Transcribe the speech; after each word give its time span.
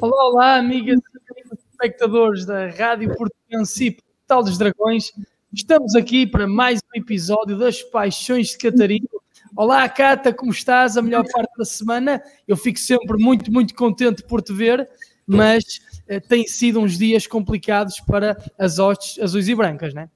Olá, 0.00 0.28
olá, 0.28 0.56
amigas 0.56 0.98
e 0.98 1.54
espectadores 1.72 2.46
da 2.46 2.70
Rádio 2.70 3.14
Portuguense 3.14 3.98
Portal 4.26 4.42
dos 4.42 4.56
Dragões. 4.56 5.12
Estamos 5.52 5.94
aqui 5.94 6.26
para 6.26 6.46
mais 6.46 6.80
um 6.80 6.98
episódio 6.98 7.58
das 7.58 7.82
Paixões 7.82 8.48
de 8.48 8.56
Catarina. 8.56 9.06
Olá, 9.54 9.86
Cata, 9.90 10.32
como 10.32 10.52
estás? 10.52 10.96
A 10.96 11.02
melhor 11.02 11.22
parte 11.30 11.50
da 11.58 11.66
semana. 11.66 12.22
Eu 12.48 12.56
fico 12.56 12.78
sempre 12.78 13.22
muito, 13.22 13.52
muito 13.52 13.74
contente 13.74 14.22
por 14.22 14.40
te 14.40 14.54
ver, 14.54 14.88
mas 15.26 15.62
eh, 16.08 16.18
têm 16.18 16.46
sido 16.46 16.80
uns 16.80 16.96
dias 16.96 17.26
complicados 17.26 18.00
para 18.00 18.42
as 18.58 18.78
hostes 18.78 19.22
azuis 19.22 19.48
e 19.48 19.54
brancas, 19.54 19.92
não 19.92 20.02
é? 20.02 20.08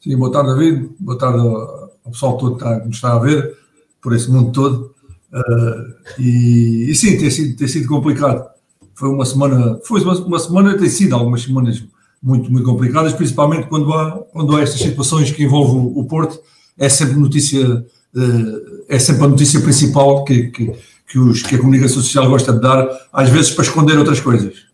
Sim, 0.00 0.16
boa 0.16 0.32
tarde, 0.32 0.54
David. 0.54 0.90
Boa 0.98 1.18
tarde 1.18 1.38
ao, 1.38 2.10
pessoal 2.10 2.38
todo 2.38 2.54
está, 2.54 2.80
que 2.80 2.86
nos 2.86 2.96
está 2.96 3.12
a 3.12 3.18
ver, 3.18 3.58
por 4.00 4.14
esse 4.14 4.30
mundo 4.30 4.52
todo. 4.52 4.94
Uh, 5.30 6.18
e, 6.18 6.86
e, 6.88 6.94
sim, 6.94 7.18
tem 7.18 7.30
sido, 7.30 7.58
tem 7.58 7.68
sido 7.68 7.86
complicado. 7.88 8.55
Foi 8.96 9.10
uma 9.10 9.26
semana, 9.26 9.78
foi 9.84 10.02
uma, 10.02 10.14
uma, 10.14 10.38
semana, 10.38 10.78
tem 10.78 10.88
sido 10.88 11.14
algumas 11.14 11.42
semanas 11.42 11.84
muito, 12.22 12.50
muito 12.50 12.64
complicadas, 12.64 13.12
principalmente 13.12 13.68
quando 13.68 13.92
há, 13.92 14.24
quando 14.32 14.56
há 14.56 14.62
estas 14.62 14.80
situações 14.80 15.30
que 15.30 15.44
envolvem 15.44 15.92
o 15.94 16.02
Porto. 16.04 16.40
É 16.78 16.88
sempre 16.88 17.16
notícia, 17.16 17.62
uh, 17.62 18.84
é 18.88 18.98
sempre 18.98 19.24
a 19.24 19.28
notícia 19.28 19.60
principal 19.60 20.24
que, 20.24 20.44
que, 20.44 20.72
que, 21.06 21.18
os, 21.18 21.42
que 21.42 21.56
a 21.56 21.58
comunicação 21.58 22.00
social 22.00 22.26
gosta 22.26 22.54
de 22.54 22.60
dar, 22.60 22.88
às 23.12 23.28
vezes 23.28 23.50
para 23.50 23.64
esconder 23.64 23.98
outras 23.98 24.18
coisas. 24.18 24.64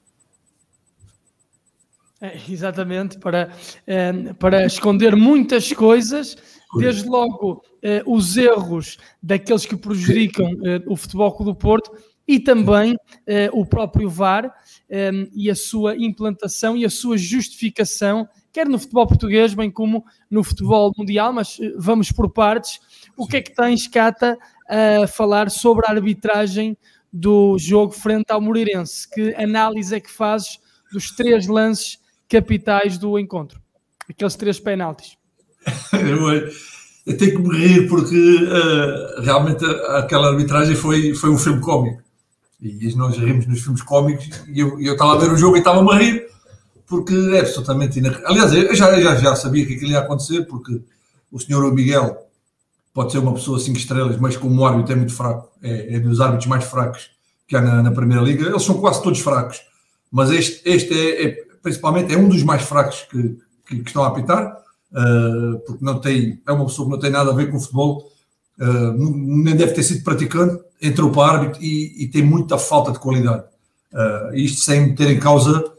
É, 2.21 2.39
exatamente, 2.49 3.19
para, 3.19 3.51
é, 3.85 4.13
para 4.35 4.65
esconder 4.65 5.17
muitas 5.17 5.73
coisas, 5.73 6.37
desde 6.79 7.09
logo 7.09 7.61
é, 7.83 8.05
os 8.07 8.37
erros 8.37 8.99
daqueles 9.21 9.67
que 9.67 9.77
prejudicam 9.77 10.49
o 10.87 10.95
Futebol 10.97 11.33
Clube 11.33 11.51
do 11.51 11.57
Porto 11.57 11.91
e 12.27 12.39
também 12.39 12.97
o 13.53 13.67
próprio 13.67 14.09
VAR 14.09 14.53
e 15.35 15.51
a 15.51 15.55
sua 15.55 15.97
implantação 15.97 16.77
e 16.77 16.85
a 16.85 16.91
sua 16.91 17.17
justificação, 17.19 18.29
quer 18.53 18.69
no 18.69 18.79
futebol 18.79 19.07
português, 19.07 19.55
bem 19.55 19.71
como 19.71 20.05
no 20.31 20.45
futebol 20.45 20.93
mundial, 20.97 21.33
mas 21.33 21.59
vamos 21.77 22.13
por 22.13 22.31
partes. 22.31 22.81
O 23.17 23.27
que 23.27 23.39
é 23.39 23.43
que 23.43 23.55
tens, 23.55 23.87
Cata, 23.89 24.39
a 24.69 25.07
falar 25.07 25.51
sobre 25.51 25.87
a 25.87 25.91
arbitragem 25.91 26.77
do 27.13 27.59
jogo 27.59 27.93
frente 27.93 28.31
ao 28.31 28.41
Moreirense? 28.41 29.09
Que 29.11 29.35
análise 29.35 29.95
é 29.95 30.01
que 30.01 30.11
fazes 30.11 30.59
dos 30.93 31.11
três 31.11 31.47
lances 31.47 31.99
capitais 32.29 32.99
do 32.99 33.19
encontro. 33.19 33.61
Aqueles 34.09 34.37
três 34.37 34.61
penaltis. 34.61 35.17
eu, 37.07 37.17
tenho 37.17 37.37
que 37.37 37.39
me 37.39 37.57
rir 37.57 37.89
porque 37.89 38.17
uh, 38.17 39.23
realmente 39.23 39.65
aquela 39.65 40.29
arbitragem 40.29 40.75
foi, 40.75 41.15
foi 41.15 41.31
um 41.31 41.39
filme 41.39 41.61
cómico. 41.61 42.03
E 42.63 42.95
nós 42.95 43.19
rimos 43.19 43.45
nos 43.47 43.61
filmes 43.61 43.83
cómicos 43.83 44.31
e 44.47 44.61
eu, 44.61 44.79
estava 44.81 45.15
a 45.15 45.19
ver 45.19 45.33
o 45.33 45.37
jogo 45.37 45.57
e 45.57 45.59
estava-me 45.59 45.93
a 45.93 45.99
rir 45.99 46.27
porque 46.87 47.13
é 47.35 47.41
absolutamente 47.41 47.99
inacreditável. 47.99 48.43
Aliás, 48.45 48.53
eu 48.71 48.75
já, 48.77 49.01
já, 49.01 49.17
já 49.17 49.35
sabia 49.35 49.67
que 49.67 49.75
aquilo 49.75 49.91
ia 49.91 49.99
acontecer 49.99 50.45
porque 50.45 50.81
o 51.33 51.41
senhor 51.41 51.75
Miguel 51.75 52.29
pode 52.95 53.11
ser 53.11 53.19
uma 53.19 53.35
pessoa 53.35 53.59
5 53.59 53.77
estrelas, 53.77 54.17
mas 54.19 54.37
como 54.37 54.65
árbitro 54.65 54.93
é 54.93 54.97
muito 54.97 55.15
fraco, 55.15 55.51
é, 55.63 55.97
é 55.97 55.99
dos 55.99 56.21
árbitros 56.21 56.47
mais 56.47 56.65
fracos 56.65 57.11
que 57.49 57.57
há 57.57 57.61
na, 57.61 57.83
na, 57.83 57.91
Primeira 57.91 58.23
Liga. 58.23 58.47
Eles 58.47 58.63
são 58.63 58.79
quase 58.81 59.03
todos 59.03 59.19
fracos, 59.19 59.61
mas 60.11 60.31
este, 60.31 60.69
este 60.69 60.95
é, 60.95 61.27
é 61.27 61.45
principalmente, 61.63 62.15
é 62.15 62.19
um 62.19 62.29
dos 62.29 62.43
mais 62.43 62.63
fracos 62.63 63.07
que, 63.11 63.39
que, 63.67 63.79
que 63.81 63.89
estão 63.89 64.05
a 64.05 64.09
apitar, 64.09 64.57
uh, 64.93 65.59
porque 65.67 65.85
não 65.85 65.99
tem, 65.99 66.41
é 66.47 66.53
uma 66.53 66.67
pessoa 66.67 66.87
que 66.87 66.93
não 66.93 67.01
tem 67.01 67.11
nada 67.11 67.31
a 67.31 67.35
ver 67.35 67.51
com 67.51 67.57
o 67.57 67.61
futebol, 67.61 68.12
uh, 68.63 68.93
nem 69.17 69.57
deve 69.57 69.73
ter 69.73 69.83
sido 69.83 70.05
praticante, 70.05 70.63
entrou 70.81 71.11
para 71.11 71.33
árbitro 71.33 71.63
e, 71.63 72.05
e 72.05 72.09
tem 72.09 72.23
muita 72.23 72.57
falta 72.57 72.93
de 72.93 72.99
qualidade. 72.99 73.45
Uh, 73.93 74.35
isto 74.35 74.61
sem 74.61 74.89
meter 74.89 75.11
em 75.11 75.19
causa 75.19 75.73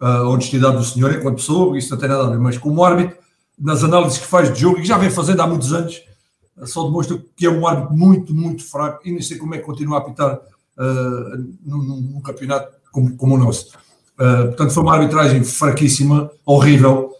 a 0.00 0.22
honestidade 0.22 0.76
do 0.76 0.84
senhor 0.84 1.12
enquanto 1.12 1.36
pessoa, 1.36 1.76
isso 1.76 1.90
não 1.90 1.98
tem 1.98 2.08
nada 2.08 2.24
a 2.24 2.30
ver, 2.30 2.38
mas 2.38 2.56
como 2.56 2.84
árbitro, 2.84 3.16
nas 3.58 3.82
análises 3.82 4.18
que 4.18 4.26
faz 4.26 4.52
de 4.52 4.60
jogo, 4.60 4.78
e 4.78 4.84
já 4.84 4.96
vem 4.96 5.10
fazendo 5.10 5.40
há 5.40 5.46
muitos 5.46 5.72
anos, 5.72 6.00
só 6.64 6.84
demonstra 6.84 7.20
que 7.36 7.46
é 7.46 7.50
um 7.50 7.66
árbitro 7.66 7.96
muito, 7.96 8.34
muito 8.34 8.64
fraco 8.64 9.06
e 9.06 9.12
nem 9.12 9.22
sei 9.22 9.36
como 9.36 9.54
é 9.54 9.58
que 9.58 9.64
continua 9.64 9.98
a 9.98 10.00
apitar 10.00 10.34
uh, 10.34 11.56
num, 11.64 11.82
num, 11.82 12.20
campeonato 12.20 12.72
como, 12.90 13.16
como 13.16 13.34
o 13.34 13.38
nosso. 13.38 13.70
Uh, 14.14 14.46
portanto, 14.46 14.72
foi 14.72 14.82
uma 14.82 14.94
arbitragem 14.94 15.44
fraquíssima, 15.44 16.30
horrível, 16.44 17.12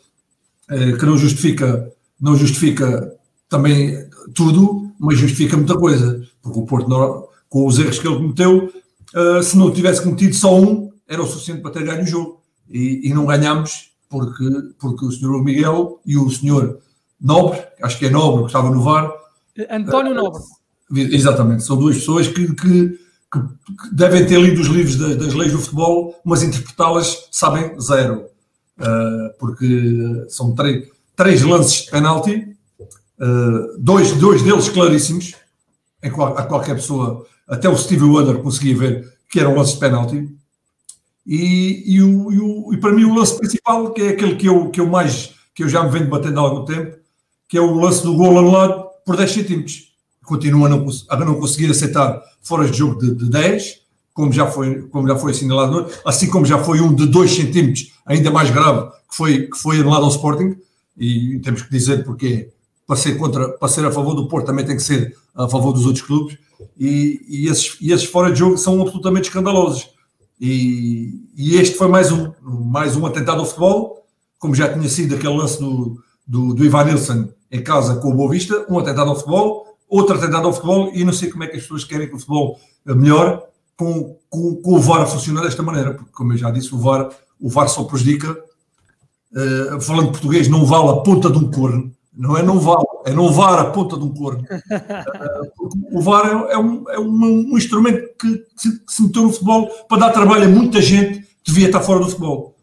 uh, 0.71 0.98
que 0.98 1.06
não 1.06 1.16
justifica, 1.16 1.92
não 2.21 2.37
justifica 2.37 3.12
também 3.48 4.09
tudo, 4.34 4.88
mas 4.98 5.19
justifica 5.19 5.56
muita 5.56 5.76
coisa. 5.76 6.22
Porque 6.42 6.59
o 6.59 6.66
Porto, 6.66 6.88
não, 6.88 7.28
com 7.48 7.66
os 7.66 7.78
erros 7.78 7.98
que 7.98 8.06
ele 8.06 8.16
cometeu, 8.16 8.72
uh, 9.14 9.42
se 9.42 9.56
não 9.56 9.70
tivesse 9.70 10.03
cometido 10.03 10.34
só 10.34 10.59
um, 10.59 10.91
era 11.06 11.22
o 11.22 11.26
suficiente 11.26 11.62
para 11.62 11.70
ter 11.70 11.84
ganho 11.84 12.03
o 12.03 12.06
jogo. 12.06 12.42
E, 12.69 13.09
e 13.09 13.14
não 13.14 13.26
ganhámos 13.26 13.92
porque, 14.09 14.44
porque 14.78 15.04
o 15.06 15.10
senhor 15.10 15.42
Miguel 15.42 16.00
e 16.04 16.16
o 16.16 16.28
senhor 16.31 16.81
Nobre, 17.20 17.62
acho 17.82 17.98
que 17.98 18.06
é 18.06 18.10
Nobre, 18.10 18.42
que 18.42 18.47
estava 18.48 18.70
no 18.70 18.82
VAR. 18.82 19.10
António 19.70 20.14
Nobre. 20.14 20.42
Exatamente, 20.91 21.65
são 21.65 21.76
duas 21.76 21.97
pessoas 21.97 22.28
que, 22.28 22.54
que 22.54 22.98
que, 23.30 23.94
devem 23.94 24.26
ter 24.26 24.41
lido 24.41 24.60
os 24.60 24.69
livros 24.69 24.97
das, 24.97 25.16
das 25.16 25.34
leis 25.34 25.53
do 25.53 25.59
futebol, 25.59 26.19
mas 26.25 26.42
interpretá-las 26.42 27.28
sabem 27.30 27.78
zero. 27.80 28.26
Uh, 28.78 29.36
porque 29.38 30.25
são 30.28 30.54
três, 30.54 30.88
três 31.16 31.42
lances 31.42 31.84
de 31.84 31.91
penalti, 31.91 32.56
uh, 33.20 33.78
dois, 33.78 34.12
dois 34.12 34.42
deles 34.42 34.68
claríssimos, 34.68 35.34
em 36.02 36.10
qual, 36.10 36.36
a 36.36 36.42
qualquer 36.42 36.74
pessoa, 36.74 37.26
até 37.46 37.68
o 37.68 37.76
Steve 37.76 38.04
Wonder 38.04 38.38
conseguia 38.38 38.76
ver 38.76 39.12
que 39.28 39.40
eram 39.40 39.54
lances 39.54 39.74
de 39.74 39.80
penalti. 39.80 40.28
E, 41.26 41.94
e, 41.94 42.02
o, 42.02 42.32
e, 42.32 42.40
o, 42.40 42.74
e, 42.74 42.76
para 42.78 42.92
mim 42.92 43.04
o 43.04 43.14
lance 43.14 43.36
principal, 43.36 43.92
que 43.92 44.00
é 44.02 44.08
aquele 44.10 44.36
que 44.36 44.46
eu, 44.46 44.70
que 44.70 44.80
eu 44.80 44.86
mais, 44.86 45.34
que 45.54 45.62
eu 45.62 45.68
já 45.68 45.82
me 45.82 45.90
venho 45.90 46.08
batendo 46.08 46.40
há 46.40 46.42
algum 46.42 46.64
tempo, 46.64 46.96
que 47.46 47.58
é 47.58 47.60
o 47.60 47.74
lance 47.74 48.02
do 48.02 48.14
gol 48.14 48.38
anulado 48.38 48.88
por 49.04 49.16
10 49.16 49.30
centímetros. 49.30 49.92
Continua 50.24 50.66
a 50.66 50.70
não, 50.70 50.86
a 51.08 51.16
não 51.16 51.40
conseguir 51.40 51.70
aceitar 51.70 52.22
fora 52.42 52.68
de 52.68 52.76
jogo 52.76 52.98
de, 52.98 53.14
de 53.14 53.30
10, 53.30 53.80
como 54.14 54.32
já, 54.32 54.46
foi, 54.46 54.82
como 54.88 55.06
já 55.06 55.16
foi 55.16 55.32
assinalado, 55.32 55.86
assim 56.04 56.28
como 56.28 56.44
já 56.44 56.58
foi 56.58 56.80
um 56.80 56.94
de 56.94 57.06
2 57.06 57.30
centímetros, 57.30 57.92
ainda 58.04 58.30
mais 58.30 58.50
grave, 58.50 58.88
que 59.08 59.16
foi, 59.16 59.46
que 59.46 59.56
foi 59.56 59.80
anulado 59.80 60.04
ao 60.04 60.10
Sporting, 60.10 60.56
e 60.96 61.38
temos 61.38 61.62
que 61.62 61.70
dizer 61.70 62.04
porque 62.04 62.50
para 62.88 62.97
ser, 62.97 63.19
contra, 63.19 63.50
para 63.50 63.69
ser 63.69 63.84
a 63.84 63.93
favor 63.93 64.15
do 64.15 64.28
Porto 64.28 64.47
também 64.47 64.65
tem 64.65 64.75
que 64.75 64.82
ser 64.82 65.15
a 65.34 65.47
favor 65.47 65.72
dos 65.72 65.84
outros 65.84 66.03
clubes, 66.03 66.38
e, 66.76 67.21
e, 67.28 67.47
esses, 67.47 67.76
e 67.82 67.93
esses 67.93 68.06
fora 68.06 68.32
de 68.32 68.38
jogo 68.38 68.56
são 68.56 68.81
absolutamente 68.81 69.28
escandalosos. 69.28 69.91
E, 70.41 71.22
e, 71.37 71.56
este 71.56 71.77
foi 71.77 71.87
mais 71.87 72.10
um, 72.10 72.32
mais 72.43 72.97
um 72.97 73.04
atentado 73.04 73.41
ao 73.41 73.47
futebol, 73.47 74.06
como 74.38 74.54
já 74.54 74.72
tinha 74.72 74.88
sido 74.88 75.15
aquele 75.15 75.37
lance 75.37 75.60
do, 75.60 76.03
do, 76.27 76.54
do 76.54 76.65
Ivan 76.65 76.84
Nilsson 76.84 77.28
em 77.50 77.62
casa 77.62 77.97
com 77.97 78.09
o 78.09 78.15
Boa 78.15 78.31
Vista, 78.31 78.65
um 78.71 78.78
atentado 78.78 79.10
ao 79.10 79.16
futebol, 79.16 79.66
outra 79.87 80.16
atentado 80.16 80.47
ao 80.47 80.53
futebol 80.54 80.91
e 80.94 81.04
não 81.04 81.12
sei 81.12 81.28
como 81.28 81.44
é 81.44 81.47
que 81.47 81.56
as 81.56 81.62
pessoas 81.62 81.84
querem 81.84 82.09
que 82.09 82.15
o 82.15 82.19
futebol 82.19 82.59
melhore 82.87 83.43
com, 83.77 84.16
com, 84.31 84.56
com 84.56 84.75
o 84.75 84.81
VAR 84.81 85.03
a 85.03 85.06
funcionar 85.06 85.43
desta 85.43 85.62
maneira, 85.62 85.93
porque 85.93 86.12
como 86.12 86.32
eu 86.32 86.38
já 86.38 86.50
disse, 86.50 86.75
o 86.75 86.78
VAR, 86.78 87.10
o 87.38 87.50
VAR 87.50 87.69
só 87.69 87.84
prejudica, 87.84 88.32
uh, 88.32 89.81
falando 89.81 90.10
português, 90.10 90.48
não 90.48 90.65
vale 90.65 90.88
a 90.88 90.97
ponta 90.97 91.31
de 91.31 91.38
um 91.38 91.50
corno, 91.50 91.93
não 92.18 92.36
é 92.36 92.42
não 92.42 92.58
vale, 92.58 92.84
é 93.06 93.12
não 93.12 93.32
VAR 93.32 93.60
a 93.60 93.70
ponta 93.70 93.96
de 93.96 94.02
um 94.02 94.12
corno. 94.12 94.44
O 95.92 96.00
VAR 96.00 96.26
é, 96.26 96.52
é, 96.52 96.58
um, 96.58 96.90
é 96.90 96.98
um, 96.98 97.52
um, 97.52 97.56
instrumento 97.56 98.08
que 98.18 98.44
se, 98.56 98.84
que 98.84 98.92
se 98.92 99.02
meteu 99.02 99.22
no 99.22 99.32
futebol 99.32 99.68
para 99.88 99.98
dar 99.98 100.10
trabalho 100.10 100.44
a 100.44 100.48
muita 100.48 100.82
gente 100.82 101.20
que 101.20 101.52
devia 101.52 101.66
estar 101.66 101.80
fora 101.80 102.00
do 102.00 102.06
futebol. 102.06 102.56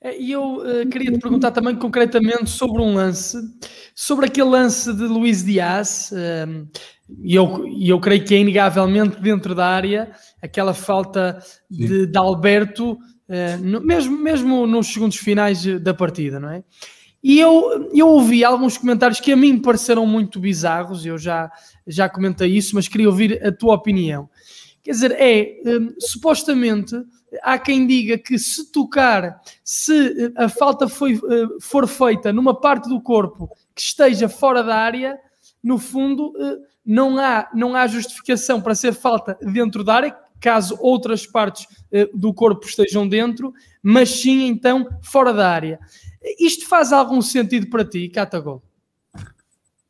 É, 0.00 0.18
e 0.18 0.32
eu 0.32 0.56
uh, 0.58 0.88
queria 0.90 1.12
te 1.12 1.18
perguntar 1.18 1.50
também 1.50 1.76
concretamente 1.76 2.50
sobre 2.50 2.82
um 2.82 2.94
lance, 2.94 3.38
sobre 3.94 4.26
aquele 4.26 4.48
lance 4.48 4.92
de 4.92 5.04
Luís 5.04 5.44
Dias, 5.44 6.12
uh, 6.12 6.68
e 7.22 7.34
eu, 7.34 7.64
eu 7.80 8.00
creio 8.00 8.24
que 8.24 8.34
é 8.34 8.38
inegavelmente 8.38 9.20
dentro 9.20 9.54
da 9.54 9.66
área, 9.66 10.12
aquela 10.42 10.74
falta 10.74 11.38
de, 11.70 12.06
de, 12.06 12.18
Alberto, 12.18 12.92
uh, 12.92 13.62
no, 13.62 13.80
mesmo, 13.80 14.16
mesmo 14.16 14.66
nos 14.66 14.88
segundos 14.88 15.16
finais 15.16 15.64
da 15.80 15.94
partida, 15.94 16.38
não 16.38 16.50
é? 16.50 16.64
E 17.24 17.40
eu, 17.40 17.88
eu 17.94 18.06
ouvi 18.06 18.44
alguns 18.44 18.76
comentários 18.76 19.18
que 19.18 19.32
a 19.32 19.36
mim 19.36 19.58
pareceram 19.58 20.06
muito 20.06 20.38
bizarros, 20.38 21.06
eu 21.06 21.16
já, 21.16 21.50
já 21.86 22.06
comentei 22.06 22.54
isso, 22.54 22.74
mas 22.74 22.86
queria 22.86 23.08
ouvir 23.08 23.42
a 23.42 23.50
tua 23.50 23.74
opinião. 23.76 24.28
Quer 24.82 24.90
dizer, 24.90 25.16
é 25.18 25.56
um, 25.64 25.94
supostamente 25.98 26.94
há 27.42 27.58
quem 27.58 27.86
diga 27.86 28.18
que 28.18 28.38
se 28.38 28.70
tocar, 28.70 29.40
se 29.64 30.24
eh, 30.26 30.32
a 30.36 30.50
falta 30.50 30.86
foi, 30.86 31.14
eh, 31.14 31.46
for 31.62 31.88
feita 31.88 32.30
numa 32.30 32.60
parte 32.60 32.90
do 32.90 33.00
corpo 33.00 33.48
que 33.74 33.80
esteja 33.80 34.28
fora 34.28 34.62
da 34.62 34.76
área, 34.76 35.18
no 35.62 35.78
fundo 35.78 36.30
eh, 36.38 36.58
não 36.84 37.18
há, 37.18 37.48
não 37.54 37.74
há 37.74 37.86
justificação 37.86 38.60
para 38.60 38.74
ser 38.74 38.92
falta 38.92 39.38
dentro 39.40 39.82
da 39.82 39.94
área, 39.94 40.16
caso 40.38 40.76
outras 40.78 41.26
partes 41.26 41.66
do 42.12 42.34
corpo 42.34 42.66
estejam 42.66 43.08
dentro, 43.08 43.54
mas 43.82 44.10
sim 44.10 44.46
então 44.46 44.86
fora 45.00 45.32
da 45.32 45.48
área. 45.48 45.80
Isto 46.38 46.68
faz 46.68 46.92
algum 46.92 47.20
sentido 47.20 47.68
para 47.68 47.84
ti, 47.84 48.08
Catagol? 48.08 48.62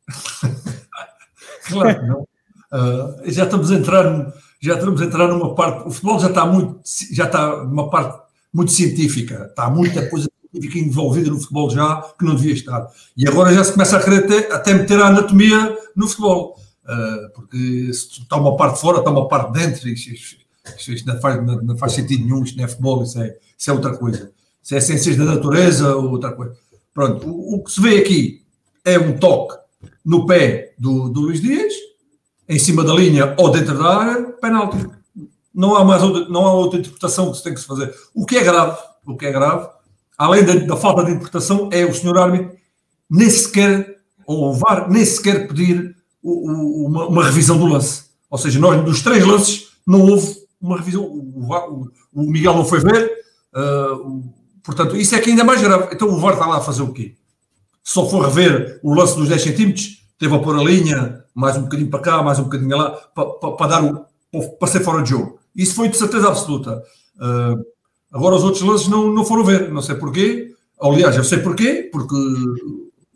claro, 1.67 2.07
não. 2.07 2.27
Uh, 2.71 3.31
já 3.31 3.45
estamos 3.45 3.71
a 3.71 3.75
entrar 3.75 4.33
já 4.65 4.73
estamos 4.73 5.01
a 5.01 5.05
entrar 5.05 5.27
numa 5.27 5.53
parte. 5.53 5.87
O 5.87 5.91
futebol 5.91 6.19
já 6.19 6.27
está 6.27 6.45
muito, 6.45 6.79
já 7.11 7.25
está 7.25 7.63
numa 7.63 7.89
parte 7.89 8.19
muito 8.53 8.71
científica. 8.71 9.47
Está 9.49 9.69
muita 9.69 10.09
coisa 10.09 10.27
científica 10.51 10.79
envolvida 10.79 11.29
no 11.29 11.39
futebol 11.39 11.69
já 11.69 12.01
que 12.17 12.25
não 12.25 12.35
devia 12.35 12.53
estar. 12.53 12.87
E 13.15 13.27
agora 13.27 13.53
já 13.53 13.63
se 13.63 13.73
começa 13.73 13.97
a 13.97 14.03
querer 14.03 14.27
ter, 14.27 14.51
até 14.51 14.73
meter 14.73 14.99
a 14.99 15.07
anatomia 15.07 15.77
no 15.95 16.07
futebol. 16.07 16.59
Uh, 16.83 17.29
porque 17.33 17.93
se 17.93 18.21
está 18.21 18.37
uma 18.37 18.55
parte 18.55 18.79
fora, 18.79 18.99
está 18.99 19.11
uma 19.11 19.27
parte 19.27 19.53
dentro. 19.53 19.87
Isto, 19.87 20.13
isto, 20.13 20.91
isto, 20.91 21.07
não, 21.07 21.19
faz, 21.19 21.45
não, 21.45 21.61
não, 21.61 21.77
faz, 21.77 21.93
sentido 21.93 22.23
nenhum. 22.23 22.43
Isto 22.43 22.57
não 22.57 22.65
é 22.65 22.67
futebol, 22.67 23.03
isso 23.03 23.21
é, 23.21 23.37
isso 23.57 23.69
é 23.69 23.73
outra 23.73 23.95
coisa. 23.95 24.31
Isso 24.65 24.73
é 24.73 24.81
ciências 24.81 25.15
da 25.15 25.25
natureza 25.25 25.95
ou 25.95 26.09
outra 26.09 26.31
coisa. 26.31 26.55
Pronto, 26.91 27.29
o, 27.29 27.55
o 27.55 27.63
que 27.63 27.71
se 27.71 27.79
vê 27.79 27.99
aqui 27.99 28.43
é 28.83 28.97
um 28.97 29.15
toque 29.15 29.55
no 30.03 30.25
pé 30.25 30.73
do, 30.79 31.07
do 31.07 31.21
Luís 31.21 31.39
Dias 31.39 31.71
em 32.49 32.57
cima 32.57 32.83
da 32.83 32.91
linha 32.91 33.35
ou 33.37 33.51
dentro 33.51 33.77
da 33.77 33.95
área, 33.95 34.23
penalti. 34.41 34.89
Não 35.53 35.75
há 35.75 35.85
mais 35.85 36.01
outra, 36.01 36.27
não 36.29 36.47
há 36.47 36.53
outra 36.53 36.79
interpretação 36.79 37.31
que 37.31 37.37
se 37.37 37.43
tem 37.43 37.53
que 37.53 37.59
se 37.59 37.67
fazer. 37.67 37.93
O 38.13 38.25
que 38.25 38.37
é 38.37 38.43
grave, 38.43 38.75
o 39.05 39.15
que 39.15 39.27
é 39.27 39.31
grave, 39.31 39.69
além 40.17 40.43
da, 40.43 40.55
da 40.55 40.75
falta 40.75 41.03
de 41.05 41.11
interpretação, 41.11 41.69
é 41.71 41.85
o 41.85 41.93
senhor 41.93 42.17
árbitro 42.17 42.57
nem 43.07 43.29
sequer, 43.29 43.99
ou 44.25 44.49
o 44.49 44.53
VAR, 44.53 44.89
nem 44.89 45.05
sequer 45.05 45.47
pedir 45.47 45.95
o, 46.23 46.31
o, 46.31 46.87
uma, 46.87 47.07
uma, 47.07 47.23
revisão 47.23 47.59
do 47.59 47.67
lance. 47.67 48.05
Ou 48.31 48.37
seja, 48.39 48.59
nós 48.59 48.83
dos 48.83 49.03
três 49.03 49.23
lances 49.23 49.67
não 49.85 50.01
houve 50.01 50.37
uma 50.59 50.77
revisão. 50.77 51.03
O, 51.03 51.87
o 52.11 52.23
Miguel 52.23 52.55
não 52.55 52.65
foi 52.65 52.79
ver, 52.79 53.11
uh, 53.53 54.23
portanto, 54.65 54.95
isso 54.95 55.15
é 55.15 55.19
que 55.19 55.29
ainda 55.29 55.41
é 55.41 55.45
mais 55.45 55.61
grave. 55.61 55.93
Então 55.93 56.09
o 56.09 56.19
VAR 56.19 56.33
está 56.33 56.45
lá 56.45 56.57
a 56.57 56.61
fazer 56.61 56.81
o 56.81 56.91
quê? 56.91 57.15
Se 57.83 57.93
só 57.93 58.09
for 58.09 58.25
rever 58.25 58.79
o 58.83 58.93
lance 58.93 59.15
dos 59.15 59.29
10 59.29 59.41
centímetros, 59.41 60.03
teve 60.17 60.35
a 60.35 60.39
pôr 60.39 60.59
a 60.59 60.63
linha, 60.63 61.23
mais 61.33 61.57
um 61.57 61.63
bocadinho 61.63 61.89
para 61.89 61.99
cá, 61.99 62.23
mais 62.23 62.39
um 62.39 62.43
bocadinho 62.43 62.75
lá, 62.75 62.91
para, 62.91 63.25
para, 63.25 63.51
para 63.51 63.67
dar 63.67 63.83
o, 63.83 64.05
para 64.57 64.67
ser 64.67 64.81
fora 64.81 65.03
de 65.03 65.09
jogo. 65.09 65.39
Isso 65.55 65.75
foi 65.75 65.89
de 65.89 65.97
certeza 65.97 66.27
absoluta. 66.27 66.81
Uh, 67.17 67.65
agora 68.11 68.35
os 68.35 68.43
outros 68.43 68.63
lances 68.63 68.87
não, 68.87 69.11
não 69.11 69.25
foram 69.25 69.43
ver, 69.43 69.71
não 69.71 69.81
sei 69.81 69.95
porquê. 69.95 70.53
Aliás, 70.81 71.15
eu 71.15 71.23
sei 71.23 71.39
porquê, 71.39 71.89
porque 71.91 72.15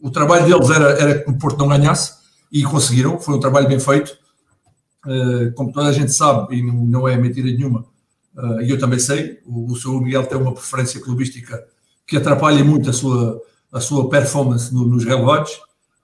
o 0.02 0.10
trabalho 0.10 0.45
deles 0.45 0.69
era, 0.69 0.92
era 0.92 1.19
que 1.24 1.30
o 1.30 1.38
Porto 1.38 1.57
não 1.57 1.68
ganhasse 1.68 2.13
e 2.52 2.63
conseguiram, 2.63 3.19
foi 3.19 3.36
um 3.36 3.40
trabalho 3.40 3.68
bem 3.68 3.80
feito. 3.80 4.18
Uh, 5.06 5.54
como 5.56 5.72
toda 5.72 5.88
a 5.88 5.94
gente 5.94 6.12
sabe, 6.12 6.57
e 6.57 6.62
não, 6.62 7.07
é 7.07 7.18
mentira 7.18 7.48
nenhuma, 7.48 7.86
e 8.62 8.69
eu 8.69 8.80
também 8.80 9.00
sei, 9.00 9.39
o, 9.45 9.71
o 9.71 9.75
Sr. 9.75 10.01
Miguel 10.01 10.25
tem 10.25 10.38
uma 10.38 10.53
preferência 10.53 11.00
clubística 11.01 11.63
que 12.07 12.18
atrapalha 12.18 12.63
muito 12.63 12.89
a 12.89 12.94
sua, 12.94 13.41
a 13.71 13.80
sua 13.80 14.09
performance 14.09 14.74
no, 14.74 14.86
nos 14.86 15.06
relevados, 15.06 15.51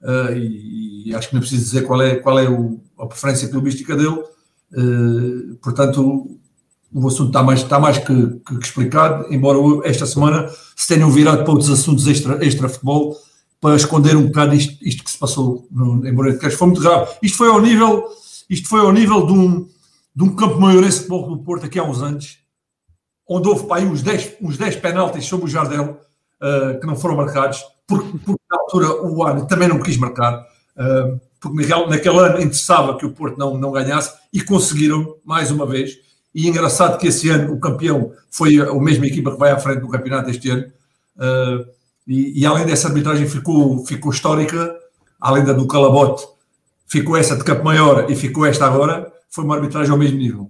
uh, 0.02 0.36
e, 0.36 1.10
e, 1.10 1.16
acho 1.16 1.30
que 1.30 1.34
não 1.34 1.42
preciso 1.42 1.64
dizer 1.64 1.82
qual 1.84 2.02
é, 2.02 2.16
qual 2.16 2.38
é 2.40 2.50
o, 2.50 2.80
a 2.98 3.08
preferência 3.08 3.48
clubística 3.48 3.96
dele. 3.96 4.24
Uh, 4.74 5.56
portanto, 5.62 6.40
o 6.94 7.08
assunto 7.08 7.28
está 7.28 7.44
mais, 7.44 7.62
está 7.62 7.80
mais 7.80 7.98
que, 7.98 8.06
que, 8.46 8.58
que, 8.58 8.66
explicado, 8.66 9.34
embora 9.34 9.60
esta 9.88 10.06
semana 10.06 10.50
se 10.76 10.88
tenham 10.88 11.10
virado 11.10 11.44
para 11.44 11.52
outros 11.52 11.70
assuntos 11.70 12.08
extra, 12.08 12.44
extra 12.46 12.70
para 13.60 13.76
esconder 13.76 14.16
um 14.16 14.28
bocado 14.28 14.56
isto, 14.56 14.78
isto 14.86 15.04
que 15.04 15.12
se 15.12 15.18
passou 15.18 15.68
no, 15.72 16.06
em 16.06 16.12
Moreira 16.12 16.38
de 16.38 16.42
Castro. 16.42 16.60
Foi 16.60 16.68
muito 16.68 16.82
grave. 16.82 17.12
Isto 17.22 17.38
foi 17.38 17.48
ao 17.50 17.62
nível, 17.62 18.06
isto 18.50 18.70
foi 18.70 18.80
ao 18.80 18.94
nível 18.94 19.26
de 19.26 19.34
um, 19.34 19.68
de 20.16 20.24
um 20.24 20.36
campo 20.36 20.60
maiorense 20.60 21.00
de 21.00 21.08
futebol 21.08 21.36
do 21.36 21.44
Porto 21.44 21.66
aqui 21.66 21.78
há 21.78 21.84
uns 21.84 22.02
anos, 22.02 22.40
onde 23.28 23.48
houve 23.48 23.68
para 23.68 23.82
aí 23.82 23.86
uns 23.86 24.02
10, 24.02 24.36
uns 24.42 24.58
10 24.58 24.78
penaltis 24.78 25.26
sobre 25.26 25.46
o 25.46 25.50
Jardel 25.50 26.00
uh, 26.42 26.80
que 26.80 26.88
não 26.88 26.96
foram 26.96 27.16
marcados 27.16 27.64
porque, 27.88 28.18
porque 28.20 28.42
na 28.50 28.58
altura 28.58 29.04
o 29.04 29.24
Arne 29.24 29.48
também 29.48 29.68
não 29.68 29.82
quis 29.82 29.98
marcar, 29.98 30.42
uh, 30.42 31.20
porque 31.40 31.58
naquele, 31.58 31.88
naquele 31.88 32.20
ano 32.20 32.38
interessava 32.38 32.98
que 32.98 33.06
o 33.06 33.12
Porto 33.12 33.38
não, 33.38 33.58
não 33.58 33.72
ganhasse 33.72 34.14
e 34.34 34.42
conseguiram 34.42 35.18
mais 35.24 35.52
uma 35.52 35.66
vez. 35.66 35.98
E 36.34 36.48
engraçado 36.50 36.98
que 36.98 37.08
esse 37.08 37.30
ano 37.30 37.54
o 37.54 37.60
campeão 37.60 38.12
foi 38.30 38.60
a, 38.60 38.70
a 38.70 38.80
mesma 38.80 39.06
equipa 39.06 39.32
que 39.32 39.38
vai 39.38 39.52
à 39.52 39.60
frente 39.60 39.80
do 39.80 39.88
campeonato 39.88 40.30
este 40.30 40.50
ano. 40.50 40.66
Uh, 41.16 41.66
e, 42.08 42.42
e, 42.42 42.46
além 42.46 42.66
dessa 42.66 42.88
arbitragem 42.88 43.28
ficou, 43.28 43.86
ficou 43.86 44.12
histórica, 44.12 44.76
além 45.20 45.44
da 45.44 45.54
do 45.54 45.68
Calabote, 45.68 46.26
ficou 46.88 47.18
essa 47.18 47.36
de 47.36 47.44
Campo 47.44 47.64
Maior 47.64 48.10
e 48.10 48.16
ficou 48.16 48.46
esta 48.46 48.66
agora, 48.66 49.12
foi 49.36 49.44
uma 49.44 49.56
arbitragem 49.56 49.92
ao 49.92 49.98
mesmo 49.98 50.18
nível. 50.18 50.50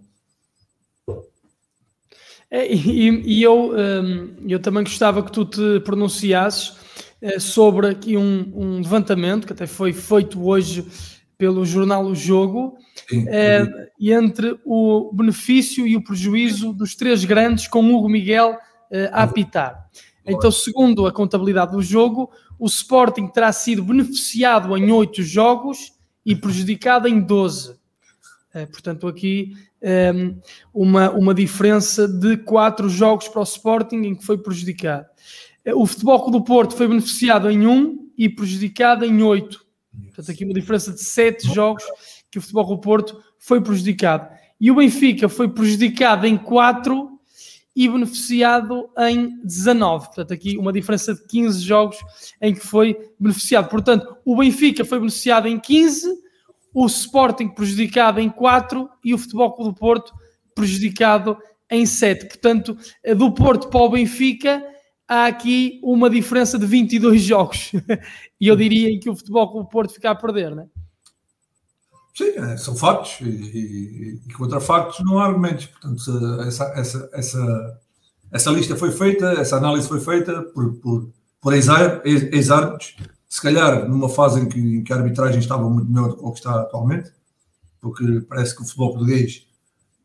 É, 2.51 2.71
e, 2.71 3.09
e 3.25 3.43
eu, 3.43 3.73
um, 3.73 4.35
eu 4.47 4.59
também 4.59 4.83
gostava 4.83 5.23
que 5.23 5.31
tu 5.31 5.43
te 5.43 5.79
pronunciasses 5.79 6.75
eh, 7.19 7.39
sobre 7.39 7.87
aqui 7.87 8.15
um, 8.15 8.51
um, 8.55 8.77
levantamento 8.77 9.47
que 9.47 9.53
até 9.53 9.65
foi 9.65 9.91
feito 9.91 10.47
hoje 10.47 10.85
pelo 11.37 11.65
jornal 11.65 12.05
O 12.05 12.15
Jogo, 12.15 12.77
sim, 13.09 13.25
é, 13.27 13.65
entre 13.99 14.57
o 14.63 15.11
benefício 15.11 15.85
e 15.87 15.97
o 15.97 16.03
prejuízo 16.03 16.71
dos 16.71 16.95
três 16.95 17.25
grandes 17.25 17.67
com 17.67 17.93
Hugo 17.93 18.07
Miguel 18.07 18.57
é, 18.91 19.09
a 19.11 19.23
apitar. 19.23 19.89
Então, 20.25 20.51
segundo 20.51 21.05
a 21.05 21.11
contabilidade 21.11 21.73
do 21.73 21.81
jogo, 21.81 22.31
o 22.57 22.67
Sporting 22.67 23.27
terá 23.27 23.51
sido 23.51 23.83
beneficiado 23.83 24.77
em 24.77 24.91
oito 24.91 25.21
jogos 25.21 25.91
e 26.25 26.35
prejudicado 26.35 27.07
em 27.07 27.19
12. 27.19 27.75
É, 28.55 28.65
portanto, 28.65 29.05
aqui 29.05 29.51
uma, 30.73 31.11
uma 31.11 31.33
diferença 31.33 32.07
de 32.07 32.37
quatro 32.37 32.87
jogos 32.87 33.27
para 33.27 33.41
o 33.41 33.43
Sporting 33.43 33.97
em 33.97 34.15
que 34.15 34.25
foi 34.25 34.37
prejudicado. 34.37 35.05
O 35.75 35.85
Futebol 35.85 36.31
do 36.31 36.41
Porto 36.41 36.73
foi 36.73 36.87
beneficiado 36.87 37.51
em 37.51 37.67
um 37.67 38.09
e 38.17 38.29
prejudicado 38.29 39.03
em 39.03 39.21
oito. 39.21 39.65
Portanto, 40.05 40.31
aqui 40.31 40.45
uma 40.45 40.53
diferença 40.53 40.93
de 40.93 41.03
sete 41.03 41.53
jogos 41.53 41.83
que 42.31 42.39
o 42.39 42.41
Futebol 42.41 42.65
do 42.67 42.79
Porto 42.79 43.21
foi 43.37 43.59
prejudicado. 43.59 44.33
E 44.59 44.71
o 44.71 44.75
Benfica 44.75 45.27
foi 45.27 45.49
prejudicado 45.49 46.25
em 46.25 46.37
quatro 46.37 47.19
e 47.75 47.89
beneficiado 47.89 48.89
em 48.97 49.37
19. 49.43 50.05
Portanto, 50.05 50.33
aqui 50.33 50.57
uma 50.57 50.71
diferença 50.71 51.13
de 51.13 51.27
15 51.27 51.59
jogos 51.59 51.97
em 52.41 52.53
que 52.53 52.65
foi 52.65 52.97
beneficiado. 53.19 53.67
Portanto, 53.67 54.15
o 54.23 54.37
Benfica 54.37 54.85
foi 54.85 54.97
beneficiado 54.97 55.45
em 55.45 55.59
15, 55.59 56.23
o 56.75 56.85
Sporting 56.87 57.47
prejudicado 57.47 58.19
em 58.19 58.29
4 58.29 58.89
e 59.01 59.13
o 59.13 59.17
Futebol 59.17 59.55
Clube 59.55 59.71
do 59.71 59.79
Porto 59.79 60.13
prejudicado 60.53 61.37
em 61.71 61.85
7. 61.85 62.27
Portanto, 62.27 62.77
do 63.15 63.33
Porto 63.33 63.69
para 63.69 63.79
o 63.79 63.89
Benfica 63.89 64.61
há 65.07 65.25
aqui 65.27 65.79
uma 65.81 66.09
diferença 66.09 66.59
de 66.59 66.65
22 66.65 67.21
jogos. 67.23 67.71
e 68.41 68.47
eu 68.47 68.57
diria 68.57 68.99
que 68.99 69.09
o 69.09 69.15
futebol 69.15 69.49
com 69.53 69.61
o 69.61 69.65
Porto 69.65 69.93
fica 69.93 70.11
a 70.11 70.15
perder, 70.15 70.53
não 70.53 70.63
é? 70.63 70.67
Sim, 72.13 72.29
é, 72.37 72.57
são 72.57 72.75
factos 72.75 73.19
e, 73.21 73.25
e, 73.25 74.21
e, 74.27 74.33
contra 74.33 74.59
factos 74.59 75.03
não 75.05 75.17
há 75.19 75.25
argumentos. 75.25 75.67
Portanto, 75.67 76.41
essa, 76.41 76.65
essa, 76.75 77.09
essa, 77.13 77.81
essa 78.31 78.51
lista 78.51 78.75
foi 78.75 78.91
feita, 78.91 79.31
essa 79.33 79.55
análise 79.55 79.87
foi 79.87 80.01
feita 80.01 80.41
por, 80.41 80.75
por, 80.75 81.09
por 81.41 81.53
ex-árbitros, 81.53 82.95
se 83.27 83.41
calhar 83.41 83.87
numa 83.87 84.09
fase 84.09 84.39
em 84.39 84.47
que, 84.47 84.59
em 84.59 84.83
que, 84.83 84.93
a 84.93 84.97
arbitragem 84.97 85.39
estava 85.39 85.69
muito 85.69 85.91
melhor 85.91 86.09
do 86.09 86.31
que 86.31 86.39
está 86.39 86.61
atualmente, 86.61 87.11
porque 87.81 88.21
parece 88.27 88.55
que 88.55 88.61
o 88.61 88.65
futebol 88.65 88.93
português 88.93 89.47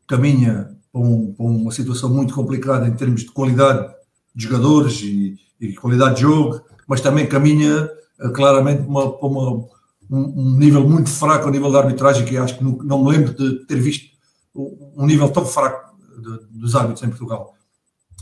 caminha 0.07 0.75
para, 0.91 1.01
um, 1.01 1.33
para 1.33 1.45
uma 1.45 1.71
situação 1.71 2.09
muito 2.09 2.33
complicada 2.33 2.87
em 2.87 2.93
termos 2.93 3.21
de 3.21 3.31
qualidade 3.31 3.93
de 4.35 4.43
jogadores 4.43 5.01
e, 5.01 5.37
e, 5.59 5.73
qualidade 5.75 6.15
de 6.15 6.21
jogo, 6.21 6.61
mas 6.87 7.01
também 7.01 7.27
caminha 7.27 7.89
uh, 8.19 8.31
claramente 8.33 8.83
para 8.83 8.89
uma, 8.89 9.05
uma, 9.21 9.69
um, 10.09 10.57
nível 10.57 10.87
muito 10.87 11.09
fraco 11.09 11.47
a 11.47 11.51
nível 11.51 11.71
da 11.71 11.79
arbitragem, 11.79 12.25
que 12.25 12.37
acho 12.37 12.57
que 12.57 12.63
não, 12.63 12.77
não 12.77 13.03
me 13.03 13.11
lembro 13.11 13.33
de 13.33 13.65
ter 13.65 13.79
visto 13.79 14.11
um 14.53 15.05
nível 15.05 15.29
tão 15.29 15.45
fraco 15.45 15.95
de, 16.21 16.59
dos 16.59 16.75
árbitros 16.75 17.03
em 17.03 17.09
Portugal. 17.09 17.55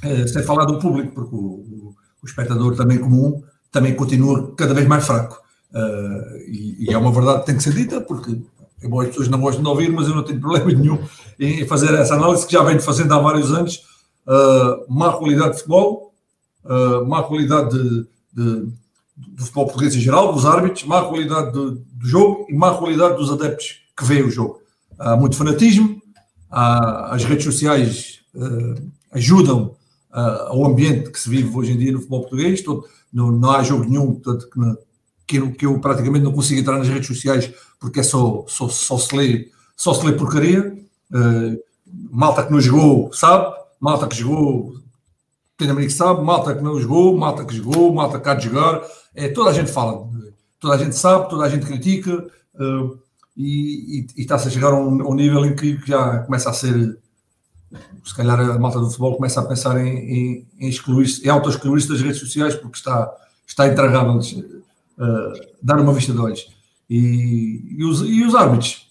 Uh, 0.04 0.28
sem 0.28 0.44
falar 0.44 0.66
do 0.66 0.80
público, 0.80 1.14
porque 1.14 1.36
o, 1.36 1.40
o, 1.40 1.96
o, 2.22 2.26
espectador 2.26 2.76
também 2.76 3.00
comum 3.00 3.42
também 3.72 3.96
continua 3.96 4.54
cada 4.56 4.74
vez 4.74 4.88
mais 4.88 5.06
fraco. 5.06 5.40
Uh, 5.72 6.38
e, 6.48 6.86
e, 6.86 6.94
é 6.94 6.98
uma 6.98 7.12
verdade 7.12 7.42
que 7.42 7.46
tem 7.46 7.58
que 7.58 7.64
ser 7.64 7.74
dita, 7.74 8.02
porque 8.02 8.42
embora 8.84 9.06
as 9.06 9.10
pessoas 9.10 9.30
não 9.30 9.40
gostem 9.40 9.62
de 9.62 9.70
ouvir, 9.70 9.92
mas 9.92 10.08
eu 10.08 10.16
não 10.16 10.24
tenho 10.24 10.40
problema 10.42 10.72
nenhum 10.72 11.00
em 11.40 11.66
fazer 11.68 11.94
essa 11.94 12.16
análise 12.16 12.46
que 12.46 12.54
já 12.54 12.64
venho 12.64 12.82
fazendo 12.82 13.14
há 13.14 13.20
vários 13.20 13.52
anos 13.52 13.84
uh, 14.28 14.86
má 14.92 15.14
qualidade 15.14 15.52
de 15.52 15.58
futebol, 15.58 16.14
uh, 16.66 17.06
má 17.06 17.24
qualidade 17.24 17.72
de, 17.72 18.08
de, 18.34 18.72
do 19.16 19.44
futebol 19.44 19.66
português 19.66 19.96
em 19.96 20.00
geral, 20.00 20.34
dos 20.34 20.46
árbitros, 20.46 20.84
má 20.84 21.04
qualidade 21.04 21.52
do, 21.52 21.72
do 21.76 22.08
jogo 22.08 22.46
e 22.50 22.54
má 22.54 22.76
qualidade 22.76 23.16
dos 23.18 23.32
adeptos 23.32 23.80
que 23.98 24.06
veem 24.06 24.24
o 24.24 24.32
jogo. 24.32 24.60
Há 24.98 25.16
muito 25.16 25.36
fanatismo, 25.36 26.02
há, 26.50 27.14
as 27.14 27.24
redes 27.24 27.46
sociais 27.46 28.20
uh, 28.36 28.92
ajudam 29.12 29.76
ao 30.12 30.66
ambiente 30.66 31.12
que 31.12 31.20
se 31.20 31.30
vive 31.30 31.56
hoje 31.56 31.72
em 31.72 31.78
dia 31.78 31.92
no 31.92 32.00
futebol 32.00 32.22
português, 32.22 32.62
todo, 32.62 32.86
não, 33.12 33.32
não 33.32 33.52
há 33.52 33.64
jogo 33.64 33.86
nenhum 33.86 34.14
portanto, 34.14 34.50
que, 34.50 34.58
que, 35.28 35.38
eu, 35.38 35.52
que 35.52 35.66
eu 35.66 35.80
praticamente 35.80 36.24
não 36.24 36.34
consigo 36.34 36.60
entrar 36.60 36.78
nas 36.78 36.88
redes 36.88 37.08
sociais 37.08 37.52
porque 37.80 38.00
é 38.00 38.04
só, 38.04 38.44
só, 38.48 38.68
só, 38.68 38.98
se, 38.98 39.16
lê, 39.16 39.50
só 39.76 39.94
se 39.94 40.06
lê 40.06 40.14
porcaria. 40.14 40.78
Uh, 41.12 41.58
malta 42.12 42.44
que 42.44 42.52
não 42.52 42.62
jogou 42.62 43.12
sabe, 43.14 43.56
malta 43.80 44.08
que 44.08 44.16
jogou, 44.16 44.76
tem 45.58 45.70
amigo 45.70 45.88
que 45.88 45.94
sabe, 45.94 46.24
malta 46.24 46.56
que 46.56 46.62
não 46.62 46.80
jogou, 46.80 47.18
malta 47.18 47.46
que 47.46 47.56
jogou, 47.56 47.94
malta 47.94 48.20
que 48.20 48.30
há 48.30 48.34
de 48.34 48.46
jogar, 48.46 48.82
é, 49.14 49.28
toda 49.28 49.50
a 49.50 49.54
gente 49.54 49.72
fala, 49.72 50.08
toda 50.60 50.76
a 50.76 50.78
gente 50.78 50.96
sabe, 50.96 51.30
toda 51.30 51.44
a 51.44 51.50
gente 51.50 51.66
critica, 51.66 52.28
uh, 52.56 53.00
e, 53.36 54.06
está-se 54.18 54.48
a 54.48 54.52
chegar 54.52 54.72
a 54.74 54.80
um, 54.80 55.10
um, 55.10 55.14
nível 55.14 55.46
em 55.46 55.56
que 55.56 55.80
já 55.86 56.20
começa 56.20 56.50
a 56.50 56.54
ser, 56.54 56.98
se 58.04 58.16
calhar 58.16 58.40
a 58.40 58.58
malta 58.58 58.80
do 58.80 58.88
futebol 58.88 59.16
começa 59.16 59.40
a 59.40 59.46
pensar 59.46 59.80
em, 59.80 59.98
em, 59.98 60.48
em 60.60 60.70
excluir-se, 60.70 61.26
em 61.26 61.30
auto-excluir-se 61.30 61.88
das 61.88 62.02
redes 62.02 62.20
sociais 62.20 62.56
porque 62.56 62.78
está, 62.78 63.12
está 63.48 63.68
intragável 63.68 64.18
uh, 64.18 65.34
dar 65.62 65.80
uma 65.80 65.94
vista 65.94 66.12
de 66.12 66.20
olhos. 66.20 66.48
E, 66.90 67.76
e, 67.78 67.86
os, 67.86 68.02
e 68.02 68.24
os 68.24 68.34
árbitros, 68.34 68.90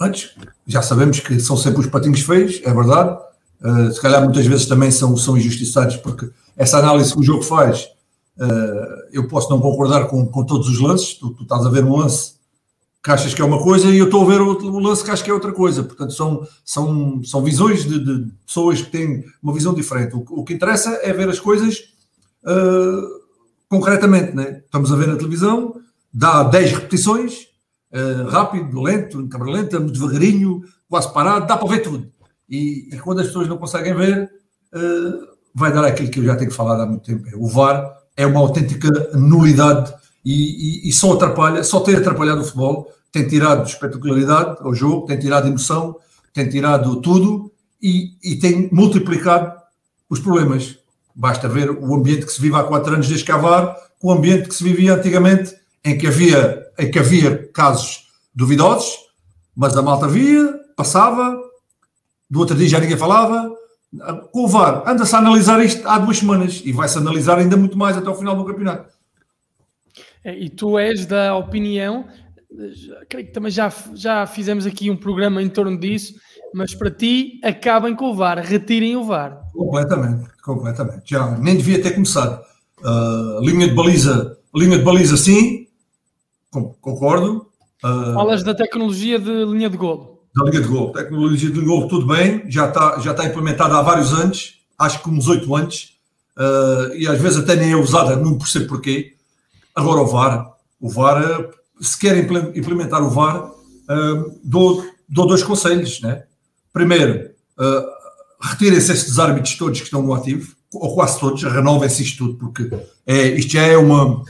antes, 0.00 0.34
já 0.66 0.80
sabemos 0.80 1.20
que 1.20 1.38
são 1.38 1.56
sempre 1.56 1.80
os 1.80 1.86
patinhos 1.86 2.22
feios, 2.22 2.60
é 2.64 2.72
verdade, 2.72 3.18
uh, 3.62 3.92
se 3.92 4.00
calhar 4.00 4.22
muitas 4.24 4.46
vezes 4.46 4.66
também 4.66 4.90
são, 4.90 5.16
são 5.16 5.36
injustiçados 5.36 5.96
porque 5.96 6.30
essa 6.56 6.78
análise 6.78 7.12
que 7.12 7.20
o 7.20 7.22
jogo 7.22 7.42
faz, 7.42 7.84
uh, 8.38 9.08
eu 9.12 9.28
posso 9.28 9.50
não 9.50 9.60
concordar 9.60 10.06
com, 10.06 10.26
com 10.26 10.44
todos 10.44 10.68
os 10.68 10.80
lances, 10.80 11.14
tu, 11.14 11.30
tu 11.34 11.42
estás 11.42 11.66
a 11.66 11.70
ver 11.70 11.84
um 11.84 11.96
lance 11.96 12.39
que 13.02 13.10
achas 13.10 13.32
que 13.32 13.40
é 13.40 13.44
uma 13.44 13.62
coisa 13.62 13.88
e 13.88 13.98
eu 13.98 14.04
estou 14.04 14.22
a 14.22 14.30
ver 14.30 14.40
o, 14.42 14.78
lance 14.78 15.02
que 15.02 15.10
acho 15.10 15.24
que 15.24 15.30
é 15.30 15.34
outra 15.34 15.52
coisa. 15.52 15.82
Portanto, 15.82 16.12
são, 16.12 16.46
são, 16.64 17.22
são 17.24 17.42
visões 17.42 17.84
de, 17.84 17.98
de 17.98 18.32
pessoas 18.46 18.82
que 18.82 18.90
têm 18.90 19.24
uma 19.42 19.54
visão 19.54 19.72
diferente. 19.72 20.14
O, 20.14 20.24
o, 20.28 20.44
que 20.44 20.52
interessa 20.52 21.00
é 21.02 21.12
ver 21.12 21.28
as 21.28 21.40
coisas 21.40 21.78
uh, 22.44 23.20
concretamente. 23.68 24.36
Né? 24.36 24.62
Estamos 24.64 24.92
a 24.92 24.96
ver 24.96 25.08
na 25.08 25.16
televisão, 25.16 25.80
dá 26.12 26.42
10 26.42 26.72
repetições, 26.72 27.46
uh, 27.92 28.28
rápido, 28.28 28.82
lento, 28.82 29.20
em 29.20 29.28
câmera 29.28 29.52
lenta, 29.52 29.80
muito 29.80 29.98
devagarinho, 29.98 30.62
quase 30.86 31.10
parado, 31.12 31.46
dá 31.46 31.56
para 31.56 31.68
ver 31.68 31.80
tudo. 31.80 32.06
E, 32.48 32.90
e 32.92 32.98
quando 32.98 33.20
as 33.20 33.28
pessoas 33.28 33.48
não 33.48 33.56
conseguem 33.56 33.94
ver, 33.94 34.30
uh, 34.74 35.26
vai 35.54 35.72
dar 35.72 35.86
aquilo 35.86 36.10
que 36.10 36.20
eu 36.20 36.24
já 36.24 36.36
tenho 36.36 36.50
falado 36.50 36.82
há 36.82 36.86
muito 36.86 37.04
tempo. 37.04 37.24
O 37.36 37.48
VAR 37.48 37.96
é 38.14 38.26
uma 38.26 38.40
autêntica 38.40 38.90
nulidade 39.14 39.94
e, 40.24 40.86
e, 40.86 40.88
e, 40.88 40.92
só 40.92 41.12
atrapalha, 41.12 41.64
só 41.64 41.80
tem 41.80 41.96
atrapalhado 41.96 42.40
o 42.40 42.44
futebol, 42.44 42.92
tem 43.10 43.26
tirado 43.26 43.66
espetacularidade 43.66 44.58
ao 44.60 44.74
jogo, 44.74 45.06
tem 45.06 45.18
tirado 45.18 45.48
emoção, 45.48 45.96
tem 46.32 46.48
tirado 46.48 47.00
tudo 47.00 47.50
e, 47.82 48.12
e 48.22 48.36
tem 48.36 48.68
multiplicado 48.72 49.52
os 50.08 50.20
problemas. 50.20 50.78
Basta 51.14 51.48
ver 51.48 51.70
o 51.70 51.94
ambiente 51.94 52.26
que 52.26 52.32
se 52.32 52.40
vive 52.40 52.56
há 52.56 52.62
quatro 52.62 52.92
anos 52.94 53.08
desde 53.08 53.24
Cavar 53.24 53.76
com 53.98 54.08
o 54.08 54.12
ambiente 54.12 54.48
que 54.48 54.54
se 54.54 54.64
vivia 54.64 54.94
antigamente, 54.94 55.54
em 55.84 55.96
que 55.96 56.06
havia, 56.06 56.66
em 56.78 56.90
que 56.90 56.98
havia 56.98 57.48
casos 57.52 58.08
duvidosos, 58.34 58.96
mas 59.54 59.76
a 59.76 59.82
malta 59.82 60.08
via, 60.08 60.58
passava, 60.74 61.36
do 62.28 62.40
outro 62.40 62.56
dia 62.56 62.68
já 62.68 62.80
ninguém 62.80 62.96
falava. 62.96 63.54
Com 64.32 64.44
o 64.44 64.48
VAR, 64.48 64.84
anda-se 64.86 65.14
a 65.14 65.18
analisar 65.18 65.62
isto 65.64 65.86
há 65.86 65.98
duas 65.98 66.18
semanas 66.18 66.62
e 66.64 66.72
vai-se 66.72 66.96
analisar 66.96 67.38
ainda 67.38 67.56
muito 67.56 67.76
mais 67.76 67.96
até 67.96 68.08
o 68.08 68.14
final 68.14 68.36
do 68.36 68.44
campeonato. 68.44 68.88
É, 70.24 70.38
e 70.38 70.48
tu 70.48 70.78
és 70.78 71.06
da 71.06 71.36
opinião, 71.36 72.06
creio 73.08 73.26
que 73.26 73.32
também 73.32 73.50
já, 73.50 73.72
já 73.94 74.26
fizemos 74.26 74.66
aqui 74.66 74.90
um 74.90 74.96
programa 74.96 75.42
em 75.42 75.48
torno 75.48 75.78
disso, 75.78 76.14
mas 76.54 76.74
para 76.74 76.90
ti 76.90 77.40
acabem 77.42 77.94
com 77.94 78.06
o 78.06 78.14
VAR, 78.14 78.38
retirem 78.38 78.96
o 78.96 79.04
VAR. 79.04 79.40
Completamente, 79.52 80.28
completamente. 80.42 81.02
Já 81.06 81.38
nem 81.38 81.56
devia 81.56 81.80
ter 81.80 81.92
começado. 81.92 82.42
Uh, 82.80 83.40
linha 83.44 83.68
de 83.68 83.74
baliza, 83.74 84.38
linha 84.54 84.78
de 84.78 84.84
baliza 84.84 85.16
sim, 85.16 85.66
concordo. 86.50 87.46
Uh, 87.84 88.14
Falas 88.14 88.42
da 88.42 88.54
tecnologia 88.54 89.18
de 89.18 89.44
linha 89.44 89.70
de 89.70 89.76
golo. 89.76 90.20
Da 90.34 90.44
linha 90.44 90.60
de 90.60 90.68
golo. 90.68 90.92
Tecnologia 90.92 91.50
de 91.50 91.60
golo, 91.60 91.88
tudo 91.88 92.06
bem, 92.06 92.42
já 92.48 92.68
está, 92.68 92.98
já 92.98 93.12
está 93.12 93.26
implementada 93.26 93.76
há 93.76 93.82
vários 93.82 94.12
anos, 94.12 94.60
acho 94.78 95.02
que 95.02 95.10
uns 95.10 95.28
oito 95.28 95.54
anos, 95.54 95.98
uh, 96.36 96.94
e 96.96 97.06
às 97.06 97.20
vezes 97.20 97.38
até 97.38 97.54
nem 97.54 97.72
é 97.72 97.76
usada, 97.76 98.16
não 98.16 98.36
percebo 98.36 98.66
porquê. 98.68 99.14
Agora 99.74 100.00
o 100.00 100.06
VAR, 100.06 100.52
o 100.80 100.88
VAR, 100.88 101.48
se 101.80 101.98
querem 101.98 102.22
implementar 102.54 103.02
o 103.02 103.10
VAR, 103.10 103.50
eh, 103.90 104.24
dou, 104.44 104.84
dou 105.08 105.26
dois 105.26 105.42
conselhos, 105.42 106.00
né? 106.00 106.22
Primeiro, 106.72 107.30
uh, 107.58 107.84
retirem-se 108.40 108.92
estes 108.92 109.18
árbitros 109.18 109.56
todos 109.56 109.80
que 109.80 109.86
estão 109.86 110.00
no 110.00 110.14
ativo, 110.14 110.54
ou 110.72 110.94
quase 110.94 111.18
todos, 111.18 111.42
renovem-se 111.42 112.04
isto 112.04 112.18
tudo, 112.18 112.38
porque 112.38 112.70
é, 113.04 113.26
isto 113.30 113.50
já 113.50 113.62
é 113.62 113.76
uma. 113.76 114.22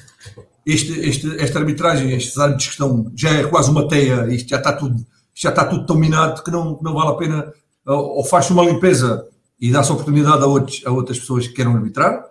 Este, 0.64 0.99
este, 1.00 1.38
esta 1.38 1.59
arbitragem, 1.59 2.12
estes 2.12 2.38
árbitros 2.38 2.68
que 2.68 2.73
estão, 2.73 3.12
já 3.14 3.30
é 3.30 3.44
quase 3.44 3.70
uma 3.70 3.87
teia, 3.87 4.26
isto 4.32 4.49
já 4.49 4.56
está 4.56 4.73
tudo, 4.73 5.04
já 5.35 5.50
está 5.50 5.66
tudo 5.66 5.85
dominado 5.85 6.42
que 6.42 6.50
não, 6.50 6.78
não 6.80 6.94
vale 6.94 7.11
a 7.11 7.14
pena, 7.14 7.52
ou, 7.87 8.16
ou 8.16 8.25
faz 8.25 8.49
uma 8.50 8.64
limpeza 8.64 9.26
e 9.61 9.70
dá-se 9.70 9.92
oportunidade 9.92 10.42
a, 10.42 10.47
outros, 10.47 10.82
a 10.87 10.90
outras 10.90 11.18
pessoas 11.18 11.47
que 11.47 11.52
queiram 11.52 11.76
arbitrar. 11.76 12.25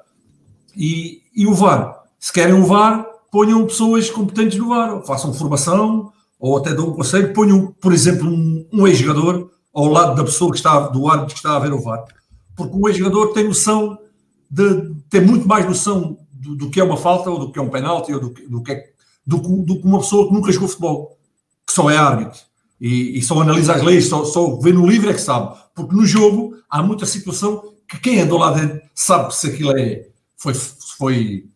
E, 0.76 1.22
e 1.36 1.46
o 1.46 1.54
VAR, 1.54 1.99
se 2.20 2.34
querem 2.34 2.54
o 2.54 2.66
VAR, 2.66 3.06
ponham 3.32 3.66
pessoas 3.66 4.10
competentes 4.10 4.58
no 4.58 4.70
VAR, 4.70 5.02
façam 5.06 5.34
formação, 5.34 6.12
ou 6.40 6.58
até 6.58 6.74
dão 6.74 6.90
um 6.90 6.94
conselho, 6.94 7.34
ponham, 7.34 7.74
por 7.80 7.94
exemplo, 7.94 8.28
um, 8.28 8.68
um 8.72 8.88
ex-jogador 8.88 9.52
ao 9.74 9.86
lado 9.86 10.16
da 10.16 10.24
pessoa 10.24 10.52
que 10.52 10.58
está, 10.58 10.88
do 10.88 11.08
árbitro 11.08 11.34
que 11.34 11.40
está 11.40 11.56
a 11.56 11.60
ver 11.60 11.74
o 11.74 11.82
VAR. 11.82 12.04
Porque 12.56 12.76
o 12.76 12.88
ex-jogador 12.88 13.34
tem 13.34 13.46
noção, 13.46 13.98
de, 14.50 14.94
tem 15.10 15.22
muito 15.22 15.48
mais 15.48 15.66
noção 15.66 16.18
do, 16.32 16.56
do, 16.56 16.70
que 16.70 16.80
é 16.80 16.84
uma 16.84 16.98
falta, 16.98 17.30
ou 17.30 17.40
do 17.40 17.52
que 17.52 17.60
é 17.60 17.62
um 17.62 17.70
penalti, 17.70 18.14
ou 18.14 18.20
do, 18.20 18.30
do 18.30 18.62
que 18.62 18.72
é, 18.72 18.84
do, 19.26 19.38
do 19.38 19.80
que 19.80 19.88
uma 19.88 20.00
pessoa 20.00 20.28
que 20.28 20.34
nunca 20.34 20.52
jogou 20.52 20.68
futebol, 20.68 21.18
que 21.66 21.74
só 21.74 21.90
é 21.90 21.98
árbitro. 21.98 22.40
E, 22.80 23.18
e 23.18 23.22
só 23.22 23.40
analisa 23.42 23.76
as 23.76 23.84
leis, 23.84 24.08
só, 24.08 24.24
só 24.24 24.56
vê 24.58 24.72
no 24.72 24.88
livro 24.88 25.10
é 25.10 25.14
que 25.14 25.22
sabe. 25.22 25.58
Porque 25.76 25.94
no 25.94 26.06
jogo 26.06 26.56
há 26.70 26.82
muita 26.82 27.06
situação 27.06 27.74
que 27.88 28.00
quem 28.00 28.22
andou 28.22 28.40
lá 28.40 28.52
dentro 28.52 28.82
sabe 28.96 29.36
se 29.36 29.48
aquilo 29.48 29.78
é, 29.78 30.08
foi, 30.38 30.54
foi 30.54 31.50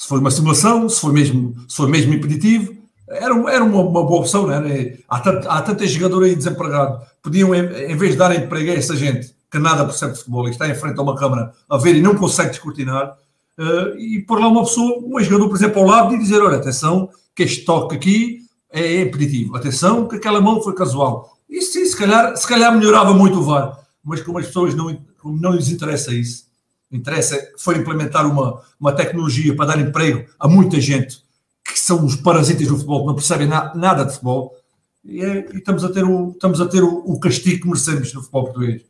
se 0.00 0.08
foi 0.08 0.18
uma 0.18 0.30
simulação, 0.30 0.88
se 0.88 0.98
foi 0.98 1.12
mesmo, 1.12 1.54
se 1.68 1.76
foi 1.76 1.86
mesmo 1.86 2.14
impeditivo, 2.14 2.74
era, 3.06 3.34
era 3.50 3.62
uma, 3.62 3.82
uma 3.82 4.02
boa 4.02 4.20
opção, 4.20 4.46
não 4.46 4.54
era? 4.54 4.96
Há, 5.06 5.20
tanto, 5.20 5.46
há 5.46 5.60
tanta 5.60 5.86
jogador 5.86 6.24
aí 6.24 6.34
desempregado, 6.34 7.02
podiam, 7.22 7.54
em, 7.54 7.92
em 7.92 7.96
vez 7.98 8.12
de 8.12 8.16
darem 8.16 8.38
emprego 8.38 8.70
a 8.70 8.74
essa 8.76 8.96
gente 8.96 9.34
que 9.50 9.58
nada 9.58 9.84
percebe 9.84 10.12
de 10.12 10.18
futebol 10.20 10.48
e 10.48 10.52
está 10.52 10.66
em 10.66 10.74
frente 10.74 10.98
a 10.98 11.02
uma 11.02 11.14
câmara 11.14 11.52
a 11.68 11.76
ver 11.76 11.96
e 11.96 12.00
não 12.00 12.14
consegue 12.14 12.48
descortinar, 12.48 13.14
uh, 13.58 13.98
e 13.98 14.22
pôr 14.22 14.40
lá 14.40 14.48
uma 14.48 14.62
pessoa, 14.62 15.02
um 15.04 15.20
jogador, 15.20 15.48
por 15.48 15.56
exemplo, 15.56 15.82
ao 15.82 15.86
lado 15.86 16.14
e 16.14 16.18
dizer: 16.18 16.40
olha, 16.40 16.56
atenção, 16.56 17.10
que 17.34 17.42
este 17.42 17.66
toque 17.66 17.94
aqui 17.94 18.38
é 18.72 19.02
impeditivo, 19.02 19.54
atenção, 19.54 20.08
que 20.08 20.16
aquela 20.16 20.40
mão 20.40 20.62
foi 20.62 20.74
casual. 20.74 21.36
Isso 21.46 21.74
sim, 21.74 21.84
se 21.84 21.94
calhar, 21.94 22.34
se 22.38 22.48
calhar 22.48 22.74
melhorava 22.74 23.12
muito 23.12 23.38
o 23.38 23.42
VAR, 23.42 23.78
mas 24.02 24.22
como 24.22 24.38
as 24.38 24.46
pessoas 24.46 24.74
não, 24.74 24.96
como 25.20 25.38
não 25.38 25.52
lhes 25.52 25.68
interessa 25.68 26.10
isso, 26.14 26.44
interessa 26.90 27.38
foi 27.58 27.76
implementar 27.78 28.26
uma, 28.30 28.60
uma 28.78 28.92
tecnologia 28.92 29.54
para 29.54 29.66
dar 29.66 29.80
emprego 29.80 30.28
a 30.38 30.48
muita 30.48 30.80
gente 30.80 31.22
que 31.64 31.78
são 31.78 32.04
os 32.04 32.16
parasitas 32.16 32.66
do 32.66 32.74
futebol, 32.74 33.00
que 33.00 33.06
não 33.06 33.14
percebem 33.14 33.46
na, 33.46 33.74
nada 33.74 34.04
de 34.04 34.12
futebol, 34.12 34.56
e, 35.04 35.22
é, 35.22 35.46
e, 35.52 35.58
estamos 35.58 35.84
a 35.84 35.92
ter, 35.92 36.04
o, 36.04 36.30
estamos 36.30 36.60
a 36.60 36.66
ter 36.66 36.82
o, 36.82 36.98
o 37.06 37.20
castigo 37.20 37.62
que 37.62 37.68
merecemos 37.68 38.12
no 38.12 38.20
futebol 38.20 38.44
português. 38.44 38.82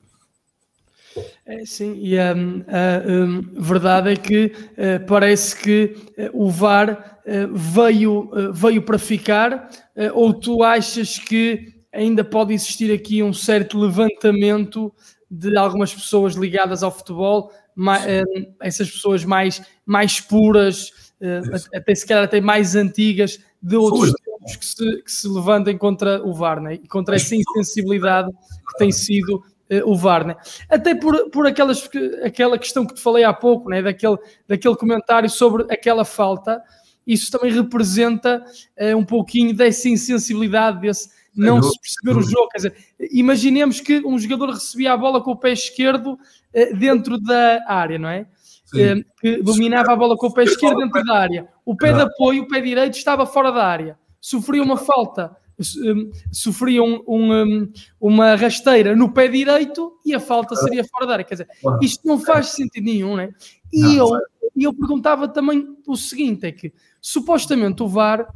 É, 1.44 1.64
sim, 1.64 1.94
e 1.98 2.16
um, 2.16 2.64
a 2.68 3.10
um, 3.10 3.42
verdade 3.60 4.10
é 4.12 4.16
que 4.16 4.46
uh, 4.54 5.04
parece 5.06 5.56
que 5.56 5.96
uh, 6.16 6.44
o 6.44 6.48
VAR 6.48 7.20
uh, 7.26 7.54
veio, 7.56 8.30
veio 8.52 8.82
para 8.82 8.98
ficar, 8.98 9.68
ou 10.14 10.32
tu 10.32 10.62
achas 10.62 11.18
que 11.18 11.74
ainda 11.92 12.22
pode 12.22 12.54
existir 12.54 12.92
aqui 12.92 13.22
um 13.22 13.32
certo 13.32 13.78
levantamento 13.78 14.92
de 15.30 15.56
algumas 15.56 15.92
pessoas 15.92 16.34
ligadas 16.34 16.82
ao 16.82 16.96
futebol 16.96 17.52
mais, 17.80 18.06
eh, 18.06 18.24
essas 18.60 18.90
pessoas 18.90 19.24
mais, 19.24 19.62
mais 19.86 20.20
puras, 20.20 20.92
eh, 21.18 21.40
até 21.74 21.94
se 21.94 22.06
calhar 22.06 22.24
até 22.24 22.38
mais 22.38 22.76
antigas, 22.76 23.40
de 23.62 23.74
outros 23.74 24.12
tempos 24.12 24.56
que 24.56 24.66
se, 24.66 25.02
que 25.02 25.10
se 25.10 25.26
levantem 25.26 25.78
contra 25.78 26.22
o 26.22 26.34
VAR, 26.34 26.60
né? 26.60 26.74
e 26.74 26.86
contra 26.86 27.16
essa 27.16 27.34
insensibilidade 27.34 28.30
que 28.30 28.78
tem 28.78 28.92
sido 28.92 29.36
uh, 29.36 29.90
o 29.90 29.96
VAR. 29.96 30.26
Né? 30.26 30.36
Até 30.68 30.94
por, 30.94 31.30
por 31.30 31.46
aquelas, 31.46 31.88
aquela 32.22 32.58
questão 32.58 32.84
que 32.84 32.94
te 32.94 33.00
falei 33.00 33.24
há 33.24 33.32
pouco, 33.32 33.70
né? 33.70 33.82
daquele, 33.82 34.18
daquele 34.46 34.76
comentário 34.76 35.30
sobre 35.30 35.64
aquela 35.72 36.04
falta, 36.04 36.62
isso 37.06 37.30
também 37.30 37.50
representa 37.50 38.44
uh, 38.78 38.96
um 38.96 39.04
pouquinho 39.04 39.54
dessa 39.54 39.88
insensibilidade, 39.88 40.80
desse 40.80 41.08
não 41.36 41.62
se 41.62 41.78
perceber 41.80 42.18
o 42.18 42.22
jogo. 42.22 42.48
Quer 42.48 42.56
dizer, 42.58 42.74
imaginemos 43.12 43.80
que 43.80 44.04
um 44.06 44.18
jogador 44.18 44.50
recebia 44.50 44.92
a 44.92 44.96
bola 44.96 45.22
com 45.22 45.32
o 45.32 45.36
pé 45.36 45.52
esquerdo 45.52 46.12
uh, 46.12 46.76
dentro 46.76 47.18
da 47.18 47.64
área, 47.66 47.98
não 47.98 48.08
é? 48.08 48.26
Uh, 48.74 49.04
que 49.20 49.42
dominava 49.42 49.92
a 49.92 49.96
bola 49.96 50.16
com 50.16 50.28
o 50.28 50.32
pé 50.32 50.44
esquerdo 50.44 50.78
dentro 50.78 51.02
da 51.04 51.16
área. 51.16 51.48
O 51.64 51.76
pé 51.76 51.92
de 51.92 52.00
apoio, 52.00 52.42
o 52.42 52.48
pé 52.48 52.60
direito, 52.60 52.96
estava 52.96 53.26
fora 53.26 53.50
da 53.50 53.64
área. 53.64 53.98
Sofria 54.20 54.62
uma 54.62 54.76
falta, 54.76 55.34
um, 55.60 56.10
sofria 56.32 56.82
um, 56.82 57.02
um, 57.06 57.72
uma 58.00 58.34
rasteira 58.34 58.94
no 58.94 59.12
pé 59.12 59.28
direito 59.28 59.92
e 60.04 60.14
a 60.14 60.20
falta 60.20 60.54
seria 60.56 60.84
fora 60.84 61.06
da 61.06 61.12
área. 61.14 61.24
Quer 61.24 61.34
dizer, 61.34 61.48
isto 61.80 62.06
não 62.06 62.18
faz 62.18 62.48
sentido 62.48 62.84
nenhum, 62.84 63.16
né? 63.16 63.30
E 63.72 63.96
eu, 63.96 64.08
eu 64.56 64.72
perguntava 64.72 65.28
também 65.28 65.76
o 65.86 65.96
seguinte: 65.96 66.46
é 66.46 66.52
que 66.52 66.72
supostamente 67.00 67.82
o 67.82 67.88
VAR 67.88 68.26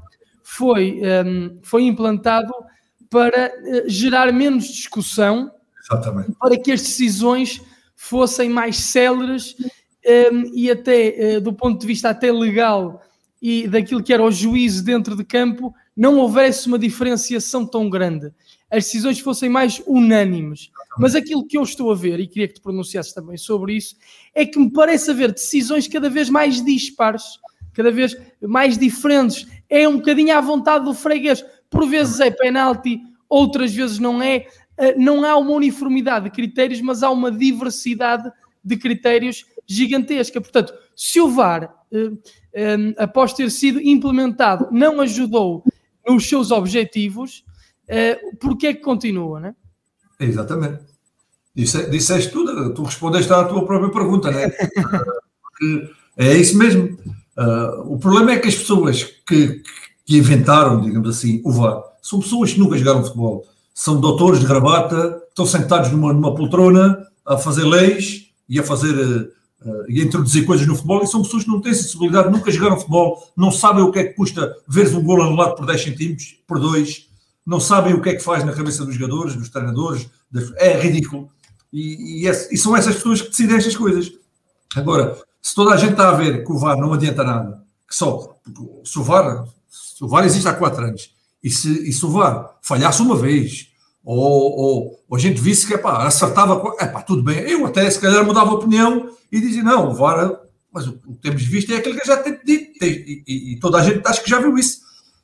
foi, 0.42 1.00
um, 1.26 1.58
foi 1.62 1.84
implantado 1.84 2.52
para 3.14 3.52
uh, 3.56 3.88
gerar 3.88 4.32
menos 4.32 4.66
discussão, 4.66 5.52
Exatamente. 5.80 6.32
para 6.40 6.58
que 6.58 6.72
as 6.72 6.82
decisões 6.82 7.62
fossem 7.94 8.48
mais 8.48 8.76
céleres 8.76 9.54
um, 10.32 10.52
e 10.52 10.68
até 10.68 11.36
uh, 11.36 11.40
do 11.40 11.52
ponto 11.52 11.80
de 11.80 11.86
vista 11.86 12.10
até 12.10 12.32
legal 12.32 13.00
e 13.40 13.68
daquilo 13.68 14.02
que 14.02 14.12
era 14.12 14.24
o 14.24 14.32
juízo 14.32 14.84
dentro 14.84 15.14
de 15.14 15.22
campo, 15.22 15.72
não 15.96 16.18
houvesse 16.18 16.66
uma 16.66 16.78
diferenciação 16.78 17.64
tão 17.64 17.88
grande, 17.88 18.32
as 18.68 18.84
decisões 18.84 19.20
fossem 19.20 19.48
mais 19.48 19.80
unânimes. 19.86 20.70
Mas 20.98 21.14
aquilo 21.14 21.46
que 21.46 21.56
eu 21.56 21.62
estou 21.62 21.92
a 21.92 21.94
ver, 21.94 22.18
e 22.18 22.26
queria 22.26 22.48
que 22.48 22.54
te 22.54 22.60
pronunciasses 22.60 23.12
também 23.12 23.36
sobre 23.36 23.76
isso, 23.76 23.94
é 24.34 24.44
que 24.44 24.58
me 24.58 24.72
parece 24.72 25.10
haver 25.10 25.30
decisões 25.30 25.86
cada 25.86 26.10
vez 26.10 26.28
mais 26.28 26.64
dispares, 26.64 27.38
cada 27.72 27.92
vez 27.92 28.16
mais 28.42 28.76
diferentes. 28.76 29.46
É 29.68 29.86
um 29.88 29.98
bocadinho 29.98 30.36
à 30.36 30.40
vontade 30.40 30.84
do 30.84 30.94
freguês. 30.94 31.44
Por 31.74 31.88
vezes 31.88 32.20
é 32.20 32.30
penalti, 32.30 33.00
outras 33.28 33.74
vezes 33.74 33.98
não 33.98 34.22
é. 34.22 34.46
Eh, 34.78 34.94
não 34.96 35.24
há 35.24 35.36
uma 35.36 35.50
uniformidade 35.50 36.26
de 36.26 36.30
critérios, 36.30 36.80
mas 36.80 37.02
há 37.02 37.10
uma 37.10 37.32
diversidade 37.32 38.30
de 38.64 38.76
critérios 38.76 39.44
gigantesca. 39.66 40.40
Portanto, 40.40 40.72
se 40.94 41.20
o 41.20 41.28
VAR, 41.28 41.74
eh, 41.92 42.12
eh, 42.54 42.94
após 42.96 43.32
ter 43.32 43.50
sido 43.50 43.80
implementado, 43.80 44.68
não 44.70 45.00
ajudou 45.00 45.64
nos 46.06 46.28
seus 46.28 46.50
objetivos, 46.52 47.44
porquê 48.38 48.68
é 48.68 48.74
que 48.74 48.80
continua, 48.80 49.40
não 49.40 49.48
é? 49.48 49.54
Exatamente. 50.20 50.82
Disse, 51.54 51.88
disseste 51.90 52.30
tudo, 52.30 52.72
tu 52.72 52.82
respondeste 52.84 53.32
à 53.32 53.44
tua 53.44 53.64
própria 53.64 53.90
pergunta, 53.90 54.30
não 54.30 54.38
é? 54.38 54.48
Porque 54.48 55.90
é 56.16 56.36
isso 56.36 56.56
mesmo. 56.56 56.98
Uh, 57.36 57.94
o 57.94 57.98
problema 57.98 58.32
é 58.32 58.38
que 58.38 58.46
as 58.46 58.54
pessoas 58.54 59.02
que, 59.26 59.60
que 60.04 60.16
inventaram, 60.16 60.80
digamos 60.80 61.08
assim, 61.08 61.40
o 61.44 61.52
VAR, 61.52 61.82
são 62.02 62.20
pessoas 62.20 62.52
que 62.52 62.60
nunca 62.60 62.76
jogaram 62.76 63.02
futebol. 63.02 63.46
São 63.74 64.00
doutores 64.00 64.40
de 64.40 64.46
gravata, 64.46 65.22
estão 65.28 65.46
sentados 65.46 65.90
numa, 65.90 66.12
numa 66.12 66.34
poltrona 66.34 67.06
a 67.24 67.36
fazer 67.38 67.64
leis 67.64 68.28
e 68.48 68.58
a 68.58 68.62
fazer 68.62 68.94
uh, 69.64 69.84
e 69.88 70.00
a 70.00 70.04
introduzir 70.04 70.44
coisas 70.44 70.66
no 70.66 70.74
futebol 70.74 71.02
e 71.02 71.06
são 71.06 71.22
pessoas 71.22 71.44
que 71.44 71.50
não 71.50 71.60
têm 71.60 71.72
sensibilidade, 71.72 72.30
nunca 72.30 72.50
jogaram 72.50 72.76
futebol, 72.76 73.32
não 73.36 73.50
sabem 73.50 73.82
o 73.82 73.90
que 73.90 73.98
é 73.98 74.04
que 74.04 74.14
custa 74.14 74.54
ver 74.68 74.94
um 74.94 75.02
gol 75.02 75.22
anulado 75.22 75.56
por 75.56 75.66
10 75.66 75.82
centímetros, 75.82 76.36
por 76.46 76.60
2, 76.60 77.08
não 77.46 77.58
sabem 77.58 77.94
o 77.94 78.00
que 78.00 78.10
é 78.10 78.14
que 78.14 78.22
faz 78.22 78.44
na 78.44 78.52
cabeça 78.52 78.84
dos 78.84 78.94
jogadores, 78.94 79.34
dos 79.34 79.48
treinadores, 79.48 80.08
é 80.56 80.78
ridículo. 80.80 81.28
E, 81.72 82.26
e, 82.26 82.28
e, 82.28 82.56
são 82.56 82.76
essas 82.76 82.94
pessoas 82.96 83.20
que 83.20 83.30
decidem 83.30 83.56
estas 83.56 83.76
coisas. 83.76 84.12
Agora, 84.76 85.18
se 85.42 85.54
toda 85.54 85.74
a 85.74 85.76
gente 85.76 85.92
está 85.92 86.10
a 86.10 86.14
ver 86.14 86.44
que 86.44 86.52
o 86.52 86.58
VAR 86.58 86.78
não 86.78 86.92
adianta 86.92 87.24
nada, 87.24 87.62
que 87.88 87.94
só 87.94 88.36
se 88.84 88.98
o 88.98 89.02
VAR, 89.02 89.44
o 90.00 90.08
VAR 90.08 90.24
existe 90.24 90.48
há 90.48 90.54
quatro 90.54 90.84
anos, 90.84 91.14
e 91.42 91.50
se, 91.50 91.88
e 91.88 91.92
se 91.92 92.04
o 92.04 92.10
VAR 92.10 92.56
falhasse 92.62 93.02
uma 93.02 93.16
vez, 93.16 93.68
ou, 94.04 94.18
ou, 94.18 95.00
ou 95.08 95.16
a 95.16 95.18
gente 95.18 95.40
visse 95.40 95.66
que 95.66 95.74
epá, 95.74 96.06
acertava, 96.06 96.74
epá, 96.80 97.02
tudo 97.02 97.22
bem, 97.22 97.38
eu 97.40 97.66
até 97.66 97.88
se 97.90 98.00
calhar 98.00 98.24
mudava 98.24 98.50
a 98.50 98.54
opinião 98.54 99.10
e 99.30 99.40
dizia, 99.40 99.62
não, 99.62 99.90
o 99.90 99.94
VAR, 99.94 100.40
mas 100.72 100.86
o 100.86 100.92
que 100.92 101.12
temos 101.22 101.42
visto 101.42 101.72
é 101.72 101.76
aquilo 101.76 101.96
que 101.96 102.02
eu 102.02 102.06
já 102.06 102.16
tenho 102.16 102.38
dito, 102.44 102.84
e, 102.84 103.22
e, 103.26 103.58
toda 103.60 103.78
a 103.78 103.82
gente 103.82 104.02
acho 104.06 104.22
que 104.22 104.30
já 104.30 104.40
viu 104.40 104.56
isso, 104.58 104.80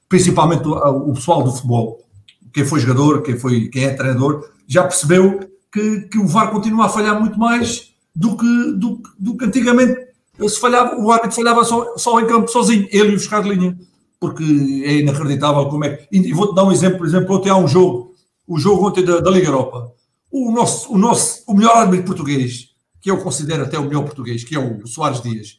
principalmente 0.09 0.67
o, 0.67 0.75
o 1.11 1.15
pessoal 1.15 1.43
do 1.43 1.53
futebol, 1.53 2.05
quem 2.53 2.65
foi 2.65 2.81
jogador, 2.81 3.23
quem, 3.23 3.39
foi, 3.39 3.69
quem 3.69 3.85
é 3.85 3.95
treinador, 3.95 4.51
já 4.67 4.83
percebeu 4.83 5.41
que, 5.73 6.03
que 6.03 6.19
o 6.19 6.27
VAR 6.27 6.51
continua 6.51 6.87
a 6.87 6.89
falhar 6.89 7.19
muito 7.21 7.39
mais 7.39 7.91
do 8.15 8.37
que, 8.37 8.73
do, 8.73 9.03
do 9.19 9.37
que 9.37 9.45
antigamente. 9.45 10.09
Se 10.49 10.59
falhava, 10.59 10.97
o 10.97 11.11
árbitro 11.11 11.37
falhava 11.37 11.65
só, 11.65 11.97
só 11.97 12.19
em 12.21 12.27
campo, 12.27 12.49
sozinho, 12.49 12.89
ele 12.91 13.13
e 13.13 13.15
os 13.15 13.29
de 13.29 13.43
linha, 13.43 13.79
porque 14.21 14.45
é 14.85 14.97
inacreditável 14.99 15.67
como 15.69 15.85
é. 15.85 16.07
E 16.13 16.33
vou-te 16.33 16.55
dar 16.55 16.65
um 16.65 16.73
exemplo, 16.73 16.99
por 16.99 17.07
exemplo, 17.07 17.35
ontem 17.35 17.49
há 17.49 17.57
um 17.57 17.67
jogo, 17.67 18.15
o 18.47 18.59
jogo 18.59 18.87
ontem 18.87 19.05
da, 19.05 19.19
da 19.19 19.31
Liga 19.31 19.49
Europa. 19.49 19.93
O 20.31 20.53
nosso, 20.53 20.93
o 20.93 20.99
nosso, 20.99 21.43
o 21.49 21.55
melhor 21.55 21.77
árbitro 21.79 22.07
português, 22.07 22.69
que 23.01 23.11
eu 23.11 23.23
considero 23.23 23.65
até 23.65 23.79
o 23.79 23.85
melhor 23.85 24.05
português, 24.05 24.45
que 24.45 24.55
é 24.55 24.59
o 24.59 24.87
Soares 24.87 25.23
Dias, 25.23 25.59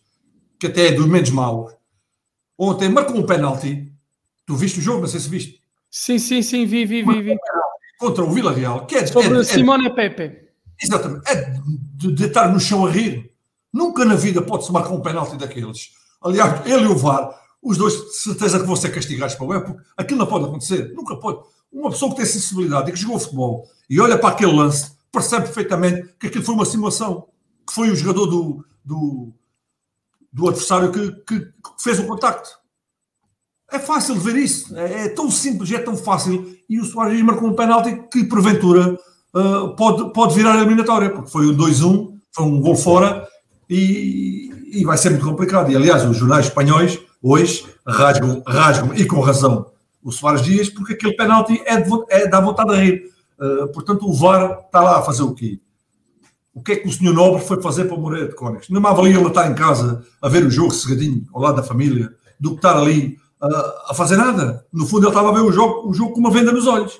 que 0.59 0.67
até 0.67 0.87
é 0.87 0.91
dos 0.91 1.07
menos 1.07 1.31
maus, 1.31 1.73
ontem 2.57 2.87
marcou 2.87 3.17
um 3.17 3.25
penalti. 3.25 3.91
Tu 4.45 4.55
viste 4.55 4.79
o 4.79 4.81
jogo? 4.81 5.01
Não 5.01 5.07
sei 5.07 5.19
se 5.19 5.29
viste. 5.29 5.61
Sim, 5.89 6.19
sim, 6.19 6.41
sim, 6.41 6.65
vi, 6.65 6.85
vi, 6.85 7.03
vi. 7.03 7.21
vi 7.21 7.35
contra 8.01 8.23
o 8.23 8.31
Vila 8.31 8.51
Real, 8.51 8.87
que 8.87 8.95
é 8.95 9.05
Sobre 9.05 9.39
é, 9.39 9.43
Simone 9.43 9.85
é, 9.85 9.89
Pepe. 9.91 10.49
Exatamente, 10.81 11.29
é 11.29 11.53
de, 11.93 12.11
de, 12.11 12.25
estar 12.25 12.51
no 12.51 12.59
chão 12.59 12.87
a 12.87 12.89
rir. 12.89 13.31
Nunca 13.71 14.03
na 14.03 14.15
vida 14.15 14.41
pode-se 14.41 14.71
marcar 14.71 14.91
um 14.91 15.01
penalti 15.01 15.37
daqueles. 15.37 15.91
Aliás, 16.23 16.65
ele 16.65 16.85
e 16.85 16.87
o 16.87 16.97
VAR, 16.97 17.31
os 17.61 17.77
dois, 17.77 17.93
de 17.93 18.15
certeza 18.15 18.59
que 18.59 18.65
vão 18.65 18.75
ser 18.75 18.89
castigados 18.89 19.35
para 19.35 19.45
o 19.45 19.53
época. 19.53 19.83
Aquilo 19.95 20.19
não 20.19 20.27
pode 20.27 20.45
acontecer, 20.45 20.93
nunca 20.95 21.15
pode. 21.15 21.39
Uma 21.71 21.91
pessoa 21.91 22.11
que 22.11 22.17
tem 22.17 22.25
sensibilidade 22.25 22.89
e 22.89 22.93
que 22.93 22.99
jogou 22.99 23.19
futebol 23.19 23.69
e 23.89 23.99
olha 23.99 24.17
para 24.17 24.29
aquele 24.29 24.53
lance, 24.53 24.91
percebe 25.11 25.45
perfeitamente 25.45 26.13
que 26.19 26.27
aquilo 26.27 26.43
foi 26.43 26.55
uma 26.55 26.65
simulação, 26.65 27.27
que 27.67 27.73
foi 27.73 27.89
o 27.89 27.95
jogador 27.95 28.25
do, 28.25 28.65
do, 28.83 29.33
do 30.31 30.47
adversário 30.47 30.91
que, 30.91 31.11
que, 31.27 31.39
que 31.39 31.83
fez 31.83 31.99
o 31.99 32.07
contacto. 32.07 32.49
É 33.71 33.79
fácil 33.79 34.15
ver 34.15 34.35
isso, 34.35 34.75
é, 34.77 35.05
é, 35.05 35.09
tão 35.09 35.31
simples, 35.31 35.71
é 35.71 35.79
tão 35.79 35.95
fácil. 35.95 36.57
E 36.67 36.79
o 36.79 36.85
Soares 36.85 37.21
marcou 37.21 37.49
um 37.49 37.55
penalti 37.55 38.03
que, 38.11 38.25
porventura, 38.25 38.97
uh, 39.33 39.75
pode, 39.75 40.11
pode 40.11 40.35
virar 40.35 40.55
a 40.55 40.61
eliminatória, 40.61 41.09
porque 41.09 41.31
foi 41.31 41.45
o 41.45 41.55
2-1, 41.55 42.17
foi 42.33 42.45
um 42.45 42.59
gol 42.59 42.75
fora 42.75 43.25
e, 43.69 44.49
e 44.73 44.83
vai 44.83 44.97
ser 44.97 45.11
muito 45.11 45.25
complicado. 45.25 45.71
E, 45.71 45.75
aliás, 45.75 46.03
os 46.03 46.17
jornais 46.17 46.47
espanhóis 46.47 46.99
hoje 47.21 47.65
rasgam, 47.85 48.41
rasgam 48.45 48.93
e 48.95 49.05
com 49.05 49.19
razão, 49.19 49.71
o 50.03 50.11
Soares 50.11 50.41
Dias, 50.41 50.69
porque 50.69 50.93
aquele 50.93 51.15
penalti 51.15 51.61
é, 51.65 51.79
de, 51.79 51.89
é 52.09 52.27
dá 52.27 52.39
vontade 52.39 52.71
a 52.71 52.75
rir. 52.75 53.11
Uh, 53.39 53.67
portanto, 53.71 54.07
o 54.07 54.13
VAR 54.13 54.61
está 54.65 54.81
lá 54.81 54.99
a 54.99 55.01
fazer 55.01 55.23
o 55.23 55.33
quê? 55.33 55.59
O 56.53 56.61
que 56.61 56.73
é 56.73 56.75
que 56.75 56.87
o 56.87 56.91
senhor 56.91 57.13
Nobre 57.13 57.41
foi 57.41 57.61
fazer 57.61 57.85
para 57.85 57.95
o 57.95 58.01
Moreira 58.01 58.27
de 58.27 58.35
Cónix? 58.35 58.69
Não 58.69 58.81
me 58.81 58.87
avalia 58.87 59.17
ele 59.17 59.27
estar 59.27 59.49
em 59.49 59.55
casa 59.55 60.05
a 60.21 60.27
ver 60.27 60.45
o 60.45 60.51
jogo 60.51 60.71
cegadinho, 60.71 61.25
ao 61.33 61.41
lado 61.41 61.55
da 61.55 61.63
família, 61.63 62.13
do 62.39 62.51
que 62.51 62.55
estar 62.57 62.75
ali 62.75 63.17
a, 63.41 63.93
fazer 63.93 64.17
nada. 64.17 64.65
No 64.71 64.85
fundo, 64.85 65.03
ele 65.03 65.09
estava 65.09 65.29
a 65.29 65.33
ver 65.33 65.41
o 65.41 65.51
jogo, 65.51 65.89
o 65.89 65.93
jogo 65.93 66.13
com 66.13 66.19
uma 66.19 66.31
venda 66.31 66.51
nos 66.51 66.67
olhos. 66.67 66.99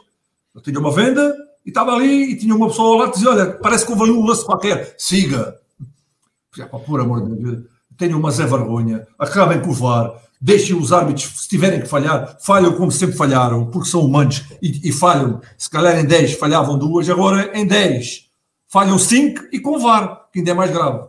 Ele 0.55 0.63
tinha 0.63 0.79
uma 0.79 0.91
venda 0.91 1.36
e 1.65 1.69
estava 1.69 1.93
ali 1.93 2.31
e 2.31 2.38
tinha 2.38 2.55
uma 2.55 2.67
pessoa 2.67 3.03
lá 3.03 3.10
que 3.10 3.15
dizia: 3.15 3.29
Olha, 3.29 3.51
parece 3.53 3.86
que 3.86 3.91
houve 3.91 4.10
um 4.10 4.25
lance 4.25 4.45
qualquer, 4.45 4.95
siga. 4.97 5.60
Já, 6.55 6.65
por 6.65 6.99
amor 6.99 7.27
de 7.27 7.36
Deus, 7.36 7.65
tenham 8.05 8.19
uma 8.19 8.31
Zé 8.31 8.45
Vergonha, 8.45 9.07
acabem 9.17 9.61
com 9.61 9.69
o 9.69 9.73
VAR, 9.73 10.13
deixem 10.39 10.75
os 10.75 10.91
árbitros, 10.91 11.41
se 11.41 11.47
tiverem 11.47 11.81
que 11.81 11.87
falhar, 11.87 12.37
falham 12.41 12.73
como 12.73 12.91
sempre 12.91 13.15
falharam, 13.15 13.67
porque 13.67 13.89
são 13.89 14.01
humanos 14.01 14.43
e, 14.61 14.89
e 14.89 14.91
falham. 14.91 15.39
Se 15.57 15.69
calhar 15.69 15.97
em 15.99 16.05
10 16.05 16.33
falhavam 16.33 16.77
duas, 16.77 17.09
agora 17.09 17.51
em 17.53 17.65
10 17.65 18.29
falham 18.67 18.97
5 18.97 19.47
e 19.51 19.59
com 19.59 19.77
o 19.77 19.79
VAR, 19.79 20.27
que 20.31 20.39
ainda 20.39 20.51
é 20.51 20.53
mais 20.53 20.71
grave. 20.71 21.07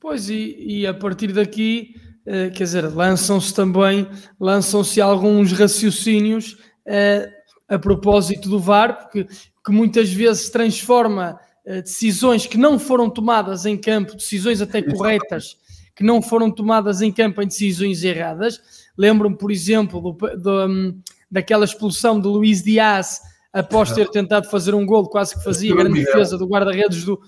Pois, 0.00 0.28
e, 0.28 0.56
e 0.58 0.86
a 0.86 0.94
partir 0.94 1.32
daqui 1.32 1.94
eh, 2.26 2.50
quer 2.50 2.64
dizer, 2.64 2.92
lançam-se 2.92 3.54
também, 3.54 4.08
lançam-se 4.38 5.00
alguns 5.00 5.52
raciocínios 5.52 6.54
uh, 6.84 7.30
a 7.68 7.78
propósito 7.78 8.48
do 8.48 8.58
VAR, 8.58 8.98
porque 8.98 9.24
que 9.24 9.70
muitas 9.70 10.12
vezes 10.12 10.50
transforma 10.50 11.38
uh, 11.64 11.82
decisões 11.82 12.44
que 12.44 12.58
não 12.58 12.80
foram 12.80 13.08
tomadas 13.08 13.64
em 13.64 13.76
campo, 13.76 14.16
decisões 14.16 14.60
até 14.60 14.82
corretas, 14.82 15.56
que 15.96 16.04
não 16.04 16.20
foram 16.20 16.50
tomadas 16.50 17.00
em 17.00 17.10
campo 17.10 17.40
em 17.40 17.46
decisões 17.46 18.04
erradas. 18.04 18.60
Lembro-me, 18.96 19.36
por 19.36 19.50
exemplo, 19.50 20.00
do, 20.00 20.36
do, 20.36 20.66
um, 20.66 21.00
daquela 21.30 21.64
expulsão 21.64 22.20
de 22.20 22.28
Luís 22.28 22.62
Dias 22.62 23.20
após 23.52 23.90
ter 23.92 24.10
tentado 24.10 24.50
fazer 24.50 24.74
um 24.74 24.84
gol, 24.84 25.08
quase 25.08 25.34
que 25.34 25.42
fazia 25.42 25.74
grande 25.74 26.04
defesa 26.04 26.36
do 26.36 26.46
guarda-redes 26.46 27.04
do, 27.04 27.18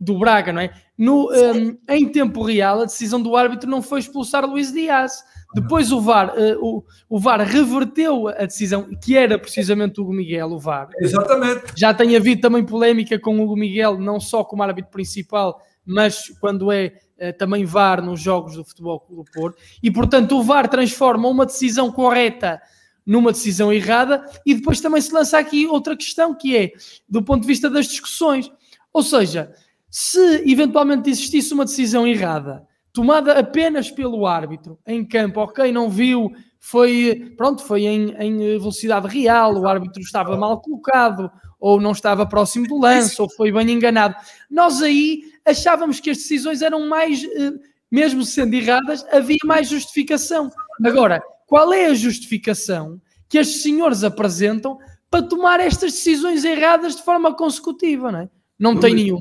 do 0.00 0.18
Braga, 0.18 0.50
não 0.50 0.62
é? 0.62 0.72
No, 0.96 1.30
um, 1.30 1.76
em 1.90 2.08
tempo 2.08 2.42
real, 2.42 2.80
a 2.80 2.86
decisão 2.86 3.20
do 3.20 3.36
árbitro 3.36 3.68
não 3.68 3.82
foi 3.82 4.00
expulsar 4.00 4.46
Luís 4.46 4.72
Dias. 4.72 5.12
Depois 5.54 5.92
o 5.92 6.00
VAR, 6.00 6.34
uh, 6.34 6.58
o, 6.60 6.84
o 7.08 7.20
VAR 7.20 7.40
reverteu 7.40 8.28
a 8.28 8.46
decisão, 8.46 8.88
que 9.02 9.16
era 9.16 9.38
precisamente 9.38 10.00
o 10.00 10.04
Hugo 10.04 10.14
Miguel, 10.14 10.50
o 10.50 10.58
VAR. 10.58 10.88
Exatamente. 10.98 11.64
Já 11.76 11.92
tem 11.92 12.16
havido 12.16 12.40
também 12.40 12.64
polémica 12.64 13.18
com 13.18 13.38
o 13.38 13.42
Hugo 13.42 13.54
Miguel, 13.54 13.98
não 13.98 14.18
só 14.18 14.42
como 14.42 14.62
árbitro 14.62 14.90
principal, 14.90 15.60
mas 15.86 16.32
quando 16.40 16.72
é 16.72 16.94
também 17.38 17.64
VAR 17.64 18.02
nos 18.02 18.20
jogos 18.20 18.56
do 18.56 18.64
Futebol 18.64 19.04
do 19.08 19.24
Porto. 19.32 19.58
E, 19.82 19.90
portanto, 19.90 20.38
o 20.38 20.42
VAR 20.42 20.68
transforma 20.68 21.28
uma 21.28 21.46
decisão 21.46 21.90
correta 21.90 22.60
numa 23.06 23.32
decisão 23.32 23.72
errada 23.72 24.24
e 24.46 24.54
depois 24.54 24.80
também 24.80 25.00
se 25.00 25.12
lança 25.12 25.38
aqui 25.38 25.66
outra 25.66 25.96
questão, 25.96 26.34
que 26.34 26.56
é 26.56 26.72
do 27.08 27.22
ponto 27.22 27.42
de 27.42 27.46
vista 27.46 27.68
das 27.68 27.86
discussões. 27.86 28.50
Ou 28.92 29.02
seja, 29.02 29.52
se 29.90 30.50
eventualmente 30.50 31.10
existisse 31.10 31.52
uma 31.52 31.64
decisão 31.64 32.06
errada, 32.06 32.66
tomada 32.92 33.38
apenas 33.38 33.90
pelo 33.90 34.26
árbitro 34.26 34.78
em 34.86 35.04
campo, 35.04 35.40
ok, 35.40 35.70
não 35.70 35.90
viu, 35.90 36.32
foi, 36.58 37.34
pronto, 37.36 37.62
foi 37.62 37.82
em, 37.82 38.14
em 38.18 38.38
velocidade 38.58 39.06
real, 39.06 39.54
o 39.54 39.68
árbitro 39.68 40.00
estava 40.00 40.36
mal 40.36 40.60
colocado, 40.60 41.30
ou 41.60 41.80
não 41.80 41.92
estava 41.92 42.26
próximo 42.26 42.66
do 42.66 42.78
lance, 42.78 43.20
ou 43.20 43.28
foi 43.28 43.50
bem 43.52 43.70
enganado. 43.70 44.14
Nós 44.50 44.80
aí 44.80 45.22
achávamos 45.44 46.00
que 46.00 46.10
as 46.10 46.18
decisões 46.18 46.62
eram 46.62 46.88
mais, 46.88 47.22
eh, 47.24 47.52
mesmo 47.90 48.24
sendo 48.24 48.54
erradas, 48.54 49.04
havia 49.12 49.38
mais 49.44 49.68
justificação. 49.68 50.50
Agora, 50.84 51.22
qual 51.46 51.72
é 51.72 51.86
a 51.86 51.94
justificação 51.94 53.00
que 53.28 53.38
estes 53.38 53.62
senhores 53.62 54.04
apresentam 54.04 54.78
para 55.10 55.22
tomar 55.22 55.60
estas 55.60 55.92
decisões 55.92 56.44
erradas 56.44 56.96
de 56.96 57.02
forma 57.02 57.36
consecutiva, 57.36 58.10
não 58.10 58.20
é? 58.20 58.30
Não 58.58 58.78
tem 58.78 58.94
nenhuma. 58.94 59.20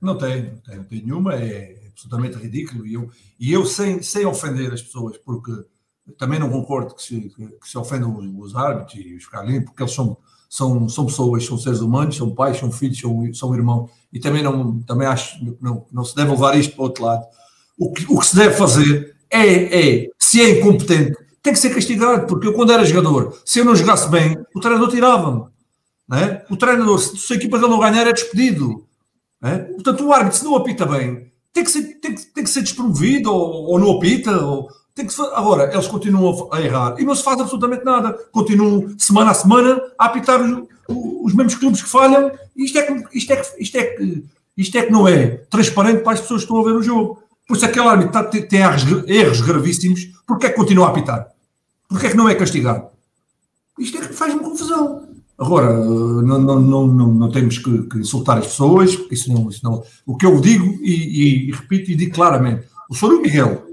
Não 0.00 0.16
tem, 0.18 0.42
não 0.52 0.58
tem, 0.58 0.76
não 0.76 0.84
tem 0.84 1.02
nenhuma, 1.02 1.34
é 1.34 1.86
absolutamente 1.86 2.36
ridículo. 2.36 2.86
E 2.86 2.94
eu, 2.94 3.10
e 3.40 3.52
eu 3.52 3.64
sem, 3.64 4.02
sem 4.02 4.26
ofender 4.26 4.72
as 4.72 4.82
pessoas, 4.82 5.16
porque 5.18 5.52
também 6.18 6.38
não 6.38 6.50
concordo 6.50 6.94
que 6.94 7.02
se, 7.02 7.30
que 7.30 7.68
se 7.68 7.78
ofendam 7.78 8.16
os, 8.16 8.52
os 8.52 8.56
árbitros 8.56 8.94
e 9.04 9.14
os 9.14 9.26
carlinhos, 9.26 9.64
porque 9.64 9.82
eles 9.82 9.94
são, 9.94 10.16
são, 10.48 10.88
são 10.88 11.06
pessoas, 11.06 11.44
são 11.44 11.58
seres 11.58 11.80
humanos, 11.80 12.16
são 12.16 12.34
pais, 12.34 12.58
são 12.58 12.70
filhos, 12.70 12.98
são, 12.98 13.34
são 13.34 13.54
irmãos, 13.54 13.90
e 14.12 14.20
também 14.20 14.42
não, 14.42 14.80
também 14.82 15.06
acho 15.06 15.38
não, 15.60 15.84
não 15.92 16.04
se 16.04 16.14
deve 16.14 16.30
levar 16.30 16.58
isto 16.58 16.74
para 16.74 16.82
o 16.82 16.84
outro 16.84 17.04
lado. 17.04 17.24
O 17.78 17.92
que, 17.92 18.06
o 18.08 18.18
que 18.18 18.26
se 18.26 18.36
deve 18.36 18.54
fazer 18.54 19.16
é, 19.30 20.04
é, 20.04 20.08
se 20.18 20.40
é 20.40 20.58
incompetente, 20.58 21.16
tem 21.42 21.52
que 21.52 21.58
ser 21.58 21.74
castigado, 21.74 22.26
porque 22.26 22.46
eu 22.46 22.52
quando 22.52 22.72
era 22.72 22.84
jogador, 22.84 23.38
se 23.44 23.58
eu 23.58 23.64
não 23.64 23.76
jogasse 23.76 24.08
bem, 24.10 24.36
o 24.54 24.60
treinador 24.60 24.88
tirava-me. 24.90 25.44
É? 26.12 26.44
O 26.48 26.56
treinador, 26.56 26.98
se 26.98 27.32
a 27.32 27.36
equipa 27.36 27.58
dele 27.58 27.70
não 27.70 27.80
ganhar, 27.80 28.06
é 28.06 28.12
despedido. 28.12 28.86
É? 29.42 29.58
Portanto, 29.58 30.06
o 30.06 30.12
árbitro, 30.12 30.38
se 30.38 30.44
não 30.44 30.56
apita 30.56 30.86
bem, 30.86 31.32
tem 31.52 31.64
que 31.64 31.70
ser, 31.70 31.82
tem 32.00 32.14
que, 32.14 32.26
tem 32.26 32.44
que 32.44 32.50
ser 32.50 32.62
despromovido 32.62 33.32
ou, 33.32 33.70
ou 33.70 33.78
não 33.78 33.92
apita. 33.92 34.30
Ou, 34.44 34.68
tem 34.96 35.06
que 35.06 35.12
se, 35.12 35.20
agora, 35.20 35.70
eles 35.70 35.86
continuam 35.86 36.48
a 36.50 36.58
errar 36.58 36.94
e 36.98 37.04
não 37.04 37.14
se 37.14 37.22
faz 37.22 37.38
absolutamente 37.38 37.84
nada. 37.84 38.14
Continuam 38.32 38.94
semana 38.98 39.30
a 39.30 39.34
semana 39.34 39.78
a 39.98 40.06
apitar 40.06 40.40
os, 40.40 40.66
os 40.88 41.34
mesmos 41.34 41.54
clubes 41.54 41.82
que 41.82 41.88
falham. 41.88 42.32
Isto 42.56 42.78
é 42.78 42.82
que, 42.82 43.18
isto, 43.18 43.30
é 43.30 43.36
que, 43.36 43.62
isto, 43.62 43.76
é 43.76 43.84
que, 43.84 44.24
isto 44.56 44.78
é 44.78 44.82
que 44.86 44.90
não 44.90 45.06
é 45.06 45.26
transparente 45.50 46.02
para 46.02 46.14
as 46.14 46.20
pessoas 46.22 46.40
que 46.40 46.44
estão 46.46 46.58
a 46.58 46.64
ver 46.64 46.78
o 46.78 46.82
jogo. 46.82 47.22
Por 47.46 47.58
isso 47.58 47.66
aquele 47.66 47.86
árbitro 47.86 48.12
tá, 48.12 48.24
tem, 48.24 48.48
tem 48.48 48.60
erros, 48.60 48.84
erros 49.06 49.40
gravíssimos. 49.42 50.00
Porque 50.26 50.46
é 50.46 50.48
que 50.48 50.56
continua 50.56 50.86
a 50.86 50.88
apitar? 50.88 51.28
Porque 51.86 52.06
é 52.06 52.10
que 52.10 52.16
não 52.16 52.26
é 52.26 52.34
castigado? 52.34 52.86
Isto 53.78 53.98
é 53.98 54.00
que 54.00 54.14
faz-me 54.14 54.40
confusão. 54.40 55.06
Agora, 55.36 55.74
não, 55.74 56.38
não, 56.38 56.58
não, 56.58 56.86
não, 56.86 57.30
temos 57.30 57.58
que, 57.58 57.82
que, 57.82 57.98
insultar 57.98 58.38
as 58.38 58.46
pessoas, 58.46 58.98
isso 59.10 59.30
não, 59.30 59.50
isso 59.50 59.60
não. 59.62 59.82
O 60.06 60.16
que 60.16 60.24
eu 60.24 60.40
digo, 60.40 60.64
e, 60.80 60.90
e, 60.90 61.48
e 61.48 61.52
repito 61.52 61.90
e 61.90 61.94
digo 61.94 62.14
claramente, 62.14 62.64
o 62.88 62.94
Sr. 62.94 63.20
Miguel 63.20 63.65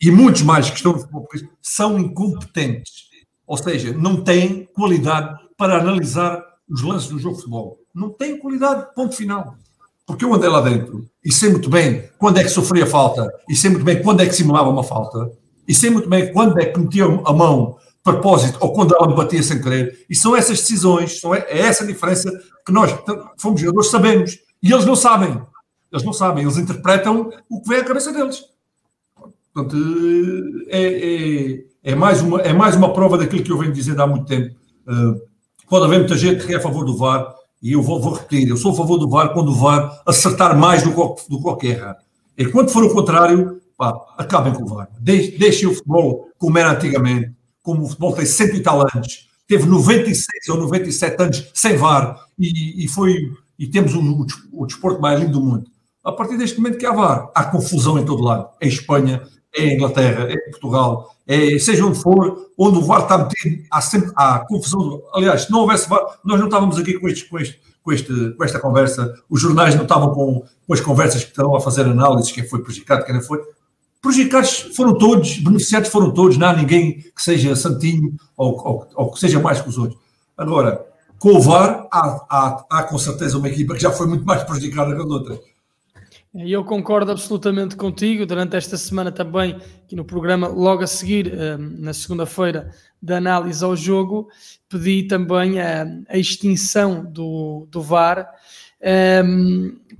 e 0.00 0.10
muitos 0.10 0.42
mais 0.42 0.68
que 0.68 0.76
estão 0.76 0.92
no 0.92 0.98
futebol 0.98 1.26
são 1.60 1.98
incompetentes. 1.98 3.06
Ou 3.46 3.56
seja, 3.56 3.92
não 3.92 4.22
têm 4.22 4.68
qualidade 4.74 5.38
para 5.56 5.78
analisar 5.78 6.44
os 6.68 6.82
lances 6.82 7.08
do 7.08 7.18
jogo 7.18 7.36
de 7.36 7.42
futebol. 7.42 7.78
Não 7.94 8.10
têm 8.10 8.38
qualidade, 8.38 8.88
ponto 8.94 9.14
final. 9.14 9.56
Porque 10.06 10.24
eu 10.24 10.32
andei 10.34 10.48
lá 10.48 10.60
dentro 10.60 11.08
e 11.24 11.32
sei 11.32 11.50
muito 11.50 11.70
bem 11.70 12.08
quando 12.18 12.38
é 12.38 12.44
que 12.44 12.50
sofria 12.50 12.86
falta, 12.86 13.28
e 13.48 13.56
sei 13.56 13.70
muito 13.70 13.84
bem 13.84 14.02
quando 14.02 14.20
é 14.20 14.26
que 14.26 14.34
simulava 14.34 14.68
uma 14.68 14.84
falta, 14.84 15.32
e 15.66 15.74
sei 15.74 15.90
muito 15.90 16.08
bem 16.08 16.32
quando 16.32 16.60
é 16.60 16.66
que 16.66 16.78
metia 16.78 17.04
a 17.04 17.32
mão 17.32 17.76
propósito 18.04 18.58
ou 18.60 18.72
quando 18.72 18.94
ela 18.94 19.08
me 19.08 19.16
batia 19.16 19.42
sem 19.42 19.60
querer. 19.60 20.04
E 20.08 20.14
são 20.14 20.36
essas 20.36 20.60
decisões, 20.60 21.20
são, 21.20 21.34
é, 21.34 21.44
essa 21.48 21.84
diferença 21.84 22.30
que 22.64 22.72
nós, 22.72 22.92
que 22.92 23.02
fomos 23.36 23.60
jogadores, 23.60 23.90
sabemos. 23.90 24.38
E 24.62 24.72
eles 24.72 24.86
não 24.86 24.94
sabem. 24.94 25.42
Eles 25.90 26.04
não 26.04 26.12
sabem, 26.12 26.44
eles 26.44 26.56
interpretam 26.56 27.30
o 27.50 27.60
que 27.60 27.68
vem 27.68 27.78
à 27.78 27.84
cabeça 27.84 28.12
deles. 28.12 28.44
Portanto, 29.56 29.74
é, 30.68 30.82
é, 30.82 31.64
é, 31.82 31.94
mais 31.94 32.20
uma, 32.20 32.42
é 32.42 32.52
mais 32.52 32.76
uma 32.76 32.92
prova 32.92 33.16
daquilo 33.16 33.42
que 33.42 33.50
eu 33.50 33.56
venho 33.56 33.72
dizendo 33.72 34.02
há 34.02 34.06
muito 34.06 34.26
tempo. 34.26 34.54
Uh, 34.86 35.18
pode 35.66 35.86
haver 35.86 36.00
muita 36.00 36.14
gente 36.18 36.46
que 36.46 36.52
é 36.52 36.58
a 36.58 36.60
favor 36.60 36.84
do 36.84 36.94
VAR, 36.94 37.34
e 37.62 37.72
eu 37.72 37.80
vou, 37.80 37.98
vou, 37.98 38.12
repetir, 38.12 38.46
eu 38.46 38.56
sou 38.58 38.72
a 38.72 38.74
favor 38.74 38.98
do 38.98 39.08
VAR 39.08 39.32
quando 39.32 39.48
o 39.48 39.54
VAR 39.54 40.02
acertar 40.04 40.58
mais 40.58 40.82
do 40.82 40.90
que, 40.90 41.30
do 41.30 41.56
que 41.56 41.68
erra. 41.68 41.96
E 42.36 42.44
quando 42.44 42.68
for 42.68 42.84
o 42.84 42.92
contrário, 42.92 43.62
pá, 43.78 43.94
acabem 44.18 44.52
com 44.52 44.64
o 44.64 44.66
VAR. 44.66 44.90
Deixem 45.00 45.66
o 45.66 45.74
futebol 45.74 46.28
como 46.36 46.58
era 46.58 46.72
antigamente 46.72 47.34
como 47.62 47.82
o 47.82 47.86
futebol 47.86 48.12
tem 48.12 48.26
cento 48.26 48.54
e 48.54 48.62
tal 48.62 48.82
anos, 48.82 49.26
teve 49.48 49.66
96 49.66 50.48
ou 50.50 50.58
97 50.58 51.22
anos 51.22 51.50
sem 51.54 51.76
VAR 51.76 52.16
e, 52.38 52.84
e 52.84 52.88
foi 52.88 53.32
e 53.58 53.66
temos 53.66 53.94
o, 53.94 54.26
o, 54.52 54.66
desporto 54.66 55.00
mais 55.00 55.18
lindo 55.18 55.32
do 55.32 55.44
mundo. 55.44 55.64
A 56.04 56.12
partir 56.12 56.36
deste 56.36 56.58
momento 56.58 56.78
que 56.78 56.86
há 56.86 56.92
VAR, 56.92 57.32
há 57.34 57.44
confusão 57.44 57.98
em 57.98 58.04
todo 58.04 58.22
lado. 58.22 58.50
É 58.60 58.68
Espanha, 58.68 59.22
é 59.56 59.74
Inglaterra, 59.74 60.26
é 60.30 60.36
Portugal, 60.50 61.14
é, 61.26 61.58
seja 61.58 61.84
onde 61.84 61.98
for, 61.98 62.50
onde 62.56 62.78
o 62.78 62.82
VAR 62.82 63.02
está 63.02 63.18
metido, 63.18 63.64
há 63.70 63.80
sempre 63.80 64.12
há 64.14 64.40
confusão. 64.40 65.02
Aliás, 65.14 65.42
se 65.42 65.50
não 65.50 65.60
houvesse 65.60 65.88
VAR, 65.88 66.00
nós 66.24 66.38
não 66.38 66.46
estávamos 66.46 66.78
aqui 66.78 66.94
com, 66.94 67.00
com, 67.00 67.08
este, 67.08 67.60
com, 67.82 67.92
este, 67.92 68.30
com 68.36 68.44
esta 68.44 68.60
conversa, 68.60 69.14
os 69.28 69.40
jornais 69.40 69.74
não 69.74 69.82
estavam 69.82 70.12
com, 70.12 70.44
com 70.66 70.74
as 70.74 70.80
conversas 70.80 71.24
que 71.24 71.30
estão 71.30 71.56
a 71.56 71.60
fazer 71.60 71.82
análises, 71.82 72.30
quem 72.30 72.46
foi 72.46 72.62
prejudicado, 72.62 73.04
quem 73.04 73.14
não 73.14 73.22
foi 73.22 73.40
prejudicados 74.00 74.70
foram 74.76 74.96
todos, 74.96 75.38
beneficiados 75.38 75.88
foram 75.88 76.12
todos, 76.12 76.36
não 76.36 76.48
há 76.48 76.52
ninguém 76.52 77.00
que 77.00 77.22
seja 77.22 77.56
santinho 77.56 78.14
ou, 78.36 78.56
ou, 78.64 78.88
ou 78.94 79.12
que 79.12 79.18
seja 79.18 79.40
mais 79.40 79.60
que 79.60 79.68
os 79.68 79.78
outros. 79.78 79.98
Agora, 80.36 80.86
com 81.18 81.30
o 81.30 81.40
VAR, 81.40 81.88
há, 81.90 82.26
há, 82.28 82.66
há, 82.70 82.82
com 82.84 82.98
certeza 82.98 83.38
uma 83.38 83.48
equipa 83.48 83.74
que 83.74 83.80
já 83.80 83.90
foi 83.90 84.06
muito 84.06 84.24
mais 84.24 84.44
prejudicada 84.44 84.94
que 84.94 85.00
as 85.00 85.08
outras. 85.08 85.38
Eu 86.38 86.64
concordo 86.64 87.12
absolutamente 87.12 87.76
contigo. 87.76 88.26
Durante 88.26 88.56
esta 88.56 88.76
semana 88.76 89.10
também, 89.10 89.56
aqui 89.84 89.96
no 89.96 90.04
programa, 90.04 90.48
logo 90.48 90.82
a 90.82 90.86
seguir, 90.86 91.32
eh, 91.32 91.56
na 91.56 91.94
segunda-feira, 91.94 92.70
da 93.00 93.16
análise 93.16 93.64
ao 93.64 93.74
jogo, 93.74 94.28
pedi 94.68 95.04
também 95.04 95.60
a, 95.60 95.86
a 96.08 96.18
extinção 96.18 97.04
do, 97.04 97.66
do 97.70 97.80
VAR, 97.80 98.28
eh, 98.80 99.22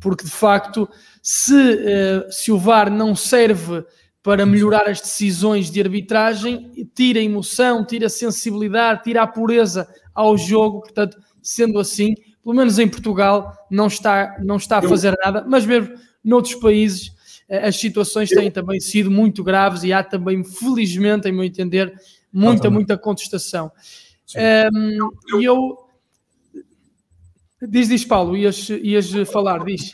porque 0.00 0.24
de 0.24 0.30
facto 0.30 0.88
se, 1.22 1.54
uh, 1.54 2.30
se 2.30 2.52
o 2.52 2.58
VAR 2.58 2.88
não 2.88 3.16
serve 3.16 3.84
para 4.22 4.46
melhorar 4.46 4.88
as 4.88 5.00
decisões 5.00 5.70
de 5.70 5.80
arbitragem, 5.80 6.88
tira 6.94 7.18
a 7.18 7.22
emoção, 7.22 7.84
tira 7.84 8.06
a 8.06 8.10
sensibilidade, 8.10 9.04
tira 9.04 9.22
a 9.22 9.26
pureza 9.26 9.88
ao 10.14 10.36
jogo. 10.36 10.82
Portanto, 10.82 11.16
sendo 11.42 11.78
assim, 11.78 12.14
pelo 12.44 12.54
menos 12.54 12.78
em 12.78 12.86
Portugal, 12.86 13.52
não 13.68 13.88
está, 13.88 14.36
não 14.40 14.56
está 14.56 14.78
a 14.78 14.82
fazer 14.82 15.16
nada, 15.24 15.44
mas 15.48 15.64
mesmo 15.66 15.94
noutros 16.26 16.54
países 16.56 17.08
uh, 17.48 17.66
as 17.66 17.76
situações 17.76 18.28
têm 18.28 18.50
também 18.50 18.80
sido 18.80 19.10
muito 19.10 19.42
graves 19.42 19.82
e 19.82 19.92
há 19.92 20.02
também, 20.02 20.44
felizmente, 20.44 21.28
em 21.28 21.32
meu 21.32 21.44
entender, 21.44 21.94
muita, 22.32 22.68
muita 22.68 22.98
contestação. 22.98 23.70
Um, 24.74 25.40
e 25.40 25.44
eu. 25.44 25.78
Diz, 27.68 27.88
diz 27.88 28.04
Paulo, 28.04 28.36
ias, 28.36 28.68
ias 28.68 29.10
falar, 29.30 29.64
diz 29.64 29.92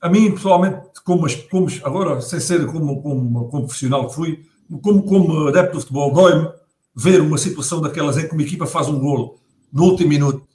a 0.00 0.08
mim, 0.08 0.32
pessoalmente, 0.32 0.78
como, 1.04 1.26
como 1.50 1.66
agora, 1.82 2.20
sem 2.20 2.40
ser 2.40 2.66
como, 2.66 3.02
como, 3.02 3.48
como 3.48 3.66
profissional 3.66 4.08
que 4.08 4.14
fui, 4.14 4.44
como, 4.82 5.02
como 5.02 5.48
adepto 5.48 5.76
de 5.76 5.80
futebol, 5.80 6.12
dói-me 6.12 6.48
ver 6.94 7.20
uma 7.20 7.38
situação 7.38 7.80
daquelas 7.80 8.16
em 8.16 8.28
que 8.28 8.32
uma 8.32 8.42
equipa 8.42 8.66
faz 8.66 8.88
um 8.88 8.98
golo 8.98 9.36
no 9.72 9.84
último 9.84 10.08
minuto 10.08 10.46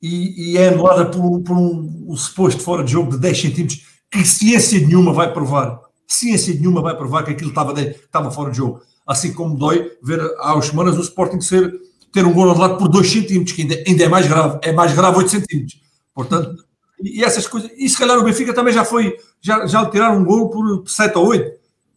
e, 0.00 0.52
e 0.52 0.58
é 0.58 0.68
anulada 0.68 1.06
por, 1.06 1.40
por 1.42 1.56
um, 1.56 2.06
um, 2.08 2.16
suposto 2.16 2.62
fora 2.62 2.84
de 2.84 2.92
jogo 2.92 3.12
de 3.12 3.18
10 3.18 3.40
centímetros 3.40 3.83
que 4.14 4.24
ciência 4.24 4.78
nenhuma 4.78 5.12
vai 5.12 5.32
provar. 5.32 5.80
Ciência 6.06 6.54
nenhuma 6.54 6.80
vai 6.80 6.96
provar 6.96 7.24
que 7.24 7.32
aquilo 7.32 7.50
estava, 7.50 7.74
de, 7.74 7.90
estava 7.90 8.30
fora 8.30 8.52
de 8.52 8.58
jogo. 8.58 8.80
Assim 9.04 9.32
como 9.32 9.56
dói 9.56 9.90
ver 10.02 10.20
há 10.38 10.54
umas 10.54 10.66
semanas 10.66 10.96
o 10.96 11.00
Sporting 11.00 11.40
ser, 11.40 11.74
ter 12.12 12.24
um 12.24 12.32
golo 12.32 12.52
anulado 12.52 12.78
por 12.78 12.88
2 12.88 13.10
centímetros, 13.10 13.52
que 13.52 13.62
ainda, 13.62 13.82
ainda 13.86 14.04
é 14.04 14.08
mais 14.08 14.28
grave. 14.28 14.58
É 14.62 14.72
mais 14.72 14.94
grave 14.94 15.18
8 15.18 15.30
centímetros. 15.30 15.80
Portanto, 16.14 16.64
e 17.02 17.24
essas 17.24 17.46
coisas. 17.48 17.70
E 17.76 17.88
se 17.88 17.98
calhar 17.98 18.16
o 18.16 18.22
Benfica 18.22 18.54
também 18.54 18.72
já 18.72 18.84
foi, 18.84 19.16
já, 19.40 19.66
já 19.66 19.84
tiraram 19.90 20.18
um 20.20 20.24
gol 20.24 20.48
por 20.48 20.88
7 20.88 21.18
ou 21.18 21.26
8. 21.26 21.52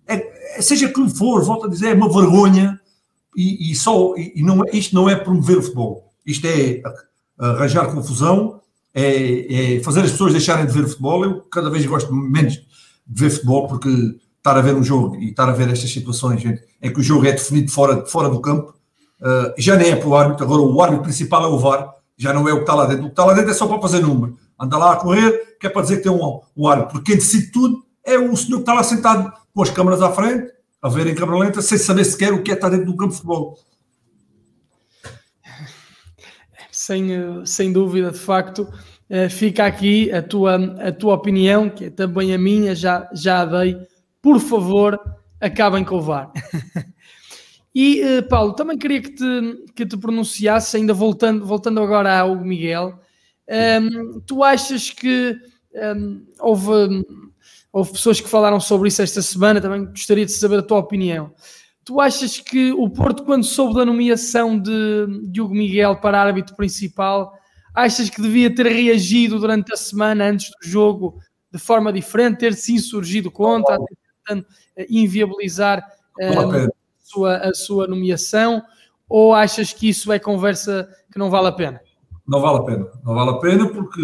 É, 0.08 0.58
é, 0.58 0.62
seja 0.62 0.90
como 0.90 1.10
for, 1.10 1.44
volto 1.44 1.68
a 1.68 1.70
dizer, 1.70 1.90
é 1.90 1.94
uma 1.94 2.12
vergonha 2.12 2.80
e, 3.36 3.72
e 3.72 3.76
só, 3.76 4.16
e 4.18 4.42
não, 4.42 4.64
é, 4.64 4.76
isto 4.76 4.96
não 4.96 5.08
é 5.08 5.16
promover 5.16 5.60
o 5.60 5.62
futebol. 5.62 6.14
Isto 6.26 6.48
é 6.48 6.82
arranjar 7.38 7.94
confusão, 7.94 8.60
é, 9.00 9.76
é, 9.76 9.84
fazer 9.84 10.02
as 10.02 10.12
pessoas 10.12 10.32
deixarem 10.32 10.66
de 10.66 10.72
ver 10.72 10.88
futebol. 10.88 11.24
Eu 11.24 11.42
cada 11.42 11.70
vez 11.70 11.86
gosto 11.86 12.14
menos 12.14 12.54
de 12.54 13.22
ver 13.22 13.30
futebol 13.30 13.68
porque 13.68 13.90
estar 14.38 14.58
a 14.58 14.62
ver 14.62 14.76
um 14.76 14.84
jogo 14.84 15.16
e 15.18 15.30
estar 15.30 15.48
a 15.48 15.52
ver 15.52 15.70
estas 15.70 15.92
situações 15.92 16.42
gente, 16.42 16.64
em 16.82 16.92
que 16.92 17.00
o 17.00 17.04
jogo 17.04 17.26
é 17.26 17.32
definido 17.32 17.72
fora, 17.72 18.06
fora 18.06 18.30
do 18.30 18.40
campo, 18.40 18.74
uh, 19.22 19.54
já 19.58 19.76
nem 19.76 19.92
é 19.92 19.96
para 19.96 20.08
o 20.08 20.16
árbitro, 20.16 20.46
agora 20.46 20.62
o 20.62 20.82
árbitro 20.82 21.04
principal 21.04 21.44
é 21.44 21.48
o 21.48 21.60
VAR, 21.60 21.94
já 22.18 22.34
não 22.34 22.48
é 22.48 22.54
o 22.54 22.58
que 22.58 22.62
está 22.62 22.74
lá 22.74 22.86
dentro. 22.86 23.04
O 23.04 23.08
que 23.08 23.12
está 23.12 23.26
lá 23.26 23.34
dentro 23.34 23.52
é 23.52 23.54
só 23.54 23.68
para 23.68 23.82
fazer 23.82 24.02
número 24.02 24.38
anda 24.60 24.78
lá 24.78 24.94
a 24.94 24.96
correr, 24.96 25.58
que 25.60 25.68
é 25.68 25.70
para 25.70 25.84
dizer 25.84 25.98
que 25.98 26.04
tem 26.04 26.12
um, 26.12 26.42
um 26.56 26.68
árbitro. 26.68 26.94
Porque 26.94 27.12
quem 27.12 27.16
decide 27.16 27.52
tudo 27.52 27.84
é 28.04 28.18
o 28.18 28.36
senhor 28.36 28.58
que 28.58 28.64
está 28.64 28.74
lá 28.74 28.84
sentado 28.84 29.32
com 29.54 29.62
as 29.62 29.70
câmaras 29.70 30.02
à 30.02 30.12
frente, 30.12 30.52
a 30.82 30.90
ver 30.90 31.08
em 31.08 31.16
câmara 31.16 31.40
lenta, 31.40 31.62
sem 31.62 31.78
saber 31.78 32.06
sequer 32.06 32.34
o 32.34 32.42
que 32.42 32.52
é 32.52 32.54
estar 32.54 32.70
dentro 32.70 32.86
do 32.86 32.96
campo 32.96 33.12
de 33.12 33.18
futebol. 33.18 33.60
Sem, 36.88 37.46
sem 37.46 37.74
dúvida, 37.74 38.12
de 38.12 38.18
facto, 38.18 38.66
eh, 39.10 39.28
fica 39.28 39.66
aqui 39.66 40.10
a 40.10 40.22
tua, 40.22 40.56
a 40.56 40.90
tua 40.90 41.16
opinião, 41.16 41.70
que 41.70 41.86
é 41.86 41.90
também 41.90 42.34
a 42.34 42.38
minha, 42.38 42.74
já, 42.74 43.10
já 43.14 43.42
a 43.42 43.46
dei. 43.46 43.76
Por 44.22 44.40
favor, 44.40 44.98
acabem 45.42 45.84
com 45.84 45.98
o 45.98 46.02
VAR. 46.02 46.32
e, 47.76 48.00
eh, 48.02 48.22
Paulo, 48.22 48.54
também 48.54 48.78
queria 48.78 49.02
que 49.02 49.12
te, 49.12 49.66
que 49.76 49.86
te 49.86 49.98
pronunciasse, 49.98 50.78
ainda 50.78 50.94
voltando, 50.94 51.46
voltando 51.46 51.82
agora 51.82 52.20
ao 52.20 52.38
Miguel, 52.38 52.98
um, 53.82 54.22
tu 54.22 54.42
achas 54.42 54.90
que 54.90 55.36
um, 55.94 56.26
houve, 56.40 57.06
houve 57.74 57.92
pessoas 57.92 58.22
que 58.22 58.30
falaram 58.30 58.62
sobre 58.62 58.88
isso 58.88 59.02
esta 59.02 59.22
semana, 59.22 59.60
também 59.60 59.88
gostaria 59.88 60.26
de 60.26 60.32
saber 60.32 60.60
a 60.60 60.64
tua 60.64 60.78
opinião. 60.78 61.34
Tu 61.88 62.02
achas 62.02 62.38
que 62.38 62.74
o 62.74 62.90
Porto, 62.90 63.24
quando 63.24 63.46
soube 63.46 63.76
da 63.76 63.86
nomeação 63.86 64.60
de 64.60 65.08
Diogo 65.32 65.56
Miguel 65.56 65.96
para 65.96 66.22
árbitro 66.22 66.54
principal, 66.54 67.32
achas 67.74 68.10
que 68.10 68.22
devia 68.22 68.54
ter 68.54 68.66
reagido 68.66 69.40
durante 69.40 69.74
a 69.74 69.78
semana 69.78 70.26
antes 70.26 70.50
do 70.50 70.68
jogo 70.68 71.18
de 71.50 71.58
forma 71.58 71.94
diferente, 71.94 72.40
ter 72.40 72.56
se 72.56 72.74
insurgido 72.74 73.32
contra, 73.32 73.78
tentando 74.26 74.46
eh, 74.76 74.86
inviabilizar 74.90 75.82
um, 76.20 76.68
sua, 77.00 77.38
a 77.38 77.54
sua 77.54 77.88
nomeação 77.88 78.62
ou 79.08 79.34
achas 79.34 79.72
que 79.72 79.88
isso 79.88 80.12
é 80.12 80.20
conversa 80.20 80.90
que 81.10 81.18
não 81.18 81.30
vale 81.30 81.48
a 81.48 81.54
pena? 81.54 81.80
Não 82.28 82.42
vale 82.42 82.58
a 82.58 82.64
pena, 82.64 82.88
não 83.02 83.16
vale 83.16 83.30
a 83.30 83.36
pena 83.36 83.70
porque 83.70 84.02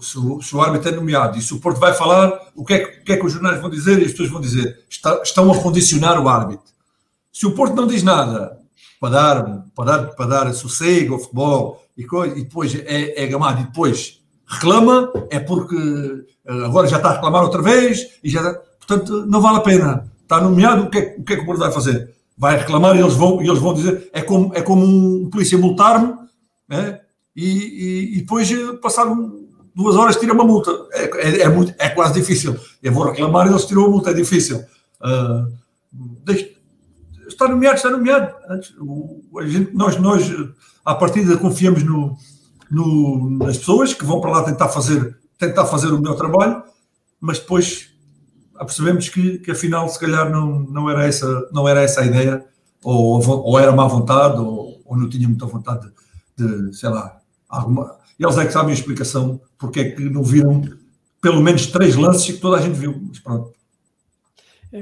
se 0.00 0.16
o, 0.16 0.40
se 0.40 0.54
o 0.54 0.62
árbitro 0.62 0.88
é 0.88 0.92
nomeado 0.92 1.36
e 1.36 1.42
se 1.42 1.52
o 1.52 1.58
Porto 1.58 1.80
vai 1.80 1.94
falar, 1.94 2.52
o 2.54 2.64
que, 2.64 2.74
é 2.74 2.78
que, 2.78 3.00
o 3.00 3.04
que, 3.04 3.12
é 3.12 3.16
que 3.16 3.26
os 3.26 3.32
jornais 3.32 3.60
vão 3.60 3.68
dizer 3.68 4.00
e 4.00 4.04
as 4.04 4.12
pessoas 4.12 4.30
vão 4.30 4.40
dizer? 4.40 4.84
Está, 4.88 5.20
estão 5.20 5.50
a 5.50 5.60
condicionar 5.60 6.22
o 6.22 6.28
árbitro. 6.28 6.71
Se 7.32 7.46
o 7.46 7.54
Porto 7.54 7.74
não 7.74 7.86
diz 7.86 8.02
nada 8.02 8.58
para 9.00 9.10
dar, 9.10 9.64
para 9.74 9.84
dar, 9.84 10.06
para 10.14 10.26
dar 10.26 10.52
sossego 10.52 11.14
ao 11.14 11.20
futebol 11.20 11.82
e, 11.96 12.04
coisa, 12.04 12.38
e 12.38 12.42
depois 12.42 12.74
é, 12.74 13.24
é 13.24 13.26
gamado 13.26 13.62
e 13.62 13.64
depois 13.64 14.20
reclama, 14.46 15.10
é 15.30 15.40
porque 15.40 15.76
eh, 16.46 16.64
agora 16.64 16.86
já 16.86 16.98
está 16.98 17.10
a 17.10 17.14
reclamar 17.14 17.42
outra 17.42 17.62
vez 17.62 18.18
e 18.22 18.28
já 18.28 18.54
portanto 18.86 19.24
não 19.26 19.40
vale 19.40 19.58
a 19.58 19.62
pena. 19.62 20.12
Está 20.22 20.40
nomeado, 20.40 20.84
o 20.84 20.90
que 20.90 20.98
é, 20.98 21.16
o 21.18 21.24
que, 21.24 21.32
é 21.32 21.36
que 21.36 21.42
o 21.42 21.46
Porto 21.46 21.60
vai 21.60 21.72
fazer? 21.72 22.14
Vai 22.36 22.58
reclamar 22.58 22.96
e 22.96 23.00
eles 23.00 23.14
vão, 23.14 23.42
e 23.42 23.48
eles 23.48 23.58
vão 23.58 23.74
dizer, 23.74 24.08
é 24.12 24.22
como, 24.22 24.52
é 24.54 24.62
como 24.62 24.84
um 24.84 25.30
polícia 25.30 25.58
multar-me, 25.58 26.14
né? 26.68 27.00
e, 27.34 27.46
e, 27.46 28.16
e, 28.16 28.20
depois 28.20 28.50
eh, 28.50 28.72
passar 28.80 29.06
duas 29.74 29.96
horas 29.96 30.16
tira 30.16 30.32
uma 30.32 30.44
multa. 30.44 30.70
É, 30.92 31.04
é, 31.04 31.40
é, 31.42 31.48
muito, 31.48 31.74
é 31.78 31.88
quase 31.88 32.14
difícil. 32.14 32.56
Eu 32.82 32.92
vou 32.92 33.04
reclamar 33.04 33.46
e 33.46 33.50
eles 33.50 33.64
tiram 33.64 33.86
a 33.86 33.88
multa, 33.88 34.10
é 34.10 34.14
difícil. 34.14 34.64
Uh, 35.00 35.52
deixa, 36.24 36.48
está 37.42 37.48
nomeado, 37.48 37.76
está 37.76 37.90
nomeado. 37.90 38.34
a 39.38 39.46
gente, 39.46 39.74
nós, 39.74 39.96
nós, 39.98 40.30
à 40.84 40.94
partida, 40.94 41.36
confiamos 41.36 41.82
no, 41.82 42.16
no, 42.70 43.30
nas 43.38 43.58
pessoas 43.58 43.92
que 43.94 44.04
vão 44.04 44.20
para 44.20 44.30
lá 44.30 44.44
tentar 44.44 44.68
fazer, 44.68 45.18
tentar 45.38 45.66
fazer 45.66 45.88
o 45.88 45.98
melhor 45.98 46.16
trabalho, 46.16 46.62
mas 47.20 47.38
depois 47.38 47.90
percebemos 48.58 49.08
que, 49.08 49.38
que 49.38 49.50
afinal, 49.50 49.88
se 49.88 49.98
calhar, 49.98 50.30
não, 50.30 50.60
não, 50.60 50.88
era, 50.88 51.06
essa, 51.06 51.48
não 51.52 51.68
era 51.68 51.82
essa 51.82 52.00
a 52.00 52.06
ideia, 52.06 52.44
ou, 52.82 53.24
ou 53.26 53.58
era 53.58 53.72
má 53.72 53.86
vontade, 53.86 54.38
ou, 54.38 54.80
ou 54.84 54.96
não 54.96 55.08
tinha 55.08 55.28
muita 55.28 55.46
vontade 55.46 55.88
de, 56.36 56.68
de 56.68 56.76
sei 56.76 56.90
lá, 56.90 57.20
alguma. 57.48 57.96
Eles 58.18 58.38
é 58.38 58.46
que 58.46 58.52
sabem 58.52 58.70
a 58.70 58.74
explicação 58.74 59.40
porque 59.58 59.80
é 59.80 59.90
que 59.90 60.08
não 60.08 60.22
viram 60.22 60.62
pelo 61.20 61.40
menos 61.40 61.66
três 61.66 61.96
lances 61.96 62.26
que 62.26 62.40
toda 62.40 62.56
a 62.58 62.60
gente 62.60 62.74
viu. 62.74 63.00
Mas 63.08 63.18
pronto. 63.18 63.52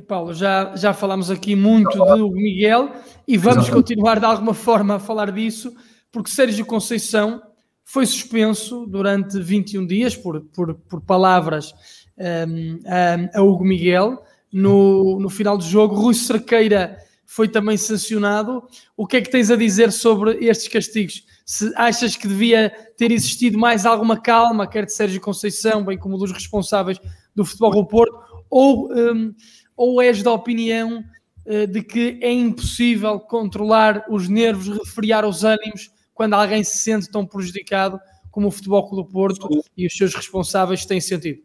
Paulo, 0.06 0.32
já, 0.32 0.76
já 0.76 0.92
falámos 0.92 1.30
aqui 1.30 1.56
muito 1.56 1.98
do 1.98 2.30
Miguel 2.30 2.92
e 3.26 3.36
vamos 3.36 3.64
Exatamente. 3.64 3.72
continuar 3.72 4.20
de 4.20 4.24
alguma 4.24 4.54
forma 4.54 4.94
a 4.94 4.98
falar 5.00 5.32
disso, 5.32 5.74
porque 6.12 6.30
Sérgio 6.30 6.64
Conceição 6.64 7.42
foi 7.84 8.06
suspenso 8.06 8.86
durante 8.86 9.40
21 9.40 9.84
dias 9.84 10.14
por, 10.14 10.40
por, 10.42 10.74
por 10.74 11.00
palavras 11.00 11.74
um, 12.16 12.74
um, 12.76 13.30
a 13.34 13.42
Hugo 13.42 13.64
Miguel. 13.64 14.22
No, 14.52 15.18
no 15.18 15.28
final 15.28 15.58
do 15.58 15.64
jogo, 15.64 15.96
Rui 15.96 16.14
Cerqueira 16.14 16.96
foi 17.26 17.48
também 17.48 17.76
sancionado. 17.76 18.62
O 18.96 19.08
que 19.08 19.16
é 19.16 19.20
que 19.20 19.30
tens 19.30 19.50
a 19.50 19.56
dizer 19.56 19.90
sobre 19.90 20.44
estes 20.44 20.68
castigos? 20.68 21.24
Se 21.44 21.72
achas 21.74 22.16
que 22.16 22.28
devia 22.28 22.70
ter 22.96 23.10
existido 23.10 23.58
mais 23.58 23.84
alguma 23.84 24.20
calma, 24.20 24.68
quer 24.68 24.86
de 24.86 24.92
Sérgio 24.92 25.20
Conceição, 25.20 25.84
bem 25.84 25.98
como 25.98 26.16
dos 26.16 26.30
responsáveis 26.30 27.00
do 27.34 27.44
Futebol 27.44 27.72
do 27.72 27.86
Porto, 27.86 28.30
ou 28.48 28.92
um, 28.92 29.32
ou 29.80 30.02
és 30.02 30.22
da 30.22 30.30
opinião 30.30 31.02
uh, 31.46 31.66
de 31.66 31.82
que 31.82 32.18
é 32.20 32.30
impossível 32.30 33.18
controlar 33.18 34.04
os 34.10 34.28
nervos, 34.28 34.68
refriar 34.76 35.24
os 35.24 35.42
ânimos 35.42 35.90
quando 36.12 36.34
alguém 36.34 36.62
se 36.62 36.76
sente 36.76 37.10
tão 37.10 37.24
prejudicado 37.24 37.98
como 38.30 38.48
o 38.48 38.50
Futebol 38.50 38.86
Clube 38.86 39.08
do 39.08 39.10
Porto 39.10 39.40
sou, 39.40 39.64
e 39.74 39.86
os 39.86 39.96
seus 39.96 40.14
responsáveis 40.14 40.84
têm 40.84 41.00
sentido? 41.00 41.40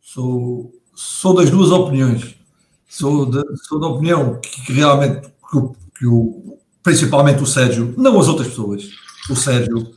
Sou, 0.00 0.72
sou 0.94 1.34
das 1.34 1.50
duas 1.50 1.72
opiniões. 1.72 2.36
Sou, 2.88 3.26
de, 3.26 3.42
sou 3.66 3.80
da 3.80 3.88
opinião 3.88 4.38
que, 4.38 4.64
que 4.66 4.72
realmente, 4.74 5.28
que, 5.50 5.56
o, 5.56 5.74
que 5.98 6.06
o, 6.06 6.56
principalmente 6.84 7.42
o 7.42 7.46
Sérgio, 7.46 7.94
não 7.98 8.20
as 8.20 8.28
outras 8.28 8.46
pessoas, 8.46 8.90
o 9.28 9.34
Sérgio 9.34 9.90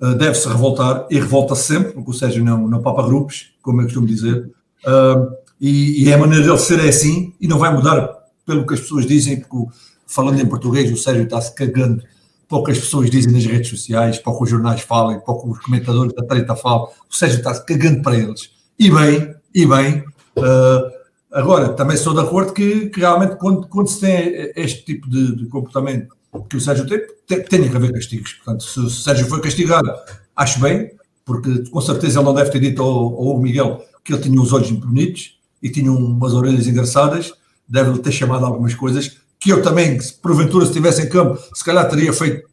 uh, 0.00 0.14
deve-se 0.16 0.48
revoltar 0.48 1.06
e 1.08 1.20
revolta 1.20 1.54
-se 1.54 1.74
sempre, 1.74 1.92
porque 1.92 2.10
o 2.10 2.14
Sérgio 2.14 2.42
não, 2.42 2.66
não 2.66 2.82
papa 2.82 3.04
grupos, 3.04 3.52
como 3.62 3.80
eu 3.80 3.84
costumo 3.84 4.08
dizer. 4.08 4.50
Uh, 4.84 5.37
e, 5.60 6.04
e 6.04 6.08
é 6.10 6.14
a 6.14 6.18
maneira 6.18 6.44
dele 6.44 6.58
ser 6.58 6.78
é 6.80 6.88
assim 6.88 7.34
e 7.40 7.48
não 7.48 7.58
vai 7.58 7.72
mudar 7.74 8.08
pelo 8.46 8.66
que 8.66 8.74
as 8.74 8.80
pessoas 8.80 9.06
dizem, 9.06 9.40
porque 9.40 9.72
falando 10.06 10.40
em 10.40 10.46
português, 10.46 10.90
o 10.90 10.96
Sérgio 10.96 11.24
está-se 11.24 11.54
cagando 11.54 12.02
para 12.48 12.58
o 12.58 12.64
que 12.64 12.70
as 12.70 12.78
pessoas 12.78 13.10
dizem 13.10 13.32
nas 13.32 13.44
redes 13.44 13.68
sociais, 13.68 14.18
para 14.18 14.32
o 14.32 14.38
que 14.38 14.44
os 14.44 14.50
jornais 14.50 14.80
falem, 14.80 15.20
para 15.20 15.34
o 15.34 15.42
que 15.42 15.48
os 15.50 15.58
comentadores 15.58 16.14
da 16.14 16.24
treta 16.24 16.56
falam, 16.56 16.88
o 17.08 17.14
Sérgio 17.14 17.38
está-se 17.38 17.64
cagando 17.66 18.00
para 18.00 18.16
eles. 18.16 18.50
E 18.78 18.90
bem, 18.90 19.34
e 19.54 19.66
bem. 19.66 20.04
Uh, 20.36 20.90
agora, 21.30 21.68
também 21.70 21.96
sou 21.96 22.14
de 22.14 22.20
acordo 22.20 22.54
que, 22.54 22.88
que 22.88 23.00
realmente 23.00 23.36
quando, 23.36 23.68
quando, 23.68 23.88
se 23.88 24.00
tem 24.00 24.50
este 24.56 24.84
tipo 24.84 25.10
de, 25.10 25.36
de, 25.36 25.46
comportamento 25.46 26.16
que 26.48 26.56
o 26.56 26.60
Sérgio 26.60 26.86
tem, 26.86 27.00
tem, 27.26 27.42
tem 27.42 27.68
que 27.68 27.76
haver 27.76 27.92
castigos. 27.92 28.32
Portanto, 28.32 28.64
se 28.64 28.80
o 28.80 28.88
Sérgio 28.88 29.26
foi 29.26 29.42
castigado, 29.42 29.90
acho 30.34 30.58
bem, 30.60 30.92
porque 31.26 31.68
com 31.68 31.80
certeza 31.82 32.20
ele 32.20 32.26
não 32.26 32.34
deve 32.34 32.50
ter 32.50 32.60
dito 32.60 32.82
ao, 32.82 33.28
ao 33.28 33.38
Miguel 33.38 33.84
que 34.02 34.14
ele 34.14 34.22
tinha 34.22 34.40
os 34.40 34.54
olhos 34.54 34.70
bonitos, 34.70 35.37
e 35.62 35.68
tinha 35.70 35.92
umas 35.92 36.32
orelhas 36.32 36.66
engraçadas, 36.66 37.32
deve-lhe 37.68 37.98
ter 37.98 38.12
chamado 38.12 38.46
algumas 38.46 38.74
coisas, 38.74 39.18
que 39.38 39.50
eu 39.50 39.62
também, 39.62 39.98
se 40.00 40.12
porventura 40.14 40.64
se 40.64 40.72
estivesse 40.72 41.02
em 41.02 41.08
campo, 41.08 41.38
se 41.54 41.64
calhar 41.64 41.88
teria 41.88 42.12
feito 42.12 42.48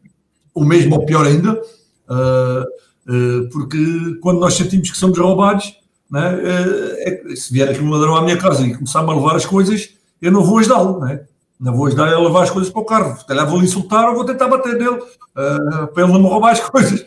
o 0.53 0.63
mesmo 0.63 0.95
ou 0.95 1.05
pior 1.05 1.25
ainda, 1.25 1.53
uh, 1.53 2.63
uh, 3.11 3.49
porque 3.51 3.77
quando 4.21 4.39
nós 4.39 4.53
sentimos 4.53 4.91
que 4.91 4.97
somos 4.97 5.17
roubados, 5.17 5.77
né, 6.09 6.35
uh, 6.35 7.31
é, 7.31 7.35
se 7.35 7.51
vier 7.51 7.69
aqui 7.69 7.81
um 7.81 7.89
ladrão 7.89 8.15
à 8.15 8.21
minha 8.21 8.37
casa 8.37 8.61
e 8.61 8.73
começar-me 8.73 9.09
a 9.09 9.15
levar 9.15 9.35
as 9.35 9.45
coisas, 9.45 9.89
eu 10.21 10.31
não 10.31 10.43
vou 10.43 10.59
ajudá-lo, 10.59 10.99
né? 10.99 11.25
não 11.59 11.75
vou 11.75 11.87
ajudar 11.87 12.13
a 12.13 12.19
levar 12.19 12.43
as 12.43 12.49
coisas 12.49 12.71
para 12.71 12.81
o 12.81 12.85
carro, 12.85 13.17
se 13.17 13.25
calhar 13.25 13.47
vou-lhe 13.49 13.65
insultar 13.65 14.09
ou 14.09 14.15
vou 14.15 14.25
tentar 14.25 14.47
bater 14.47 14.77
nele, 14.77 14.99
para 15.33 16.03
ele 16.03 16.11
não 16.11 16.21
me 16.21 16.27
roubar 16.27 16.51
as 16.51 16.59
coisas. 16.69 17.05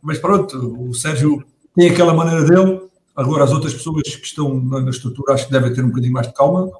mas 0.00 0.18
pronto, 0.18 0.56
o 0.88 0.94
Sérgio 0.94 1.44
tem 1.74 1.90
aquela 1.90 2.14
maneira 2.14 2.44
dele, 2.44 2.80
Agora, 3.20 3.44
as 3.44 3.52
outras 3.52 3.74
pessoas 3.74 4.02
que 4.02 4.26
estão 4.26 4.58
na, 4.58 4.88
estrutura 4.88 5.34
acho 5.34 5.44
que 5.44 5.52
devem 5.52 5.74
ter 5.74 5.84
um 5.84 5.88
bocadinho 5.88 6.14
mais 6.14 6.26
de 6.26 6.32
calma, 6.32 6.70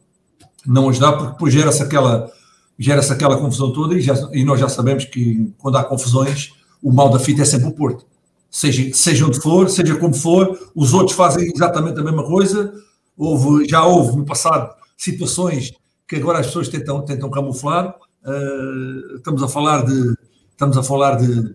não 0.67 0.89
ajudar, 0.89 1.13
porque 1.13 1.33
depois 1.33 1.53
gera-se 1.53 1.83
aquela, 1.83 2.33
gera 2.79 3.03
aquela 3.03 3.37
confusão 3.37 3.71
toda 3.75 3.95
e, 3.95 4.01
já, 4.01 4.15
e 4.33 4.43
nós 4.43 4.59
já 4.59 4.67
sabemos 4.67 5.05
que 5.05 5.53
quando 5.59 5.77
há 5.77 5.85
confusões, 5.85 6.55
o 6.83 6.91
mal 6.91 7.11
da 7.11 7.19
fita 7.19 7.43
é 7.43 7.45
sempre 7.45 7.69
o 7.69 7.73
Porto. 7.73 8.07
Seja, 8.51 8.91
seja 8.95 9.27
onde 9.27 9.39
for, 9.39 9.69
seja 9.69 9.95
como 9.97 10.15
for, 10.15 10.59
os 10.75 10.95
outros 10.95 11.15
fazem 11.15 11.47
exatamente 11.55 12.01
a 12.01 12.03
mesma 12.03 12.25
coisa. 12.25 12.73
Houve, 13.19 13.69
já 13.69 13.85
houve 13.85 14.17
no 14.17 14.25
passado 14.25 14.75
situações 14.97 15.73
que 16.09 16.17
agora 16.17 16.39
as 16.39 16.47
pessoas 16.47 16.71
tentam, 16.71 17.05
tentam 17.05 17.29
camuflar. 17.29 17.95
Uh, 18.25 19.17
estamos 19.17 19.43
a 19.43 19.49
falar 19.49 19.85
de 19.85 20.15
estamos 20.53 20.77
a 20.79 20.83
falar 20.83 21.17
de, 21.17 21.55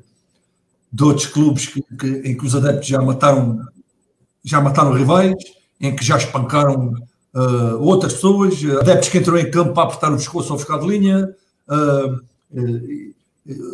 de 0.94 1.04
outros 1.04 1.26
clubes 1.26 1.66
que, 1.66 1.82
que, 1.82 2.08
em 2.24 2.38
que 2.38 2.46
os 2.46 2.56
adeptos 2.56 2.88
já 2.88 3.02
mataram 3.02 3.66
já 4.46 4.62
mataram 4.62 4.94
rivais, 4.94 5.34
em 5.82 5.94
que 5.96 6.06
já 6.06 6.18
espancaram 6.18 6.94
uh, 7.34 7.82
outras 7.82 8.14
pessoas, 8.14 8.64
adeptos 8.80 9.10
que 9.10 9.18
entram 9.18 9.38
em 9.38 9.50
campo 9.50 9.74
para 9.74 9.84
apertar 9.84 10.12
o 10.14 10.18
pescoço 10.18 10.54
ao 10.54 10.60
ficar 10.60 10.78
de 10.78 10.88
linha, 10.88 11.28
uh, 11.68 12.22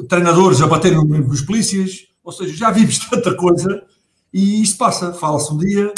treinadores 0.08 0.62
a 0.62 0.68
baterem 0.68 0.98
nos 1.06 1.42
polícias, 1.42 2.08
ou 2.24 2.32
seja, 2.32 2.56
já 2.56 2.72
vimos 2.72 2.98
tanta 3.10 3.36
coisa 3.36 3.84
e 4.34 4.62
isto 4.62 4.78
passa, 4.78 5.14
fala-se 5.14 5.54
um 5.54 5.58
dia, 5.58 5.94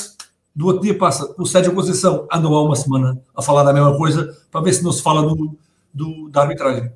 do 0.55 0.67
outro 0.67 0.81
dia 0.81 0.97
passa. 0.97 1.33
O 1.38 1.45
Sérgio 1.45 1.73
Conceição 1.73 2.27
andou 2.31 2.55
há 2.55 2.63
uma 2.63 2.75
semana 2.75 3.19
a 3.36 3.41
falar 3.41 3.63
da 3.63 3.73
mesma 3.73 3.95
coisa 3.95 4.36
para 4.51 4.62
ver 4.62 4.73
se 4.73 4.83
não 4.83 4.91
se 4.91 5.01
fala 5.01 5.21
do, 5.21 5.55
do 5.93 6.29
da 6.29 6.41
arbitragem. 6.41 6.91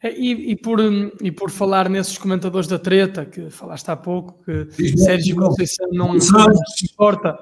É, 0.00 0.16
e, 0.16 0.52
e, 0.52 0.56
por, 0.56 0.78
e 1.20 1.32
por 1.32 1.50
falar 1.50 1.88
nesses 1.88 2.16
comentadores 2.16 2.68
da 2.68 2.78
treta, 2.78 3.24
que 3.24 3.50
falaste 3.50 3.88
há 3.88 3.96
pouco, 3.96 4.38
que 4.44 4.96
Sérgio 4.96 5.34
Conceição 5.34 5.88
não, 5.90 6.14
não 6.14 6.20
se 6.20 6.84
importa 6.84 7.36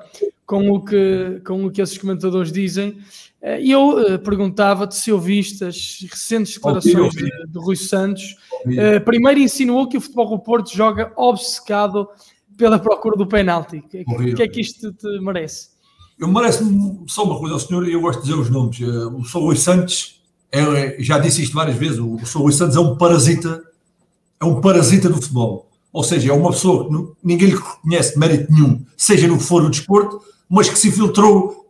com 0.46 0.70
o, 0.70 0.82
que, 0.82 1.42
com 1.44 1.66
o 1.66 1.70
que 1.70 1.82
esses 1.82 1.98
comentadores 1.98 2.50
dizem, 2.50 2.98
eh, 3.42 3.60
eu 3.62 4.14
uh, 4.14 4.18
perguntava-te 4.20 4.94
se 4.94 5.12
ouviste 5.12 5.64
as 5.64 5.98
recentes 6.10 6.54
declarações 6.54 7.12
de, 7.12 7.28
de, 7.28 7.58
Rui 7.58 7.76
Santos. 7.76 8.36
Uh, 8.64 9.04
primeiro 9.04 9.40
insinuou 9.40 9.88
que 9.88 9.98
o 9.98 10.00
Futebol 10.00 10.30
do 10.30 10.38
Porto 10.38 10.74
joga 10.74 11.12
obcecado 11.16 12.08
pela 12.56 12.78
procura 12.78 13.16
do 13.16 13.26
penalti. 13.26 13.84
O 14.06 14.34
que 14.34 14.42
é 14.42 14.48
que 14.48 14.60
isto 14.60 14.92
te 14.92 15.20
merece? 15.20 15.76
Eu 16.18 16.28
mereço 16.28 16.64
só 17.06 17.24
uma 17.24 17.38
coisa 17.38 17.54
ao 17.54 17.60
senhor, 17.60 17.86
e 17.86 17.92
eu 17.92 18.00
gosto 18.00 18.22
de 18.22 18.28
dizer 18.28 18.40
os 18.40 18.48
nomes. 18.48 18.80
O 18.80 19.22
Sr. 19.24 19.40
Rui 19.40 19.56
Santos 19.56 20.15
é, 20.52 20.96
já 21.00 21.18
disse 21.18 21.42
isto 21.42 21.54
várias 21.54 21.76
vezes, 21.76 21.98
o 21.98 22.18
Sr. 22.24 22.38
Luís 22.38 22.56
Santos 22.56 22.76
é 22.76 22.80
um 22.80 22.96
parasita, 22.96 23.62
é 24.40 24.44
um 24.44 24.60
parasita 24.60 25.08
do 25.08 25.16
futebol. 25.16 25.68
Ou 25.92 26.04
seja, 26.04 26.30
é 26.30 26.34
uma 26.34 26.50
pessoa 26.50 26.88
que 26.88 27.14
ninguém 27.24 27.48
lhe 27.48 27.56
reconhece 27.56 28.18
mérito 28.18 28.52
nenhum, 28.52 28.84
seja 28.96 29.26
no 29.26 29.38
que 29.38 29.44
for 29.44 29.62
o 29.62 29.70
desporto, 29.70 30.20
mas 30.48 30.68
que 30.68 30.78
se 30.78 30.88
infiltrou 30.88 31.66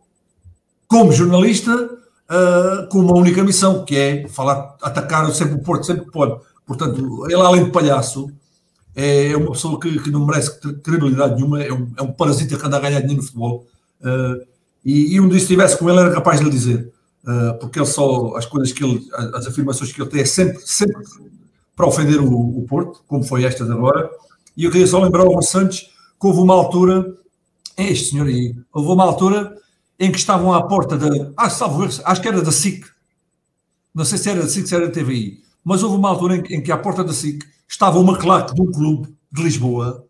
como 0.87 1.11
jornalista 1.11 1.73
uh, 1.73 2.87
com 2.89 2.99
uma 2.99 3.15
única 3.15 3.43
missão, 3.43 3.83
que 3.85 3.95
é 3.95 4.27
falar, 4.27 4.75
atacar 4.81 5.31
sempre 5.31 5.55
o 5.55 5.59
Porto, 5.59 5.85
sempre 5.85 6.05
que 6.05 6.11
pode. 6.11 6.39
Portanto, 6.65 7.25
ele, 7.25 7.41
além 7.41 7.65
de 7.65 7.71
palhaço, 7.71 8.29
é 8.95 9.35
uma 9.37 9.51
pessoa 9.51 9.79
que, 9.79 9.99
que 9.99 10.09
não 10.09 10.25
merece 10.25 10.59
credibilidade 10.59 11.35
nenhuma, 11.35 11.61
é 11.61 11.71
um, 11.71 11.91
é 11.97 12.01
um, 12.01 12.11
parasita 12.11 12.57
que 12.57 12.65
anda 12.65 12.77
a 12.77 12.79
ganhar 12.79 12.99
dinheiro 12.99 13.21
no 13.21 13.23
futebol. 13.23 13.65
Uh, 14.01 14.45
e, 14.83 15.15
e 15.15 15.21
um 15.21 15.29
dia, 15.29 15.37
se 15.37 15.45
estivesse 15.45 15.77
com 15.77 15.89
ele, 15.89 15.99
era 15.99 16.11
capaz 16.11 16.39
de 16.39 16.45
lhe 16.45 16.51
dizer: 16.51 16.91
porque 17.59 17.79
ele 17.79 17.85
só, 17.85 18.35
as 18.35 18.45
coisas 18.45 18.71
que 18.71 18.83
ele, 18.83 19.05
as 19.33 19.47
afirmações 19.47 19.91
que 19.91 20.01
ele 20.01 20.09
tem 20.09 20.21
é 20.21 20.25
sempre, 20.25 20.61
sempre 20.65 21.03
para 21.75 21.87
ofender 21.87 22.19
o, 22.19 22.57
o 22.57 22.65
Porto, 22.67 23.03
como 23.07 23.23
foi 23.23 23.43
esta 23.43 23.65
de 23.65 23.71
agora. 23.71 24.09
E 24.55 24.63
eu 24.63 24.71
queria 24.71 24.87
só 24.87 24.99
lembrar 24.99 25.23
ao 25.23 25.41
Santos 25.41 25.81
que 26.19 26.27
houve 26.27 26.39
uma 26.39 26.53
altura, 26.53 27.15
é 27.75 27.83
este 27.83 28.11
senhor 28.11 28.27
aí, 28.27 28.55
houve 28.73 28.89
uma 28.89 29.03
altura 29.03 29.55
em 29.99 30.11
que 30.11 30.17
estavam 30.17 30.53
à 30.53 30.63
porta 30.63 30.97
da, 30.97 31.31
ah, 31.37 31.49
salvo, 31.49 31.83
acho 31.83 32.21
que 32.21 32.27
era 32.27 32.41
da 32.41 32.51
SIC, 32.51 32.85
não 33.93 34.05
sei 34.05 34.17
se 34.17 34.29
era 34.29 34.41
da 34.41 34.47
SIC, 34.47 34.67
se 34.67 34.75
era 34.75 34.87
da 34.87 34.93
TVI, 34.93 35.43
mas 35.63 35.83
houve 35.83 35.97
uma 35.97 36.09
altura 36.09 36.37
em, 36.37 36.55
em 36.55 36.61
que 36.61 36.71
à 36.71 36.77
porta 36.77 37.03
da 37.03 37.13
SIC 37.13 37.43
estava 37.67 37.99
uma 37.99 38.17
claque 38.17 38.55
de 38.55 38.61
um 38.61 38.71
clube 38.71 39.15
de 39.31 39.43
Lisboa 39.43 40.07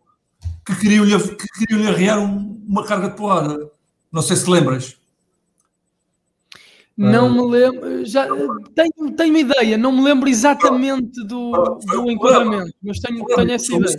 que 0.65 0.75
queriam-lhe 0.75 1.17
que 1.35 1.65
queriam 1.65 1.89
arrear 1.89 2.19
um, 2.19 2.61
uma 2.67 2.85
carga 2.85 3.09
de 3.09 3.15
porrada. 3.15 3.71
Não 4.11 4.21
sei 4.21 4.35
se 4.35 4.49
lembras. 4.49 4.96
Não 6.97 7.31
me 7.31 7.51
lembro, 7.51 8.03
já 8.05 8.25
tenho, 8.73 9.11
tenho 9.15 9.29
uma 9.29 9.39
ideia, 9.39 9.77
não 9.77 9.91
me 9.91 10.01
lembro 10.01 10.27
exatamente 10.27 11.23
do, 11.25 11.51
do 11.85 12.09
enquadramento, 12.09 12.73
mas 12.81 12.99
tenho, 12.99 13.23
tenho 13.23 13.51
essa 13.51 13.75
ideia. 13.75 13.97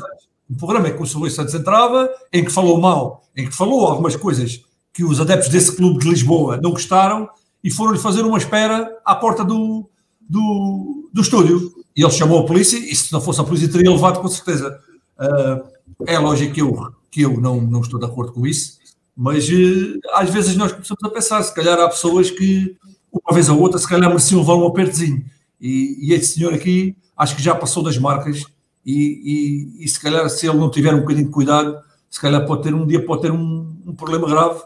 Um 0.51 0.57
programa 0.57 0.89
em 0.89 0.97
que 0.97 1.03
o 1.03 1.07
Sr. 1.07 1.19
Luís 1.19 1.35
Santos 1.35 1.55
entrava, 1.55 2.11
em 2.33 2.45
que 2.45 2.51
falou 2.51 2.81
mal, 2.81 3.23
em 3.37 3.47
que 3.47 3.55
falou 3.55 3.87
algumas 3.87 4.17
coisas 4.17 4.65
que 4.93 5.05
os 5.05 5.21
adeptos 5.21 5.49
desse 5.49 5.77
clube 5.77 6.01
de 6.01 6.09
Lisboa 6.09 6.59
não 6.61 6.73
gostaram 6.73 7.29
e 7.63 7.71
foram-lhe 7.71 8.01
fazer 8.01 8.23
uma 8.23 8.39
espera 8.39 8.99
à 9.05 9.15
porta 9.15 9.45
do, 9.45 9.89
do, 10.29 11.09
do 11.13 11.21
estúdio. 11.21 11.73
E 11.95 12.03
ele 12.03 12.11
chamou 12.11 12.41
a 12.41 12.47
polícia, 12.47 12.79
e 12.79 12.97
se 12.97 13.13
não 13.13 13.21
fosse 13.21 13.41
a 13.41 13.45
polícia 13.45 13.71
teria 13.71 13.91
levado 13.91 14.21
com 14.21 14.27
certeza. 14.27 14.81
Uh, 15.19 16.05
é 16.07 16.19
lógico 16.19 16.53
que 16.53 16.63
eu, 16.63 16.93
que 17.11 17.23
eu 17.23 17.41
não, 17.41 17.61
não 17.61 17.81
estou 17.81 18.01
de 18.01 18.07
acordo 18.07 18.33
com 18.33 18.47
isso, 18.47 18.78
mas 19.21 19.49
uh, 19.49 19.99
às 20.13 20.31
vezes 20.31 20.55
nós 20.55 20.71
começamos 20.71 21.03
a 21.03 21.11
pensar, 21.11 21.43
se 21.43 21.53
calhar 21.53 21.77
há 21.81 21.89
pessoas 21.89 22.31
que, 22.31 22.77
uma 23.13 23.35
vez 23.35 23.49
ou 23.49 23.59
outra, 23.59 23.77
se 23.77 23.89
calhar 23.89 24.09
mereciam 24.09 24.41
levar 24.41 24.55
um 24.55 24.65
apertozinho. 24.65 25.25
E, 25.61 25.99
e 26.01 26.15
este 26.15 26.35
senhor 26.35 26.55
aqui, 26.55 26.97
acho 27.17 27.35
que 27.35 27.43
já 27.43 27.53
passou 27.53 27.83
das 27.83 27.99
marcas, 27.99 28.45
e, 28.87 29.75
e, 29.81 29.85
e, 29.85 29.89
se 29.89 29.99
calhar, 29.99 30.31
se 30.31 30.47
ele 30.47 30.57
não 30.57 30.71
tiver 30.71 30.95
um 30.95 31.01
bocadinho 31.01 31.27
de 31.27 31.33
cuidado, 31.33 31.77
se 32.09 32.21
calhar 32.21 32.47
pode 32.47 32.63
ter 32.63 32.73
um 32.73 32.87
dia 32.87 33.05
pode 33.05 33.23
ter 33.23 33.33
um, 33.33 33.77
um 33.85 33.93
problema 33.93 34.29
grave, 34.29 34.61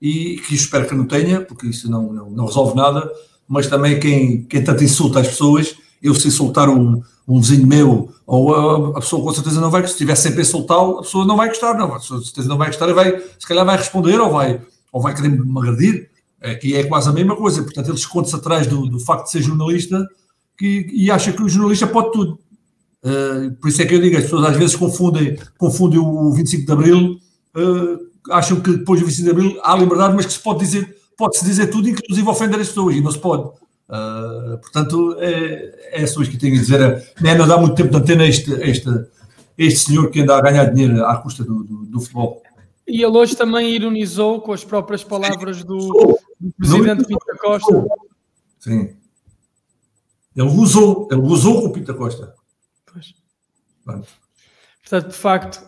e 0.00 0.36
que 0.38 0.54
espero 0.54 0.88
que 0.88 0.94
não 0.94 1.04
tenha, 1.04 1.42
porque 1.42 1.66
isso 1.66 1.90
não, 1.90 2.10
não, 2.10 2.30
não 2.30 2.46
resolve 2.46 2.74
nada, 2.74 3.12
mas 3.46 3.66
também 3.66 4.00
quem, 4.00 4.42
quem 4.44 4.64
tanto 4.64 4.82
insulta 4.82 5.20
as 5.20 5.28
pessoas, 5.28 5.76
eu 6.02 6.14
se 6.14 6.28
insultar 6.28 6.70
um, 6.70 7.02
um 7.26 7.40
vizinho 7.40 7.66
meu, 7.66 8.12
ou 8.26 8.96
a, 8.96 9.00
pessoa 9.00 9.22
com 9.22 9.32
certeza 9.32 9.60
não 9.60 9.70
vai, 9.70 9.86
se 9.86 9.92
estiver 9.92 10.14
sempre 10.16 10.40
a 10.40 10.42
insultá-lo, 10.42 10.98
a 10.98 11.02
pessoa 11.02 11.24
não 11.24 11.36
vai 11.36 11.48
gostar, 11.48 11.74
não, 11.74 11.88
com 11.88 12.00
certeza 12.00 12.48
não 12.48 12.58
vai 12.58 12.68
gostar 12.68 12.88
e 12.88 12.92
vai, 12.92 13.20
se 13.38 13.46
calhar 13.46 13.64
vai 13.64 13.76
responder 13.76 14.20
ou 14.20 14.30
vai, 14.30 14.60
ou 14.92 15.00
vai 15.00 15.14
querer 15.14 15.28
me 15.28 15.58
agredir, 15.58 16.10
é, 16.40 16.54
que 16.54 16.74
é 16.74 16.84
quase 16.84 17.08
a 17.08 17.12
mesma 17.12 17.36
coisa, 17.36 17.62
portanto 17.62 17.88
ele 17.88 17.96
esconde-se 17.96 18.34
atrás 18.34 18.66
do, 18.66 18.86
do 18.86 18.98
facto 18.98 19.26
de 19.26 19.30
ser 19.30 19.42
jornalista 19.42 20.06
que, 20.58 20.88
e 20.92 21.10
acha 21.10 21.32
que 21.32 21.42
o 21.42 21.48
jornalista 21.48 21.86
pode 21.86 22.12
tudo. 22.12 22.38
Uh, 23.04 23.52
por 23.60 23.68
isso 23.68 23.82
é 23.82 23.86
que 23.86 23.94
eu 23.94 24.00
digo, 24.00 24.16
as 24.16 24.24
pessoas 24.24 24.44
às 24.44 24.56
vezes 24.56 24.76
confundem, 24.76 25.36
confundem 25.58 25.98
o 25.98 26.32
25 26.32 26.66
de 26.66 26.72
Abril, 26.72 27.18
uh, 27.56 28.12
acham 28.30 28.60
que 28.60 28.76
depois 28.76 29.00
do 29.00 29.06
25 29.06 29.24
de 29.24 29.30
Abril 29.30 29.60
há 29.62 29.76
liberdade, 29.76 30.14
mas 30.14 30.26
que 30.26 30.32
se 30.32 30.38
pode 30.38 30.60
dizer, 30.60 30.96
pode-se 31.16 31.44
dizer 31.44 31.66
tudo, 31.68 31.88
inclusive 31.88 32.28
ofender 32.28 32.60
as 32.60 32.68
pessoas, 32.68 32.94
e 32.94 33.00
não 33.00 33.10
se 33.10 33.18
pode. 33.18 33.50
Uh, 33.92 34.56
portanto, 34.56 35.18
é, 35.18 36.02
é 36.02 36.06
só 36.06 36.22
isso 36.22 36.30
que 36.30 36.38
tenho 36.38 36.56
a 36.56 36.58
dizer. 36.58 36.80
É, 37.22 37.34
não 37.36 37.46
dá 37.46 37.58
muito 37.58 37.74
tempo 37.74 37.90
de 37.90 37.96
antena 37.98 38.24
este, 38.24 38.50
este, 38.62 38.88
este 39.58 39.80
senhor 39.80 40.10
que 40.10 40.20
anda 40.20 40.34
a 40.34 40.40
ganhar 40.40 40.64
dinheiro 40.72 41.04
à 41.04 41.18
custa 41.18 41.44
do, 41.44 41.62
do, 41.62 41.84
do 41.84 42.00
futebol. 42.00 42.42
E 42.88 43.02
ele 43.02 43.18
hoje 43.18 43.36
também 43.36 43.70
ironizou 43.70 44.40
com 44.40 44.52
as 44.52 44.64
próprias 44.64 45.04
palavras 45.04 45.62
do, 45.62 46.18
do 46.40 46.52
presidente 46.56 47.04
Pinto 47.04 47.26
Costa. 47.38 47.86
Sim. 48.60 48.96
Ele 50.34 50.48
usou, 50.48 51.06
ele 51.10 51.20
usou 51.20 51.60
com 51.60 51.68
o 51.68 51.72
Pinto 51.72 51.94
Costa. 51.94 52.34
Pois. 52.90 53.14
Portanto, 54.80 55.10
de 55.10 55.16
facto, 55.16 55.62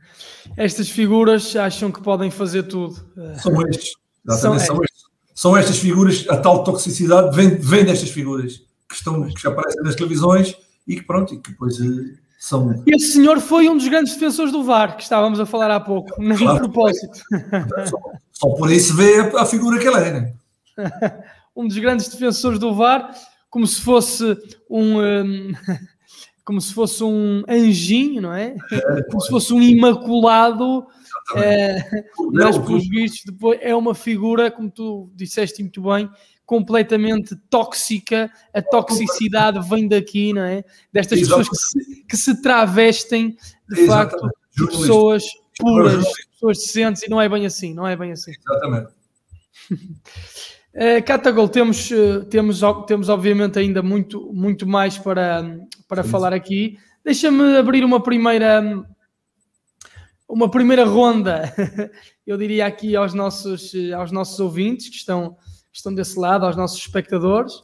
estas 0.58 0.90
figuras 0.90 1.56
acham 1.56 1.90
que 1.90 2.02
podem 2.02 2.30
fazer 2.30 2.64
tudo. 2.64 3.02
São 3.40 3.66
estes. 3.66 3.92
São, 4.28 4.58
são 4.58 4.82
estes 4.84 5.01
são 5.34 5.56
estas 5.56 5.78
figuras, 5.78 6.26
a 6.28 6.36
tal 6.36 6.62
toxicidade 6.64 7.34
vem, 7.34 7.56
vem 7.56 7.84
destas 7.84 8.10
figuras 8.10 8.62
que, 8.88 8.94
estão, 8.94 9.26
que 9.28 9.46
aparecem 9.46 9.82
nas 9.82 9.94
televisões 9.94 10.56
e 10.86 10.96
que 10.96 11.02
pronto, 11.02 11.34
e 11.34 11.38
que 11.38 11.50
depois 11.50 11.78
uh, 11.80 12.18
são. 12.38 12.82
Esse 12.86 13.12
senhor 13.12 13.40
foi 13.40 13.68
um 13.68 13.76
dos 13.76 13.88
grandes 13.88 14.14
defensores 14.14 14.52
do 14.52 14.62
VAR, 14.62 14.96
que 14.96 15.02
estávamos 15.02 15.40
a 15.40 15.46
falar 15.46 15.70
há 15.70 15.80
pouco, 15.80 16.20
nem 16.20 16.36
claro, 16.36 16.58
propósito. 16.60 17.18
Só, 17.88 17.98
só, 18.32 18.48
por 18.50 18.70
isso 18.70 18.94
vê 18.94 19.20
a, 19.20 19.42
a 19.42 19.46
figura 19.46 19.78
que 19.78 19.88
ele 19.88 19.96
é, 19.96 20.12
né? 20.12 20.32
um 21.56 21.66
dos 21.66 21.78
grandes 21.78 22.08
defensores 22.08 22.58
do 22.58 22.74
VAR, 22.74 23.14
como 23.48 23.66
se 23.66 23.80
fosse 23.80 24.36
um. 24.68 25.00
um 25.00 25.52
como 26.44 26.60
se 26.60 26.74
fosse 26.74 27.04
um 27.04 27.44
anjinho, 27.48 28.20
não 28.20 28.34
é? 28.34 28.56
é 28.72 29.02
como 29.04 29.20
se 29.20 29.30
fosse 29.30 29.54
um 29.54 29.62
imaculado 29.62 30.84
é, 31.38 32.04
mas, 32.32 32.58
pelos 32.58 32.88
vistos, 32.88 33.22
depois 33.24 33.58
é 33.62 33.74
uma 33.74 33.94
figura, 33.94 34.50
como 34.50 34.70
tu 34.70 35.10
disseste 35.14 35.62
muito 35.62 35.82
bem, 35.82 36.08
completamente 36.44 37.36
tóxica. 37.48 38.30
A 38.52 38.60
toxicidade 38.60 39.66
vem 39.68 39.88
daqui, 39.88 40.32
não 40.32 40.42
é? 40.42 40.64
Destas 40.92 41.20
Exatamente. 41.20 41.50
pessoas 41.50 41.74
que 41.74 41.84
se, 41.84 42.04
que 42.04 42.16
se 42.16 42.42
travestem, 42.42 43.36
de 43.68 43.80
Exatamente. 43.80 43.88
facto, 43.88 44.28
de 44.56 44.66
pessoas 44.66 45.24
puras, 45.58 46.04
pessoas 46.32 46.58
decentes, 46.58 47.02
e 47.02 47.10
não 47.10 47.20
é 47.20 47.28
bem 47.28 47.46
assim, 47.46 47.72
não 47.72 47.86
é 47.86 47.96
bem 47.96 48.12
assim. 48.12 48.32
Exatamente. 48.32 48.92
Uh, 49.70 51.02
Catagol, 51.06 51.48
temos, 51.48 51.90
uh, 51.90 52.24
temos, 52.28 52.60
temos 52.86 53.08
obviamente 53.08 53.58
ainda 53.58 53.82
muito, 53.82 54.32
muito 54.32 54.66
mais 54.66 54.98
para, 54.98 55.58
para 55.88 56.02
falar 56.02 56.32
aqui. 56.32 56.78
Deixa-me 57.04 57.56
abrir 57.56 57.84
uma 57.84 58.02
primeira, 58.02 58.62
uma 60.32 60.50
primeira 60.50 60.86
ronda, 60.86 61.54
eu 62.26 62.38
diria 62.38 62.64
aqui 62.64 62.96
aos 62.96 63.12
nossos, 63.12 63.70
aos 63.94 64.10
nossos 64.10 64.40
ouvintes 64.40 64.88
que 64.88 64.96
estão, 64.96 65.36
que 65.70 65.76
estão 65.76 65.94
desse 65.94 66.18
lado, 66.18 66.46
aos 66.46 66.56
nossos 66.56 66.78
espectadores. 66.78 67.56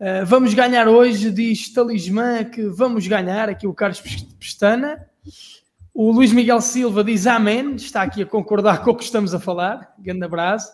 Uh, 0.00 0.26
vamos 0.26 0.54
ganhar 0.54 0.88
hoje, 0.88 1.30
diz 1.30 1.72
Talismã 1.72 2.42
que 2.42 2.66
vamos 2.66 3.06
ganhar, 3.06 3.48
aqui 3.48 3.64
o 3.64 3.72
Carlos 3.72 4.00
Pestana. 4.40 5.06
O 5.94 6.10
Luís 6.10 6.32
Miguel 6.32 6.60
Silva 6.60 7.04
diz 7.04 7.28
amém, 7.28 7.76
está 7.76 8.02
aqui 8.02 8.22
a 8.22 8.26
concordar 8.26 8.82
com 8.82 8.90
o 8.90 8.96
que 8.96 9.04
estamos 9.04 9.32
a 9.32 9.38
falar. 9.38 9.94
Grande 10.00 10.24
abraço. 10.24 10.72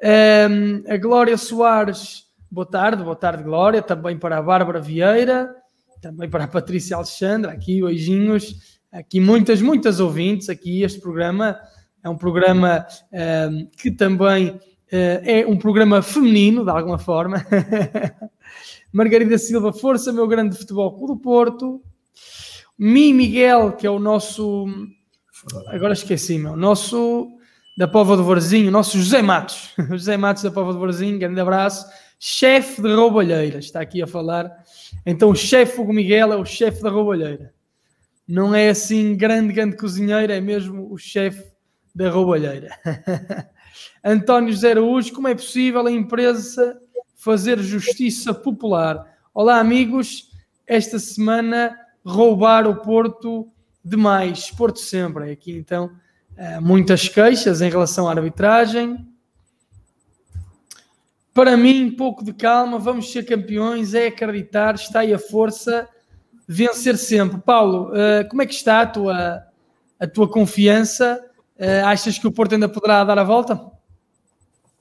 Um, 0.00 0.84
a 0.88 0.96
Glória 0.98 1.36
Soares, 1.36 2.26
boa 2.48 2.66
tarde, 2.66 3.02
boa 3.02 3.16
tarde, 3.16 3.42
Glória. 3.42 3.82
Também 3.82 4.16
para 4.16 4.38
a 4.38 4.42
Bárbara 4.42 4.80
Vieira, 4.80 5.52
também 6.00 6.30
para 6.30 6.44
a 6.44 6.48
Patrícia 6.48 6.96
Alexandra, 6.96 7.50
aqui 7.50 7.82
beijinhos 7.82 8.75
aqui 8.96 9.20
muitas, 9.20 9.60
muitas 9.60 10.00
ouvintes. 10.00 10.48
Aqui 10.48 10.82
este 10.82 11.00
programa 11.00 11.58
é 12.02 12.08
um 12.08 12.16
programa 12.16 12.86
uh, 13.12 13.70
que 13.76 13.90
também 13.90 14.48
uh, 14.48 14.60
é 14.90 15.46
um 15.46 15.56
programa 15.56 16.02
feminino, 16.02 16.64
de 16.64 16.70
alguma 16.70 16.98
forma. 16.98 17.44
Margarida 18.92 19.36
Silva, 19.36 19.72
força, 19.72 20.12
meu 20.12 20.26
grande 20.26 20.56
futebol 20.56 20.96
Clube 20.96 21.14
do 21.14 21.20
Porto. 21.20 21.82
Mi 22.78 23.12
Miguel, 23.12 23.72
que 23.72 23.86
é 23.86 23.90
o 23.90 23.98
nosso. 23.98 24.66
Agora 25.68 25.92
esqueci, 25.92 26.38
meu. 26.38 26.56
Nosso. 26.56 27.32
Da 27.78 27.86
Pova 27.86 28.16
do 28.16 28.24
Varzinho, 28.24 28.70
nosso 28.70 28.96
José 28.96 29.20
Matos. 29.20 29.74
José 29.90 30.16
Matos 30.16 30.42
da 30.42 30.50
Pova 30.50 30.72
do 30.72 30.80
Varzinho, 30.80 31.18
grande 31.18 31.38
abraço. 31.38 31.84
Chefe 32.18 32.80
de 32.80 32.94
Roubalheira, 32.94 33.58
está 33.58 33.82
aqui 33.82 34.00
a 34.00 34.06
falar. 34.06 34.50
Então, 35.04 35.28
o 35.28 35.34
chefe 35.34 35.78
Hugo 35.78 35.92
Miguel 35.92 36.32
é 36.32 36.36
o 36.36 36.44
chefe 36.46 36.82
da 36.82 36.88
Roubalheira 36.88 37.52
não 38.26 38.54
é 38.54 38.68
assim 38.68 39.16
grande, 39.16 39.52
grande 39.52 39.76
cozinheiro, 39.76 40.32
é 40.32 40.40
mesmo 40.40 40.92
o 40.92 40.98
chefe 40.98 41.44
da 41.94 42.10
roubalheira. 42.10 42.70
António 44.02 44.52
José 44.52 44.72
Araújo, 44.72 45.12
como 45.12 45.28
é 45.28 45.34
possível 45.34 45.86
a 45.86 45.90
empresa 45.90 46.80
fazer 47.14 47.58
justiça 47.58 48.34
popular? 48.34 49.16
Olá, 49.32 49.58
amigos. 49.58 50.30
Esta 50.66 50.98
semana 50.98 51.78
roubar 52.04 52.66
o 52.66 52.76
Porto 52.76 53.48
demais. 53.84 54.50
Porto 54.50 54.80
sempre. 54.80 55.30
Aqui 55.30 55.52
então 55.52 55.90
eh, 56.36 56.60
muitas 56.60 57.08
queixas 57.08 57.60
em 57.60 57.70
relação 57.70 58.08
à 58.08 58.12
arbitragem. 58.12 59.06
Para 61.32 61.56
mim, 61.56 61.90
pouco 61.90 62.24
de 62.24 62.32
calma, 62.32 62.78
vamos 62.78 63.12
ser 63.12 63.24
campeões, 63.24 63.92
é 63.92 64.06
acreditar, 64.06 64.74
está 64.74 65.00
aí 65.00 65.12
a 65.12 65.18
força 65.18 65.86
vencer 66.46 66.96
sempre. 66.96 67.38
Paulo, 67.38 67.90
uh, 67.90 68.28
como 68.28 68.42
é 68.42 68.46
que 68.46 68.54
está 68.54 68.82
a 68.82 68.86
tua, 68.86 69.42
a 69.98 70.06
tua 70.06 70.28
confiança? 70.28 71.20
Uh, 71.58 71.86
achas 71.86 72.18
que 72.18 72.26
o 72.26 72.32
Porto 72.32 72.52
ainda 72.54 72.68
poderá 72.68 73.02
dar 73.04 73.18
a 73.18 73.24
volta? 73.24 73.60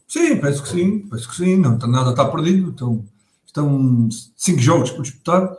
Sim, 0.07 0.37
penso 0.37 0.61
que 0.61 0.69
sim, 0.69 0.99
penso 0.99 1.27
que 1.29 1.35
sim, 1.35 1.57
não 1.57 1.77
nada 1.77 2.11
está 2.11 2.25
perdido. 2.25 2.69
Então, 2.69 3.03
estão 3.45 4.09
cinco 4.35 4.59
jogos 4.59 4.91
por 4.91 5.01
disputar, 5.01 5.51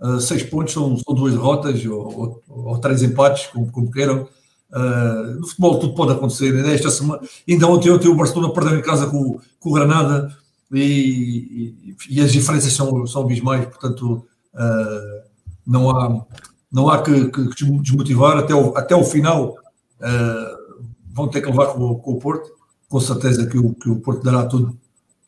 uh, 0.00 0.20
seis 0.20 0.42
pontos 0.42 0.74
são, 0.74 0.96
são 0.96 1.14
duas 1.14 1.32
derrotas 1.32 1.84
ou, 1.86 2.42
ou, 2.48 2.66
ou 2.66 2.78
três 2.78 3.02
empates, 3.02 3.46
como, 3.46 3.70
como 3.72 3.90
queiram. 3.90 4.28
Uh, 4.70 5.40
no 5.40 5.46
futebol 5.46 5.78
tudo 5.78 5.94
pode 5.94 6.12
acontecer. 6.12 6.54
Esta 6.66 6.90
semana, 6.90 7.22
ainda 7.48 7.66
ontem, 7.66 7.90
ontem 7.90 8.08
o 8.08 8.14
Barcelona 8.14 8.52
perdeu 8.52 8.78
em 8.78 8.82
casa 8.82 9.06
com, 9.06 9.40
com 9.58 9.70
o 9.70 9.72
Granada 9.72 10.36
e, 10.70 11.74
e, 11.86 11.96
e 12.10 12.20
as 12.20 12.32
diferenças 12.32 12.72
são, 12.74 13.06
são 13.06 13.22
abismais, 13.22 13.64
portanto 13.64 14.26
uh, 14.54 15.27
não 15.68 15.90
há, 15.90 16.26
não 16.72 16.88
há 16.88 17.02
que, 17.02 17.26
que, 17.30 17.48
que, 17.50 17.64
desmotivar 17.80 18.38
até 18.38 18.54
o, 18.54 18.76
até 18.76 18.96
o 18.96 19.04
final 19.04 19.50
uh, 19.50 20.82
vão 21.12 21.28
ter 21.28 21.42
que 21.42 21.50
levar 21.50 21.66
com, 21.66 21.94
com, 21.96 22.12
o 22.12 22.18
Porto, 22.18 22.50
com 22.88 22.98
certeza 22.98 23.46
que 23.46 23.58
o, 23.58 23.74
que 23.74 23.90
o 23.90 24.00
Porto 24.00 24.24
dará 24.24 24.46
tudo 24.46 24.76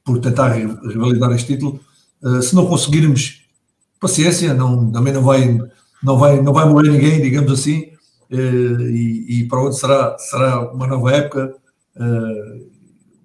por 0.04 0.18
tentar 0.18 0.48
revalidar 0.48 1.30
este 1.32 1.54
título. 1.54 1.78
Uh, 2.22 2.40
se 2.40 2.54
não 2.54 2.66
conseguirmos, 2.66 3.44
paciência, 4.00 4.54
não, 4.54 4.90
também 4.90 5.12
não 5.12 5.22
vai, 5.22 5.58
não, 6.02 6.18
vai, 6.18 6.40
não 6.40 6.52
vai 6.54 6.66
morrer 6.66 6.90
ninguém, 6.90 7.20
digamos 7.20 7.52
assim, 7.52 7.90
e, 8.30 9.26
e 9.28 9.48
para 9.48 9.60
onde 9.60 9.76
será, 9.76 10.16
será 10.18 10.72
uma 10.72 10.86
nova 10.86 11.12
época 11.12 11.54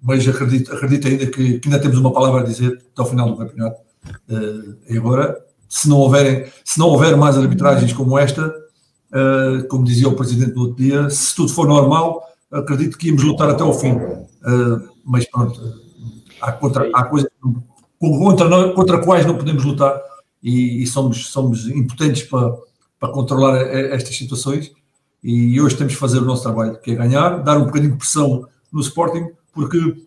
mas 0.06 0.26
acredito, 0.28 0.72
acredito 0.72 1.08
ainda 1.08 1.26
que, 1.26 1.58
que, 1.58 1.68
ainda 1.68 1.80
temos 1.80 1.98
uma 1.98 2.12
palavra 2.12 2.40
a 2.40 2.44
dizer 2.44 2.80
até 2.92 3.02
ao 3.02 3.06
final 3.06 3.28
do 3.28 3.36
campeonato. 3.36 3.80
Uh, 4.28 4.76
e 4.88 4.96
agora, 4.96 5.36
se 5.68 5.88
não, 5.88 5.98
houverem, 5.98 6.50
se 6.64 6.78
não 6.78 6.88
houver 6.88 7.16
mais 7.16 7.36
arbitragens 7.36 7.92
como 7.92 8.18
esta, 8.18 8.46
uh, 8.48 9.66
como 9.68 9.84
dizia 9.84 10.08
o 10.08 10.14
presidente 10.14 10.52
do 10.52 10.60
outro 10.60 10.76
dia, 10.76 11.10
se 11.10 11.34
tudo 11.34 11.52
for 11.52 11.66
normal, 11.66 12.22
acredito 12.50 12.96
que 12.96 13.08
íamos 13.08 13.22
lutar 13.22 13.50
até 13.50 13.62
ao 13.62 13.72
fim. 13.72 13.92
Uh, 13.92 14.88
mas 15.04 15.28
pronto, 15.28 15.60
há, 16.40 16.52
contra, 16.52 16.88
há 16.92 17.04
coisas 17.04 17.30
contra, 17.98 18.72
contra 18.72 18.98
quais 19.04 19.26
não 19.26 19.36
podemos 19.36 19.64
lutar 19.64 20.00
e, 20.42 20.82
e 20.82 20.86
somos, 20.86 21.28
somos 21.28 21.66
impotentes 21.68 22.22
para, 22.24 22.54
para 22.98 23.12
controlar 23.12 23.56
estas 23.62 24.16
situações. 24.16 24.72
E 25.22 25.60
hoje 25.60 25.76
temos 25.76 25.94
que 25.94 25.98
fazer 25.98 26.18
o 26.18 26.24
nosso 26.24 26.42
trabalho, 26.42 26.78
que 26.80 26.92
é 26.92 26.94
ganhar, 26.94 27.42
dar 27.42 27.58
um 27.58 27.64
bocadinho 27.64 27.92
de 27.92 27.98
pressão 27.98 28.46
no 28.70 28.80
Sporting, 28.80 29.26
porque 29.52 30.06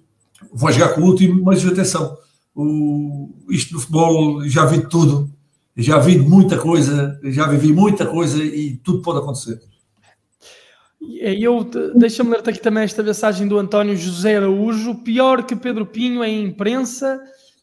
vai 0.54 0.72
jogar 0.72 0.94
com 0.94 1.02
o 1.02 1.06
último, 1.06 1.44
mas 1.44 1.66
atenção, 1.66 2.18
o, 2.56 3.30
isto 3.50 3.74
do 3.74 3.80
futebol 3.80 4.46
já 4.48 4.66
vi 4.66 4.88
tudo, 4.88 5.30
já 5.80 5.98
vi 5.98 6.18
muita 6.18 6.58
coisa, 6.58 7.20
já 7.24 7.48
vivi 7.48 7.72
muita 7.72 8.06
coisa 8.06 8.44
e 8.44 8.76
tudo 8.84 9.02
pode 9.02 9.20
acontecer. 9.20 9.60
Eu 11.02 11.64
deixa-me 11.96 12.32
ler 12.32 12.40
aqui 12.40 12.60
também 12.60 12.84
esta 12.84 13.02
mensagem 13.02 13.48
do 13.48 13.58
António 13.58 13.96
José 13.96 14.36
Araújo. 14.36 14.96
Pior 14.96 15.44
que 15.44 15.56
Pedro 15.56 15.86
Pinho 15.86 16.22
é 16.22 16.30
imprensa. 16.30 17.20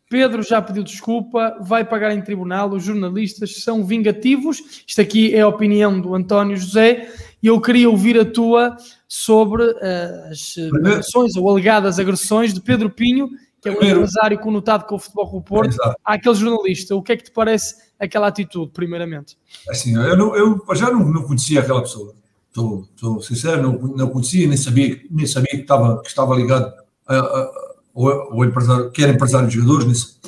Pedro 0.08 0.42
já 0.42 0.62
pediu 0.62 0.82
desculpa, 0.82 1.58
vai 1.60 1.84
pagar 1.84 2.12
em 2.12 2.22
tribunal. 2.22 2.70
Os 2.70 2.84
jornalistas 2.84 3.62
são 3.62 3.84
vingativos. 3.84 4.82
Isto 4.86 5.00
aqui 5.02 5.34
é 5.34 5.42
a 5.42 5.48
opinião 5.48 6.00
do 6.00 6.14
António 6.14 6.56
José 6.56 7.12
e 7.42 7.48
eu 7.48 7.60
queria 7.60 7.90
ouvir 7.90 8.18
a 8.18 8.24
tua 8.24 8.76
sobre 9.06 9.64
uh, 9.64 10.30
as 10.30 10.56
agressões 10.74 11.36
ou 11.36 11.50
alegadas 11.50 11.98
agressões 11.98 12.54
de 12.54 12.60
Pedro 12.60 12.88
Pinho, 12.88 13.28
que 13.60 13.68
é 13.68 13.72
um 13.72 13.84
empresário 13.84 14.38
conotado 14.38 14.84
com 14.86 14.94
o 14.94 14.98
Futebol 14.98 15.30
do 15.30 15.42
Porto, 15.42 15.76
é, 15.82 15.94
àquele 16.04 16.34
jornalista. 16.36 16.96
O 16.96 17.02
que 17.02 17.12
é 17.12 17.16
que 17.16 17.24
te 17.24 17.32
parece 17.32 17.85
aquela 17.98 18.28
atitude, 18.28 18.72
primeiramente? 18.72 19.36
Assim, 19.68 19.94
eu, 19.94 20.16
não, 20.16 20.36
eu 20.36 20.62
já 20.74 20.90
não, 20.90 21.08
não, 21.08 21.22
conhecia 21.22 21.60
aquela 21.60 21.82
pessoa. 21.82 22.14
Estou, 22.48 23.20
sincero, 23.22 23.62
não, 23.62 23.72
não 23.96 24.08
conhecia, 24.08 24.46
nem 24.48 24.56
sabia, 24.56 25.00
nem 25.10 25.26
sabia 25.26 25.50
que, 25.50 25.62
estava, 25.62 26.00
que 26.00 26.08
estava 26.08 26.34
ligado 26.34 26.72
a, 27.06 27.16
a, 27.16 27.50
ao, 27.94 28.08
ao 28.32 28.44
empresário, 28.44 28.90
que 28.90 29.02
era 29.02 29.12
empresário 29.12 29.48
de 29.48 29.54
jogadores. 29.56 30.18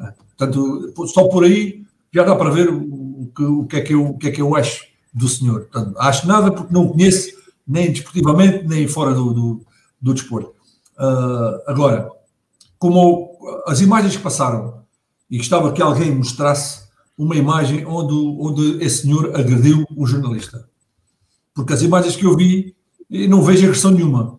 É, 0.00 0.12
portanto, 0.36 1.06
só 1.06 1.28
por 1.28 1.44
aí 1.44 1.84
já 2.12 2.24
dá 2.24 2.34
para 2.34 2.50
ver 2.50 2.68
o, 2.68 2.78
o, 2.78 3.32
que, 3.34 3.42
o, 3.42 3.64
que, 3.66 3.76
é 3.76 3.80
que 3.80 3.94
eu, 3.94 4.06
o 4.06 4.18
que 4.18 4.28
é 4.28 4.30
que 4.30 4.42
eu 4.42 4.54
acho 4.56 4.86
do 5.12 5.28
senhor. 5.28 5.62
Portanto, 5.62 5.96
acho 5.98 6.26
nada 6.26 6.50
porque 6.50 6.72
não 6.72 6.86
o 6.86 6.92
conheço 6.92 7.32
nem 7.66 7.90
desportivamente, 7.92 8.66
nem 8.66 8.86
fora 8.86 9.14
do, 9.14 9.32
do, 9.32 9.66
do 10.00 10.14
desporto. 10.14 10.52
Uh, 10.98 11.62
agora, 11.66 12.10
como 12.78 13.38
as 13.66 13.80
imagens 13.80 14.16
que 14.16 14.22
passaram 14.22 14.84
e 15.30 15.38
gostava 15.38 15.72
que 15.72 15.82
alguém 15.82 16.14
mostrasse 16.14 16.83
uma 17.16 17.36
imagem 17.36 17.86
onde, 17.86 18.14
onde 18.14 18.84
esse 18.84 19.02
senhor 19.02 19.34
agrediu 19.36 19.84
o 19.96 20.06
jornalista. 20.06 20.68
Porque 21.54 21.72
as 21.72 21.82
imagens 21.82 22.16
que 22.16 22.26
eu 22.26 22.36
vi, 22.36 22.74
não 23.28 23.42
vejo 23.42 23.64
agressão 23.64 23.92
nenhuma. 23.92 24.38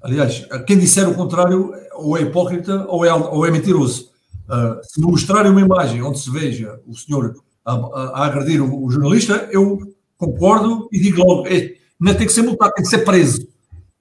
Aliás, 0.00 0.46
quem 0.66 0.78
disser 0.78 1.08
o 1.08 1.14
contrário 1.14 1.72
ou 1.94 2.16
é 2.16 2.22
hipócrita 2.22 2.86
ou 2.88 3.04
é, 3.04 3.12
ou 3.12 3.44
é 3.44 3.50
mentiroso. 3.50 4.10
Uh, 4.48 4.80
se 4.82 5.00
mostrarem 5.00 5.50
uma 5.50 5.60
imagem 5.60 6.02
onde 6.02 6.18
se 6.20 6.30
veja 6.30 6.80
o 6.86 6.94
senhor 6.94 7.34
a, 7.64 7.74
a, 7.74 8.26
agredir 8.26 8.62
o, 8.62 8.84
o, 8.84 8.90
jornalista, 8.90 9.48
eu 9.52 9.78
concordo 10.16 10.88
e 10.90 10.98
digo 10.98 11.22
logo: 11.22 11.46
é, 11.46 11.74
não 12.00 12.14
tem 12.14 12.26
que 12.26 12.32
ser 12.32 12.42
multado, 12.42 12.72
tem 12.72 12.84
que 12.84 12.88
ser 12.90 13.04
preso. 13.04 13.46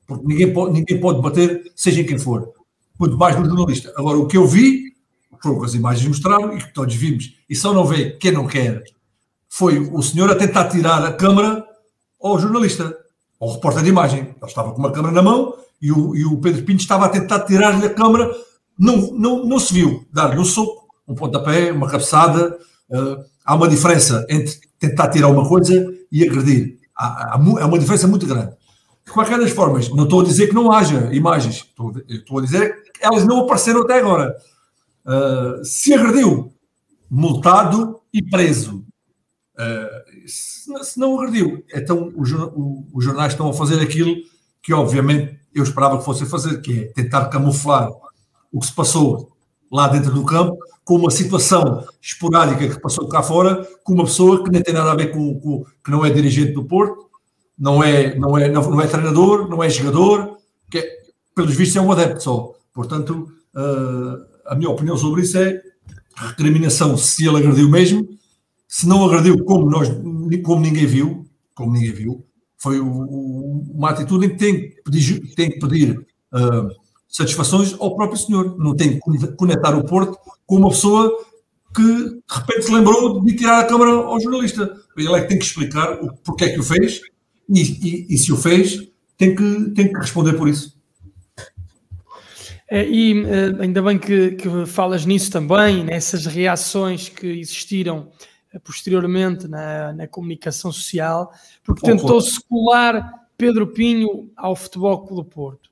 Porque 0.06 0.26
ninguém 0.26 0.54
pode, 0.54 0.74
ninguém 0.74 1.00
pode 1.02 1.22
bater, 1.22 1.70
seja 1.76 2.04
quem 2.04 2.18
for. 2.18 2.54
Muito 2.98 3.18
mais 3.18 3.38
no 3.38 3.46
jornalista. 3.46 3.92
Agora, 3.98 4.18
o 4.18 4.28
que 4.28 4.38
eu 4.38 4.48
vi, 4.48 4.87
foi 5.42 5.52
o 5.52 5.60
que 5.60 5.66
as 5.66 5.74
imagens 5.74 6.08
mostraram 6.08 6.58
e 6.58 6.60
que 6.60 6.74
todos 6.74 6.96
vimos, 6.96 7.34
e 7.50 7.56
só 7.56 7.74
não 7.74 7.86
vê 7.86 8.12
quem 8.12 8.32
não 8.32 8.48
quer, 8.48 8.84
foi 9.50 9.80
o 9.80 10.02
senhor 10.02 10.30
a 10.30 10.36
tentar 10.36 10.70
tirar 10.70 11.04
a 11.04 11.14
câmara 11.14 11.66
ao 12.22 12.40
jornalista, 12.40 12.96
ao 13.40 13.54
repórter 13.54 13.84
de 13.84 13.90
imagem. 13.90 14.20
Ele 14.20 14.36
estava 14.46 14.72
com 14.72 14.80
uma 14.80 14.92
câmara 14.92 15.14
na 15.14 15.22
mão 15.22 15.54
e 15.82 15.92
o, 15.92 16.16
e 16.16 16.26
o 16.26 16.38
Pedro 16.38 16.64
Pinto 16.64 16.82
estava 16.82 17.06
a 17.06 17.10
tentar 17.10 17.42
tirar-lhe 17.42 17.86
a 17.86 17.94
câmara. 17.94 18.30
Não, 18.78 19.12
não, 19.14 19.46
não 19.46 19.60
se 19.60 19.74
viu 19.74 20.06
dar-lhe 20.12 20.40
um 20.40 20.46
soco, 20.46 20.88
um 21.08 21.16
pontapé, 21.16 21.72
uma 21.72 21.90
cabeçada. 21.90 22.58
Uh, 22.90 23.24
há 23.46 23.56
uma 23.56 23.68
diferença 23.68 24.26
entre 24.30 24.56
tentar 24.80 25.10
tirar 25.10 25.30
uma 25.30 25.48
coisa 25.48 25.74
e 26.12 26.24
agredir. 26.24 26.78
Há, 26.96 27.06
há, 27.06 27.34
há, 27.34 27.38
uma 27.38 27.80
diferença 27.80 28.08
muito 28.08 28.26
grande. 28.26 28.52
De 29.06 29.12
qualquer 29.12 29.40
das 29.40 29.52
formas, 29.52 29.90
não 29.90 30.04
estou 30.04 30.22
a 30.22 30.24
dizer 30.24 30.48
que 30.48 30.56
não 30.56 30.72
haja 30.72 31.10
imagens, 31.14 31.58
estou, 31.58 31.94
estou 32.10 32.40
a 32.40 32.42
dizer 32.42 32.84
que 32.92 33.06
elas 33.06 33.24
não 33.24 33.40
apareceram 33.40 33.82
até 33.82 34.00
agora. 34.00 34.36
Uh, 35.08 35.64
se 35.64 35.94
agrediu, 35.94 36.54
multado 37.10 38.02
e 38.14 38.22
preso. 38.22 38.86
Uh, 39.58 40.28
se, 40.28 40.72
se, 40.84 41.00
não 41.00 41.18
agrediu, 41.18 41.64
então 41.74 42.12
os, 42.16 42.30
os 42.94 43.04
jornais 43.04 43.32
estão 43.32 43.50
a 43.50 43.54
fazer 43.54 43.80
aquilo 43.80 44.16
que, 44.62 44.74
obviamente, 44.74 45.40
eu 45.56 45.64
esperava 45.64 45.98
que 45.98 46.06
fossem 46.06 46.28
fazer, 46.28 46.62
que 46.62 46.82
é 46.82 46.86
tentar 46.88 47.26
camuflar 47.30 47.90
o 48.52 48.60
que 48.60 48.68
se 48.68 48.74
passou 48.74 49.32
lá 49.72 49.88
dentro 49.88 50.14
do 50.14 50.26
campo 50.26 50.58
com 50.84 50.96
uma 50.96 51.12
situação 51.12 51.86
esporádica 52.02 52.74
que 52.74 52.82
passou 52.82 53.10
cá 53.10 53.22
fora, 53.22 53.68
com 53.84 53.94
uma 53.94 54.06
pessoa 54.06 54.44
que 54.44 54.50
nem 54.50 54.62
tem 54.62 54.74
nada 54.74 54.92
a 54.92 54.96
ver 54.96 55.12
com, 55.12 55.40
com 55.40 55.66
que 55.84 55.92
não 55.92 56.06
é 56.06 56.10
dirigente 56.10 56.54
do 56.54 56.64
Porto, 56.64 57.10
não 57.58 57.84
é, 57.84 58.16
não 58.16 58.38
é, 58.38 58.50
não 58.50 58.82
é 58.82 58.88
treinador, 58.88 59.50
não 59.50 59.62
é 59.62 59.70
jogador, 59.70 60.38
que 60.72 60.78
é, 60.78 60.98
pelos 61.36 61.56
vistos 61.56 61.76
é 61.76 61.82
um 61.82 61.92
adepto 61.92 62.24
só. 62.24 62.54
Portanto, 62.74 63.30
uh, 63.56 64.37
a 64.48 64.56
minha 64.56 64.70
opinião 64.70 64.98
sobre 64.98 65.22
isso 65.22 65.38
é 65.38 65.62
recriminação 66.16 66.98
se 66.98 67.28
ele 67.28 67.38
agrediu 67.38 67.70
mesmo, 67.70 68.08
se 68.68 68.88
não 68.88 69.06
agrediu 69.06 69.44
como, 69.46 69.70
nós, 69.70 69.90
como 70.44 70.62
ninguém 70.62 70.86
viu, 70.86 71.26
como 71.54 71.74
ninguém 71.74 71.92
viu, 71.92 72.26
foi 72.58 72.80
uma 72.80 73.90
atitude 73.90 74.26
em 74.26 74.30
que 74.30 74.38
tem 74.38 74.56
que 74.56 74.82
pedir, 74.84 75.36
tem 75.36 75.52
que 75.52 75.60
pedir 75.60 76.00
uh, 76.00 76.70
satisfações 77.08 77.76
ao 77.80 77.96
próprio 77.96 78.20
senhor. 78.20 78.58
Não 78.58 78.76
tem 78.76 79.00
que 79.00 79.28
conectar 79.36 79.76
o 79.76 79.86
Porto 79.86 80.18
com 80.46 80.56
uma 80.58 80.70
pessoa 80.70 81.12
que 81.76 81.84
de 81.84 82.22
repente 82.28 82.64
se 82.64 82.72
lembrou 82.72 83.24
de 83.24 83.36
tirar 83.36 83.60
a 83.60 83.66
câmara 83.66 83.92
ao 83.92 84.20
jornalista. 84.20 84.76
Ele 84.98 85.14
é 85.14 85.22
que 85.22 85.28
tem 85.30 85.38
que 85.38 85.46
explicar 85.46 86.04
o 86.04 86.12
porquê 86.18 86.46
é 86.46 86.50
que 86.50 86.60
o 86.60 86.64
fez 86.64 87.02
e, 87.48 87.62
e, 87.62 88.16
e 88.16 88.18
se 88.18 88.34
o 88.34 88.38
fez, 88.38 88.88
tem 89.16 89.36
que, 89.36 89.72
tem 89.72 89.94
que 89.94 90.00
responder 90.00 90.34
por 90.34 90.50
isso. 90.50 90.77
É, 92.70 92.86
e 92.86 93.24
uh, 93.24 93.62
ainda 93.62 93.82
bem 93.82 93.98
que, 93.98 94.32
que, 94.32 94.66
falas 94.66 95.06
nisso 95.06 95.32
também, 95.32 95.86
nessas 95.86 96.26
reações 96.26 97.08
que 97.08 97.26
existiram 97.26 98.12
uh, 98.54 98.60
posteriormente 98.60 99.48
na, 99.48 99.94
na, 99.94 100.08
comunicação 100.08 100.72
social, 100.72 101.32
porque 101.64 101.86
tentou-se 101.86 102.38
colar 102.50 103.28
Pedro 103.38 103.68
Pinho 103.68 104.30
ao 104.36 104.54
Futebol 104.54 105.06
Clube 105.06 105.24
do 105.24 105.30
Porto. 105.30 105.68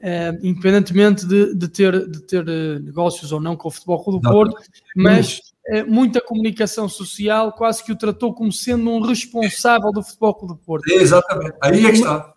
Uh, 0.00 0.34
independentemente 0.42 1.24
de, 1.24 1.54
de, 1.54 1.68
ter, 1.68 2.08
de 2.10 2.20
ter 2.22 2.44
negócios 2.80 3.30
ou 3.30 3.40
não 3.40 3.56
com 3.56 3.68
o 3.68 3.70
Futebol 3.70 4.02
Clube 4.02 4.20
do 4.20 4.28
Porto, 4.28 4.56
mas 4.96 5.40
uh, 5.68 5.88
muita 5.88 6.20
comunicação 6.20 6.88
social 6.88 7.52
quase 7.52 7.84
que 7.84 7.92
o 7.92 7.96
tratou 7.96 8.34
como 8.34 8.52
sendo 8.52 8.90
um 8.90 9.00
responsável 9.00 9.92
do 9.92 10.02
Futebol 10.02 10.34
Clube 10.34 10.54
do 10.54 10.58
Porto. 10.58 10.90
Exatamente, 10.90 11.54
aí 11.62 11.86
é 11.86 11.90
que 11.90 11.98
está. 11.98 12.32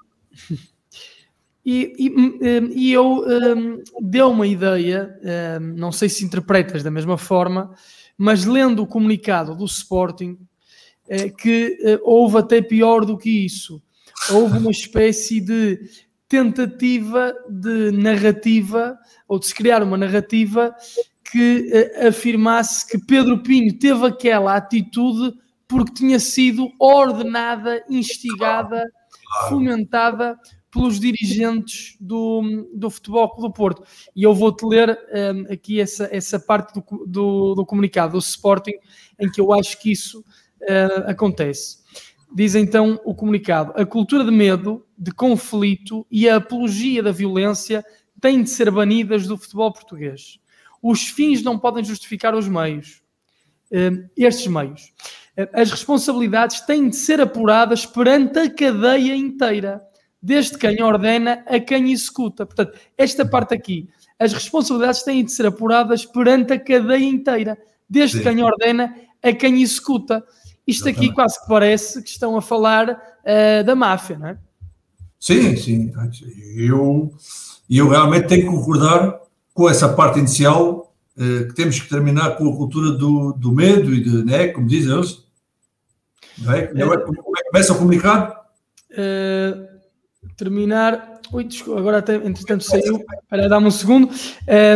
E, 1.66 1.94
e, 1.98 2.90
e, 2.90 2.92
eu 2.92 3.24
um, 3.26 3.82
deu 4.02 4.32
uma 4.32 4.46
ideia, 4.46 5.18
um, 5.62 5.74
não 5.78 5.92
sei 5.92 6.10
se 6.10 6.26
interpretas 6.26 6.84
da 6.84 6.92
mesma 6.92 7.18
forma, 7.18 7.74
mas 8.18 8.46
lendo 8.46 8.84
o 8.84 8.88
comunicado 8.88 9.56
do 9.56 9.66
Sporting, 9.66 10.38
que 11.38 11.78
houve 12.02 12.38
até 12.38 12.62
pior 12.62 13.04
do 13.04 13.18
que 13.18 13.46
isso. 13.46 13.82
Houve 14.32 14.58
uma 14.58 14.72
espécie 14.72 15.42
de 15.42 15.80
tentativa 16.34 17.32
de 17.48 17.92
narrativa 17.92 18.98
ou 19.28 19.38
de 19.38 19.46
se 19.46 19.54
criar 19.54 19.84
uma 19.84 19.96
narrativa 19.96 20.76
que 21.24 21.70
uh, 21.72 22.08
afirmasse 22.08 22.88
que 22.88 22.98
Pedro 22.98 23.44
Pinho 23.44 23.78
teve 23.78 24.06
aquela 24.06 24.56
atitude 24.56 25.36
porque 25.68 25.94
tinha 25.94 26.20
sido 26.20 26.72
ordenada, 26.80 27.84
instigada, 27.90 28.84
fomentada 29.48 30.38
pelos 30.74 31.00
dirigentes 31.00 31.96
do, 32.00 32.68
do 32.74 32.90
Futebol 32.90 33.36
do 33.38 33.54
Porto. 33.54 33.84
E 34.16 34.24
eu 34.24 34.34
vou-te 34.34 34.66
ler 34.66 34.98
um, 35.14 35.54
aqui 35.54 35.80
essa, 35.80 36.10
essa 36.12 36.40
parte 36.40 36.74
do, 36.74 37.06
do, 37.06 37.56
do, 37.56 37.66
comunicado 37.66 38.14
do 38.14 38.18
Sporting, 38.18 38.74
em 39.20 39.30
que 39.30 39.40
eu 39.40 39.54
acho 39.54 39.80
que 39.80 39.92
isso 39.92 40.22
uh, 40.62 41.10
acontece. 41.10 41.78
Diz 42.34 42.56
então 42.56 43.00
o 43.06 43.14
comunicado: 43.14 43.72
a 43.76 43.86
cultura 43.86 44.26
de 44.26 44.32
medo, 44.32 44.84
de 44.98 45.12
conflito 45.12 46.08
e 46.10 46.28
a 46.28 46.38
apologia 46.38 47.04
da 47.04 47.12
violência 47.12 47.86
têm 48.20 48.42
de 48.42 48.50
ser 48.50 48.72
banidas 48.72 49.28
do 49.28 49.38
futebol 49.38 49.72
português. 49.72 50.40
Os 50.82 51.08
fins 51.08 51.44
não 51.44 51.60
podem 51.60 51.84
justificar 51.84 52.34
os 52.34 52.48
meios. 52.48 53.04
Uh, 53.72 54.10
estes 54.18 54.48
meios. 54.48 54.92
As 55.52 55.72
responsabilidades 55.72 56.62
têm 56.62 56.90
de 56.90 56.96
ser 56.96 57.20
apuradas 57.20 57.88
perante 57.88 58.38
a 58.38 58.50
cadeia 58.50 59.16
inteira 59.16 59.82
desde 60.24 60.58
quem 60.58 60.82
ordena 60.82 61.44
a 61.46 61.60
quem 61.60 61.92
executa. 61.92 62.46
Portanto, 62.46 62.80
esta 62.98 63.26
parte 63.26 63.54
aqui, 63.54 63.90
as 64.18 64.32
responsabilidades 64.32 65.04
têm 65.04 65.26
de 65.26 65.34
ser 65.34 65.46
apuradas 65.46 66.06
perante 66.06 66.54
a 66.54 66.60
cadeia 66.60 67.04
inteira, 67.04 67.58
desde 67.90 68.20
Sim. 68.20 68.24
quem 68.24 68.42
ordena 68.42 68.96
a 69.22 69.34
quem 69.34 69.62
executa. 69.62 70.24
Isto 70.66 70.88
aqui 70.88 71.12
quase 71.12 71.42
que 71.42 71.48
parece 71.48 72.02
que 72.02 72.10
estão 72.10 72.38
a 72.38 72.42
falar 72.42 72.90
uh, 72.90 73.64
da 73.66 73.76
máfia, 73.76 74.18
não 74.18 74.28
é? 74.28 74.38
Sim, 75.20 75.58
sim. 75.58 75.92
Eu, 76.56 77.14
eu 77.70 77.90
realmente 77.90 78.28
tenho 78.28 78.44
que 78.44 78.58
concordar 78.58 79.20
com 79.54 79.70
essa 79.70 79.90
parte 79.90 80.20
inicial, 80.20 80.96
uh, 81.18 81.48
que 81.50 81.54
temos 81.54 81.80
que 81.82 81.90
terminar 81.90 82.38
com 82.38 82.48
a 82.48 82.56
cultura 82.56 82.92
do, 82.92 83.34
do 83.34 83.52
medo 83.52 83.94
e 83.94 84.02
de, 84.02 84.24
né, 84.24 84.48
como 84.48 84.68
dizem 84.68 84.94
eles. 84.94 85.22
Não 86.38 86.54
é? 86.54 86.68
Como 86.68 86.94
é, 86.94 86.98
como 86.98 87.38
é 87.38 87.42
que 87.42 87.50
começa 87.50 87.74
a 87.74 87.78
comunicar? 87.78 88.44
Uh, 88.92 89.73
terminar. 90.38 91.22
Ui, 91.32 91.44
desculpa, 91.44 91.80
agora 91.80 91.98
até, 91.98 92.16
entretanto 92.16 92.64
saiu. 92.64 93.04
Para 93.30 93.48
dar-me 93.48 93.68
um 93.68 93.72
segundo. 93.72 94.10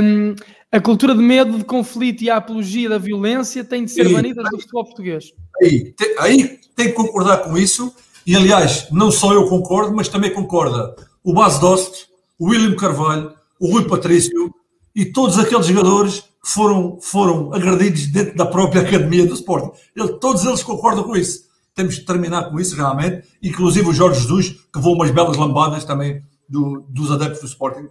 Um, 0.03 0.35
a 0.71 0.81
cultura 0.81 1.15
de 1.15 1.21
medo, 1.21 1.57
de 1.57 1.63
conflito 1.63 2.23
e 2.23 2.29
a 2.29 2.37
apologia 2.37 2.89
da 2.89 2.97
violência 2.97 3.63
tem 3.63 3.85
de 3.85 3.91
ser 3.91 4.09
banida 4.11 4.43
do 4.43 4.59
futebol 4.59 4.83
português. 4.83 5.33
Aí, 5.61 5.93
tem, 5.93 6.15
aí 6.19 6.59
tem 6.75 6.87
que 6.87 6.93
concordar 6.93 7.43
com 7.43 7.57
isso. 7.57 7.93
E 8.25 8.35
aliás, 8.35 8.87
não 8.91 9.09
só 9.09 9.33
eu 9.33 9.47
concordo, 9.47 9.95
mas 9.95 10.09
também 10.09 10.33
concorda 10.33 10.95
o 11.23 11.33
Bas 11.33 11.59
Dost, 11.59 12.07
o 12.37 12.49
William 12.49 12.75
Carvalho, 12.75 13.33
o 13.59 13.71
Rui 13.71 13.85
Patrício 13.87 14.53
e 14.93 15.05
todos 15.05 15.39
aqueles 15.39 15.67
jogadores 15.67 16.19
que 16.19 16.49
foram, 16.49 16.99
foram 17.01 17.53
agredidos 17.53 18.07
dentro 18.07 18.35
da 18.35 18.45
própria 18.45 18.81
academia 18.81 19.25
do 19.25 19.33
Sporting. 19.33 19.71
Ele, 19.95 20.13
todos 20.19 20.43
eles 20.43 20.63
concordam 20.63 21.03
com 21.03 21.15
isso 21.15 21.46
temos 21.77 21.95
de 21.95 22.01
terminar 22.01 22.49
com 22.49 22.59
isso 22.59 22.75
realmente, 22.75 23.27
inclusive 23.41 23.87
o 23.87 23.93
Jorge 23.93 24.19
Jesus, 24.19 24.49
que 24.73 24.79
voou 24.79 24.95
umas 24.95 25.11
belas 25.11 25.37
lambadas 25.37 25.85
também 25.85 26.23
do, 26.49 26.83
dos 26.89 27.11
adeptos 27.11 27.39
do 27.39 27.45
Sporting. 27.45 27.87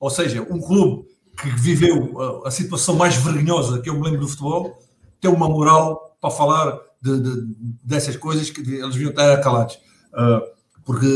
Ou 0.00 0.10
seja, 0.10 0.42
um 0.50 0.60
clube 0.60 1.06
que 1.40 1.48
viveu 1.48 2.42
a, 2.44 2.48
a, 2.48 2.50
situação 2.50 2.96
mais 2.96 3.14
vergonhosa 3.16 3.80
que 3.80 3.88
eu 3.88 3.94
me 3.94 4.02
lembro 4.02 4.22
do 4.22 4.28
futebol, 4.28 4.76
tem 5.20 5.30
uma 5.30 5.48
moral 5.48 6.16
para 6.20 6.30
falar 6.30 6.76
de, 7.00 7.20
de, 7.20 7.54
dessas 7.84 8.16
coisas 8.16 8.50
que 8.50 8.60
eles 8.60 8.94
deviam 8.94 9.10
estar 9.10 9.40
calados. 9.40 9.76
Uh, 10.12 10.42
porque 10.84 11.06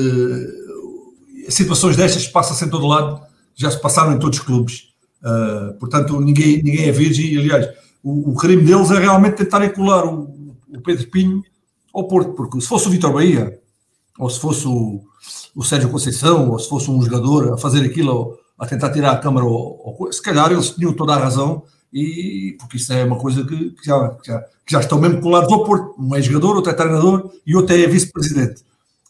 situações 1.49 1.97
destas 1.97 2.29
passam-se 2.29 2.65
em 2.65 2.71
todo 2.71 2.87
lado, 2.87 3.21
já 3.57 3.73
se 3.73 3.81
passaram 3.81 4.13
em 4.13 4.21
todos 4.21 4.39
os 4.39 4.45
clubes. 4.45 4.95
Uh, 5.21 5.75
portanto, 5.81 6.21
ninguém, 6.21 6.63
ninguém 6.63 6.89
é 6.89 6.93
virgem. 6.93 7.37
Aliás, 7.37 7.69
o, 8.05 8.31
o 8.31 8.35
crime 8.37 8.63
deles 8.63 8.93
é 8.93 9.01
realmente 9.01 9.35
tentarem 9.35 9.71
colar 9.71 10.07
o, 10.07 10.55
o 10.69 10.81
Pedro 10.81 11.11
Pinho 11.11 11.43
ao 11.95 12.09
Porto, 12.09 12.33
porque 12.33 12.61
se 12.61 12.67
fosse 12.67 12.89
o 12.89 12.91
Vitor 12.91 13.13
Bahia, 13.13 13.61
ou 14.19 14.29
se 14.29 14.41
fosse 14.41 14.67
o, 14.67 15.03
o 15.55 15.63
Sérgio 15.63 15.91
Conceição, 15.91 16.51
ou 16.51 16.59
se 16.59 16.69
fosse 16.69 16.91
um 16.91 17.01
jogador 17.01 17.55
a 17.55 17.57
fazer 17.57 17.85
aquilo, 17.85 18.39
a 18.59 18.67
tentar 18.67 18.91
tirar 18.91 19.13
a 19.13 19.19
câmara, 19.19 19.47
ou, 19.47 19.97
ou, 19.99 20.13
se 20.13 20.21
calhar 20.21 20.51
eles 20.51 20.71
tinham 20.71 20.93
toda 20.93 21.15
a 21.15 21.19
razão, 21.19 21.63
e, 21.93 22.57
porque 22.59 22.77
isso 22.77 22.93
é 22.93 23.05
uma 23.05 23.17
coisa 23.17 23.45
que, 23.45 23.71
que, 23.71 23.87
já, 23.87 24.09
que, 24.09 24.27
já, 24.27 24.41
que 24.41 24.73
já 24.73 24.81
estão 24.81 25.01
mesmo 25.01 25.21
colados 25.21 25.53
ao 25.53 25.65
Porto. 25.65 25.95
Um 25.97 26.13
é 26.15 26.21
jogador, 26.21 26.57
outro 26.57 26.73
é 26.73 26.75
treinador 26.75 27.31
e 27.47 27.55
outro 27.55 27.75
é 27.77 27.87
vice-presidente. 27.87 28.65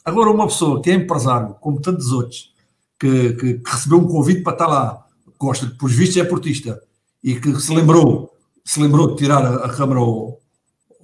Agora, 0.05 0.30
uma 0.30 0.47
pessoa 0.47 0.82
que 0.82 0.91
é 0.91 0.95
empresário, 0.95 1.57
como 1.61 1.80
tantos 1.80 2.12
outros, 2.12 2.53
que, 3.01 3.32
que, 3.32 3.55
que, 3.55 3.70
recebeu 3.70 3.99
um 3.99 4.07
convite 4.07 4.43
para 4.43 4.53
estar 4.53 4.66
lá, 4.66 5.07
gosta, 5.39 5.66
por 5.78 5.89
vistos 5.89 6.18
é 6.18 6.24
portista, 6.24 6.78
e 7.22 7.35
que 7.35 7.59
se 7.59 7.74
lembrou, 7.74 8.30
se 8.62 8.78
lembrou 8.80 9.09
de 9.09 9.16
tirar 9.16 9.45
a, 9.45 9.64
a 9.64 9.68
câmara 9.70 10.01
ao, 10.01 10.39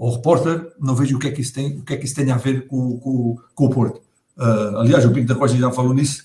ao 0.01 0.15
repórter, 0.15 0.73
não 0.81 0.95
vejo 0.95 1.17
o 1.17 1.19
que 1.21 1.29
é 1.29 1.31
que 1.31 1.43
isso 1.43 1.53
tem, 1.53 1.79
o 1.79 1.85
que 1.85 1.93
é 1.93 1.97
que 1.99 2.07
isso 2.07 2.15
tem 2.15 2.31
a 2.31 2.37
ver 2.39 2.67
com, 2.67 2.99
com, 2.99 3.37
com 3.55 3.67
o 3.67 3.71
Porto. 3.71 4.01
Uh, 4.39 4.79
aliás, 4.79 5.05
o 5.05 5.11
Pinto 5.11 5.27
da 5.27 5.39
Costa 5.39 5.59
já 5.59 5.71
falou 5.71 5.93
nisso, 5.93 6.25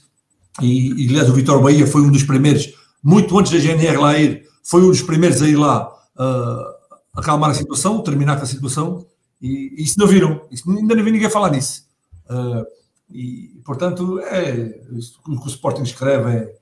e, 0.62 1.04
e 1.04 1.10
aliás, 1.10 1.30
o 1.30 1.34
Vitor 1.34 1.62
Bahia 1.62 1.86
foi 1.86 2.02
um 2.02 2.10
dos 2.10 2.24
primeiros, 2.24 2.74
muito 3.04 3.38
antes 3.38 3.52
da 3.52 3.60
GNR 3.60 3.98
lá 3.98 4.18
ir, 4.18 4.48
foi 4.64 4.82
um 4.82 4.88
dos 4.88 5.02
primeiros 5.02 5.42
a 5.42 5.50
ir 5.50 5.58
lá 5.58 5.94
uh, 6.16 7.20
acalmar 7.20 7.50
a 7.50 7.54
situação, 7.54 8.02
terminar 8.02 8.38
com 8.38 8.44
a 8.44 8.48
situação, 8.48 9.06
e, 9.42 9.76
e 9.78 9.84
isso 9.84 10.00
não 10.00 10.08
viram, 10.08 10.42
isso, 10.50 10.72
ainda 10.72 10.96
não 10.96 11.04
vi 11.04 11.12
ninguém 11.12 11.30
falar 11.30 11.52
nisso. 11.52 11.86
Uh, 12.30 12.66
e, 13.12 13.62
portanto, 13.66 14.20
é, 14.20 14.82
o 15.28 15.40
que 15.40 15.48
o 15.48 15.50
Sporting 15.50 15.84
escreve, 15.84 16.30
é, 16.32 16.56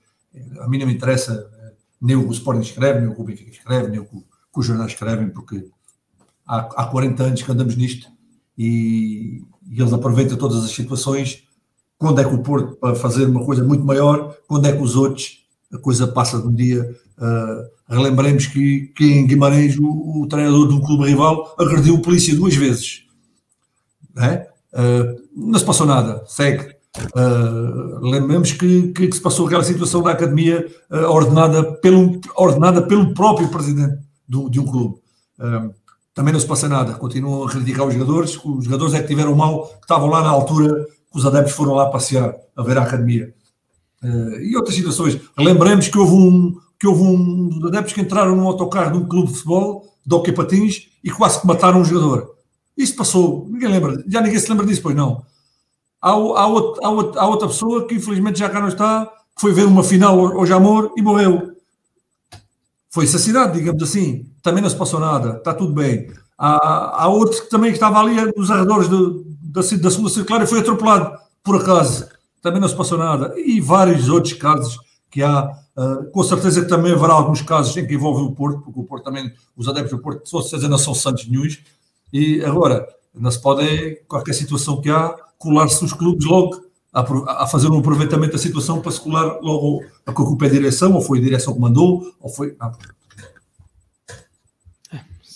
a 0.60 0.68
mim 0.68 0.80
não 0.80 0.88
me 0.88 0.94
interessa 0.94 1.50
é, 1.60 1.74
nem 2.02 2.16
o 2.16 2.32
Sporting 2.32 2.62
escreve, 2.62 3.02
nem 3.02 3.10
o 3.10 3.16
que 3.16 3.22
o 3.22 3.30
escreve, 3.30 3.90
nem 3.90 4.00
o 4.00 4.06
que 4.06 4.24
os 4.56 4.66
jornais 4.66 4.92
escrevem, 4.92 5.30
porque 5.30 5.64
há, 6.48 6.58
há 6.58 6.86
40 6.86 7.24
anos 7.24 7.42
que 7.42 7.52
andamos 7.52 7.76
nisto 7.76 8.08
e, 8.58 9.42
e, 9.70 9.82
eles 9.82 9.94
aproveitam 9.94 10.38
todas 10.38 10.64
as 10.64 10.72
situações. 10.72 11.44
Quando 11.98 12.20
é 12.22 12.24
que 12.24 12.34
o 12.34 12.44
Porto, 12.44 12.76
para 12.76 12.96
fazer 12.96 13.26
uma 13.26 13.46
coisa 13.46 13.64
muito 13.64 13.86
maior, 13.86 14.36
quando 14.48 14.68
é 14.68 14.72
que 14.72 14.82
os 14.82 14.96
outros, 14.96 15.44
a 15.74 15.78
coisa 15.78 16.08
passa 16.08 16.40
de 16.40 16.48
um 16.48 16.54
dia. 16.54 16.84
Uh, 17.18 17.94
relembremos 17.94 18.46
que, 18.48 18.92
que 18.96 19.06
em 19.06 19.26
Guimarães 19.26 19.78
o, 19.78 20.22
o, 20.22 20.28
treinador 20.28 20.68
de 20.68 20.74
um 20.74 20.82
clube 20.82 21.06
rival 21.06 21.56
agrediu 21.58 21.96
o 21.96 22.02
polícia 22.02 22.36
duas 22.36 22.56
vezes. 22.56 23.04
Não, 24.14 24.34
uh, 24.34 25.22
não 25.36 25.60
se 25.60 25.66
passou 25.66 25.86
nada, 25.86 26.24
segue. 26.28 26.74
Uh, 27.16 28.00
lembremos 28.02 28.52
que, 28.52 28.92
que, 28.92 29.08
que, 29.08 29.16
se 29.16 29.22
passou 29.22 29.48
aquela 29.48 29.64
situação 29.64 30.04
da 30.04 30.12
academia 30.12 30.68
ordenada, 31.10 31.64
pelo, 31.64 32.20
ordenada 32.36 32.82
pelo 32.84 33.14
próprio 33.14 33.48
presidente 33.48 33.98
do, 34.28 34.50
de 34.50 34.60
um 34.60 34.66
clube. 34.66 35.02
Também 36.14 36.32
não 36.32 36.40
se 36.40 36.46
passa 36.46 36.70
nada, 36.70 36.94
continuam 36.94 37.44
a 37.44 37.50
criticar 37.50 37.88
os 37.88 37.94
jogadores, 37.94 38.40
os 38.44 38.66
jogadores 38.66 38.94
é 38.94 39.02
que 39.02 39.08
tiveram 39.08 39.36
mal, 39.36 39.68
que 39.68 39.82
estavam 39.82 40.08
lá 40.08 40.22
na 40.22 40.30
altura 40.30 40.86
que 41.12 41.18
os 41.18 41.26
adeptos 41.26 41.54
foram 41.54 41.74
lá 41.74 41.90
passear, 41.90 42.36
a 42.56 42.64
ver 42.64 42.78
a 42.78 42.84
academia. 42.84 43.34
Uh, 44.04 44.40
e 44.42 44.56
outras 44.56 44.76
situações. 44.76 45.20
Lembremos 45.38 45.88
que 45.88 45.98
houve 45.98 46.14
um 46.14 46.56
que 46.80 46.88
houve 46.88 47.02
um 47.02 47.48
dos 47.48 47.70
adeptos 47.70 47.94
que 47.94 48.02
entraram 48.02 48.36
num 48.36 48.46
autocarro 48.46 48.92
de 48.92 48.98
um 48.98 49.08
clube 49.08 49.30
de 49.30 49.36
futebol, 49.36 49.86
de 50.06 50.14
hockey 50.14 50.34
patins, 50.34 50.90
e 51.02 51.10
quase 51.10 51.40
que 51.40 51.48
mataram 51.48 51.80
um 51.80 51.86
jogador. 51.86 52.36
Isso 52.78 52.94
passou, 52.94 53.48
ninguém 53.50 53.70
lembra, 53.70 54.04
já 54.06 54.20
ninguém 54.20 54.38
se 54.38 54.50
lembra 54.50 54.66
disso, 54.66 54.82
pois 54.82 54.94
não. 54.94 55.24
Há, 56.02 56.10
há, 56.10 56.48
outro, 56.48 56.86
há, 56.86 56.90
outro, 56.90 57.20
há 57.22 57.26
outra 57.26 57.48
pessoa 57.48 57.88
que 57.88 57.96
infelizmente 57.96 58.40
já 58.40 58.50
cá 58.50 58.60
não 58.60 58.68
está, 58.68 59.06
que 59.06 59.40
foi 59.40 59.54
ver 59.54 59.66
uma 59.66 59.82
final 59.82 60.20
hoje 60.20 60.52
amor 60.52 60.92
e 60.98 61.02
morreu. 61.02 61.56
Foi 62.90 63.06
assassinado, 63.06 63.54
digamos 63.54 63.82
assim 63.82 64.33
também 64.44 64.62
não 64.62 64.70
se 64.70 64.76
passou 64.76 65.00
nada, 65.00 65.38
está 65.38 65.54
tudo 65.54 65.74
bem. 65.74 66.12
Há, 66.38 67.04
há 67.04 67.08
outro 67.08 67.42
que 67.42 67.50
também 67.50 67.72
estava 67.72 68.00
ali 68.00 68.16
nos 68.36 68.52
arredores 68.52 68.90
do, 68.90 69.26
da, 69.42 69.62
da 69.62 69.90
segunda 69.90 70.10
circular 70.10 70.44
e 70.44 70.48
foi 70.48 70.60
atropelado, 70.60 71.18
por 71.42 71.56
acaso, 71.56 72.08
também 72.42 72.60
não 72.60 72.68
se 72.68 72.76
passou 72.76 72.98
nada. 72.98 73.34
E 73.38 73.62
vários 73.62 74.10
outros 74.10 74.34
casos 74.34 74.78
que 75.10 75.24
há, 75.24 75.50
uh, 75.78 76.12
com 76.12 76.24
certeza 76.24 76.62
que 76.62 76.68
também 76.68 76.92
haverá 76.92 77.14
alguns 77.14 77.42
casos 77.42 77.76
em 77.78 77.88
que 77.88 77.94
envolve 77.94 78.24
o 78.24 78.32
Porto, 78.32 78.60
porque 78.60 78.80
o 78.80 78.84
Porto 78.84 79.06
também, 79.06 79.32
os 79.56 79.68
adeptos 79.68 79.92
do 79.92 80.00
Porto, 80.00 80.44
se 80.44 80.56
dizer, 80.56 80.68
não 80.68 80.78
são 80.78 80.94
santos 80.94 81.28
nenhums, 81.28 81.60
e 82.12 82.44
agora, 82.44 82.86
não 83.16 83.32
se 83.32 83.42
pode, 83.42 84.02
qualquer 84.08 84.34
situação 84.34 84.82
que 84.82 84.90
há, 84.90 85.16
colar-se 85.38 85.84
os 85.86 85.94
clubes 85.94 86.26
logo 86.26 86.64
a, 86.94 87.48
fazer 87.48 87.70
um 87.70 87.80
aproveitamento 87.80 88.34
da 88.34 88.38
situação 88.38 88.82
para 88.82 88.92
se 88.92 89.02
colar 89.02 89.40
logo 89.42 89.84
a 90.06 90.14
que 90.14 90.22
ocupa 90.22 90.46
a 90.46 90.50
direção, 90.50 90.94
ou 90.94 91.02
foi 91.02 91.20
a 91.20 91.22
direção 91.22 91.54
que 91.54 91.60
mandou, 91.60 92.14
ou 92.20 92.30
foi. 92.30 92.56
Não. 92.60 92.72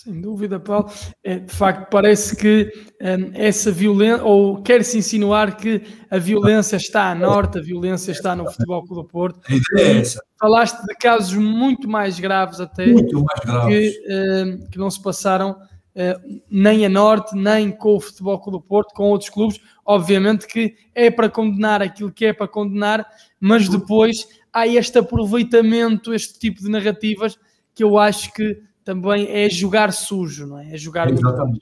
Sem 0.04 0.20
dúvida, 0.20 0.60
Paulo. 0.60 0.88
É, 1.24 1.40
de 1.40 1.52
facto, 1.52 1.90
parece 1.90 2.36
que 2.36 2.72
um, 3.02 3.32
essa 3.34 3.72
violência, 3.72 4.22
ou 4.22 4.62
quer-se 4.62 4.96
insinuar 4.96 5.56
que 5.56 5.82
a 6.08 6.18
violência 6.18 6.76
está 6.76 7.10
a 7.10 7.14
norte, 7.16 7.58
a 7.58 7.60
violência 7.60 8.12
está 8.12 8.36
no 8.36 8.48
Futebol 8.48 8.86
Clube 8.86 9.02
do 9.02 9.08
Porto. 9.08 9.40
É 9.76 9.98
essa. 9.98 10.22
Falaste 10.38 10.80
de 10.86 10.94
casos 10.94 11.34
muito 11.34 11.88
mais 11.88 12.20
graves 12.20 12.60
até, 12.60 12.86
muito 12.86 13.24
mais 13.24 13.40
graves. 13.44 13.96
Que, 13.96 14.04
um, 14.08 14.70
que 14.70 14.78
não 14.78 14.88
se 14.88 15.02
passaram 15.02 15.50
uh, 15.50 16.40
nem 16.48 16.86
a 16.86 16.88
norte, 16.88 17.34
nem 17.34 17.72
com 17.72 17.96
o 17.96 18.00
Futebol 18.00 18.38
Clube 18.38 18.58
do 18.58 18.62
Porto, 18.62 18.94
com 18.94 19.10
outros 19.10 19.30
clubes. 19.30 19.60
Obviamente 19.84 20.46
que 20.46 20.76
é 20.94 21.10
para 21.10 21.28
condenar 21.28 21.82
aquilo 21.82 22.12
que 22.12 22.26
é 22.26 22.32
para 22.32 22.46
condenar, 22.46 23.04
mas 23.40 23.68
depois 23.68 24.28
há 24.52 24.64
este 24.64 24.96
aproveitamento, 24.96 26.14
este 26.14 26.38
tipo 26.38 26.62
de 26.62 26.70
narrativas 26.70 27.36
que 27.74 27.82
eu 27.82 27.98
acho 27.98 28.32
que 28.32 28.67
também 28.88 29.28
é 29.30 29.50
jogar 29.50 29.92
sujo, 29.92 30.46
não 30.46 30.58
é? 30.58 30.72
É 30.72 30.78
jogar. 30.78 31.12
Exatamente. 31.12 31.60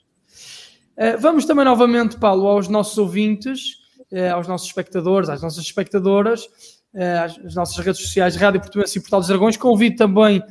Uh, 0.95 1.19
vamos 1.19 1.43
também 1.43 1.65
novamente, 1.65 2.15
Paulo, 2.15 2.47
aos 2.47 2.69
nossos 2.69 2.97
ouvintes 2.97 3.59
uh, 4.13 4.33
aos 4.33 4.47
nossos 4.47 4.65
espectadores, 4.67 5.27
às 5.27 5.41
nossas 5.41 5.61
espectadoras, 5.61 6.45
uh, 6.45 7.25
às, 7.25 7.37
às, 7.39 7.55
nossas 7.55 7.85
redes 7.85 7.99
sociais, 7.99 8.37
Rádio 8.37 8.61
Portuense 8.61 8.97
e 8.97 9.01
Portal 9.01 9.19
dos 9.19 9.27
Dragões. 9.27 9.57
Convido 9.57 9.97
também 9.97 10.41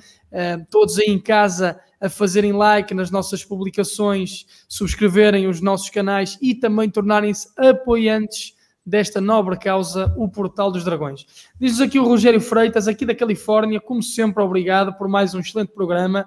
todos 0.69 0.99
aí 0.99 1.07
em 1.07 1.19
casa 1.19 1.81
a 1.99 2.11
fazerem 2.11 2.53
like 2.53 2.93
nas 2.93 3.11
nossas 3.11 3.43
publicações, 3.43 4.45
subscreverem 4.69 5.47
os 5.47 5.63
nossos 5.63 5.89
canais 5.89 6.37
e 6.43 6.55
também 6.55 6.91
tornarem-se 6.91 7.49
apoiantes 7.57 8.53
desta 8.85 9.19
nobre 9.19 9.57
causa, 9.59 10.13
o 10.15 10.29
Portal 10.29 10.71
dos 10.71 10.85
Dragões. 10.85 11.25
Diz-nos 11.59 11.81
aqui 11.81 11.99
o 11.99 12.05
Rogério 12.05 12.41
Freitas, 12.41 12.87
aqui 12.87 13.07
da 13.07 13.15
Califórnia, 13.15 13.81
como 13.81 14.03
sempre, 14.03 14.43
obrigado 14.43 14.93
por 14.93 15.09
mais 15.09 15.35
um 15.35 15.41
excelente 15.41 15.73
programa. 15.73 16.27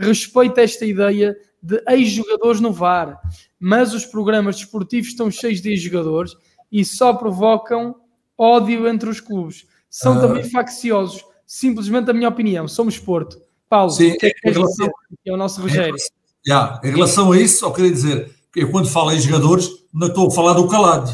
Respeita 0.00 0.62
esta 0.62 0.84
ideia 0.86 1.36
de 1.62 1.82
ex-jogadores 1.88 2.60
no 2.60 2.72
VAR, 2.72 3.20
mas 3.58 3.92
os 3.92 4.06
programas 4.06 4.56
desportivos 4.56 5.08
estão 5.08 5.30
cheios 5.30 5.60
de 5.60 5.70
ex-jogadores 5.70 6.32
e 6.72 6.84
só 6.84 7.12
provocam 7.12 7.94
ódio 8.36 8.88
entre 8.88 9.10
os 9.10 9.20
clubes. 9.20 9.66
São 9.88 10.16
uh... 10.16 10.20
também 10.20 10.44
facciosos. 10.44 11.22
Simplesmente 11.46 12.10
a 12.10 12.14
minha 12.14 12.28
opinião. 12.28 12.66
Somos 12.66 12.98
Porto. 12.98 13.40
Paulo, 13.68 13.90
Sim, 13.90 14.16
que 14.16 14.26
é, 14.26 14.30
que 14.30 14.48
é, 14.48 14.52
relação... 14.52 14.88
é 15.26 15.32
o 15.32 15.36
nosso 15.36 15.60
Rogério. 15.60 15.94
Em 15.94 15.98
relação, 15.98 16.16
yeah, 16.46 16.80
em 16.82 16.90
relação 16.90 17.32
a 17.32 17.38
isso, 17.38 17.60
só 17.60 17.70
queria 17.70 17.90
dizer 17.90 18.30
que 18.52 18.60
eu, 18.60 18.70
quando 18.70 18.88
falo 18.88 19.12
em 19.12 19.20
jogadores, 19.20 19.68
não 19.92 20.08
estou 20.08 20.28
a 20.28 20.30
falar 20.30 20.54
do 20.54 20.66
calado 20.66 21.10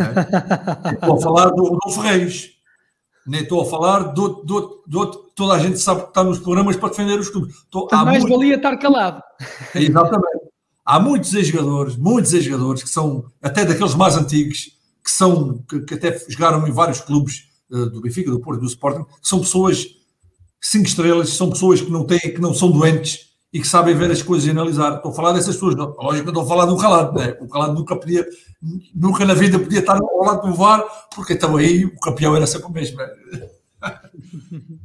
é? 0.00 0.92
Estou 0.94 1.16
a 1.16 1.20
falar 1.20 1.50
do 1.50 1.64
Rodolfo 1.64 2.00
Reis. 2.00 2.50
Nem 3.26 3.42
estou 3.42 3.62
a 3.62 3.64
falar 3.64 4.12
do, 4.12 4.42
do, 4.42 4.82
do, 4.86 5.06
toda 5.34 5.54
a 5.54 5.58
gente 5.58 5.78
sabe 5.78 6.02
que 6.02 6.08
está 6.08 6.24
nos 6.24 6.38
programas 6.38 6.76
para 6.76 6.88
defender 6.88 7.18
os 7.18 7.28
clubes. 7.28 7.54
Estou, 7.56 7.88
há 7.92 8.04
mais 8.04 8.22
muito... 8.22 8.36
valia 8.36 8.56
estar 8.56 8.76
calado. 8.76 9.22
Exatamente. 9.74 10.42
Há 10.84 10.98
muitos 10.98 11.32
ex-jogadores, 11.32 11.96
muitos 11.96 12.32
ex-jogadores 12.32 12.82
que 12.82 12.90
são 12.90 13.24
até 13.40 13.64
daqueles 13.64 13.94
mais 13.94 14.16
antigos, 14.16 14.72
que 15.02 15.10
são 15.10 15.62
que, 15.68 15.80
que 15.80 15.94
até 15.94 16.18
jogaram 16.28 16.66
em 16.66 16.72
vários 16.72 17.00
clubes 17.00 17.44
uh, 17.70 17.86
do 17.90 18.00
Benfica, 18.00 18.30
do 18.30 18.40
Porto, 18.40 18.60
do 18.60 18.66
Sporting, 18.66 19.04
que 19.04 19.28
são 19.28 19.38
pessoas 19.40 19.86
cinco 20.60 20.86
estrelas, 20.86 21.30
são 21.30 21.50
pessoas 21.50 21.80
que 21.80 21.90
não 21.90 22.04
têm, 22.04 22.18
que 22.18 22.40
não 22.40 22.52
são 22.52 22.70
doentes 22.70 23.31
e 23.52 23.60
que 23.60 23.66
sabem 23.66 23.94
ver 23.94 24.10
as 24.10 24.22
coisas 24.22 24.46
e 24.46 24.50
analisar. 24.50 24.96
Estou 24.96 25.12
a 25.12 25.14
falar 25.14 25.32
dessas 25.32 25.54
pessoas, 25.54 25.74
lógico 25.74 26.24
que 26.24 26.30
estou 26.30 26.42
a 26.42 26.46
falar 26.46 26.72
um 26.72 26.78
calado, 26.78 27.18
né? 27.18 27.36
o 27.40 27.46
calado 27.46 27.74
nunca 27.74 27.94
podia, 27.94 28.26
nunca 28.94 29.26
na 29.26 29.34
vida 29.34 29.58
podia 29.58 29.80
estar 29.80 29.98
ao 29.98 30.24
lado 30.24 30.48
do 30.48 30.54
VAR, 30.54 30.82
porque 31.14 31.34
então 31.34 31.56
aí 31.56 31.84
o 31.84 32.00
campeão 32.00 32.34
era 32.34 32.46
sempre 32.46 32.68
o 32.68 32.72
mesmo. 32.72 32.96
Né? 32.96 33.10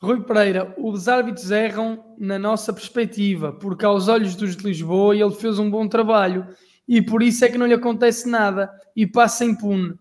Rui 0.00 0.20
Pereira, 0.22 0.74
os 0.78 1.08
árbitros 1.08 1.50
erram 1.50 2.14
na 2.18 2.38
nossa 2.38 2.72
perspectiva, 2.72 3.52
porque 3.52 3.84
aos 3.84 4.06
olhos 4.06 4.36
dos 4.36 4.56
de 4.56 4.64
Lisboa 4.64 5.16
ele 5.16 5.34
fez 5.34 5.58
um 5.58 5.68
bom 5.70 5.88
trabalho 5.88 6.46
e 6.86 7.02
por 7.02 7.22
isso 7.22 7.44
é 7.44 7.48
que 7.48 7.58
não 7.58 7.66
lhe 7.66 7.74
acontece 7.74 8.28
nada 8.28 8.70
e 8.94 9.06
passa 9.06 9.44
impune. 9.44 9.94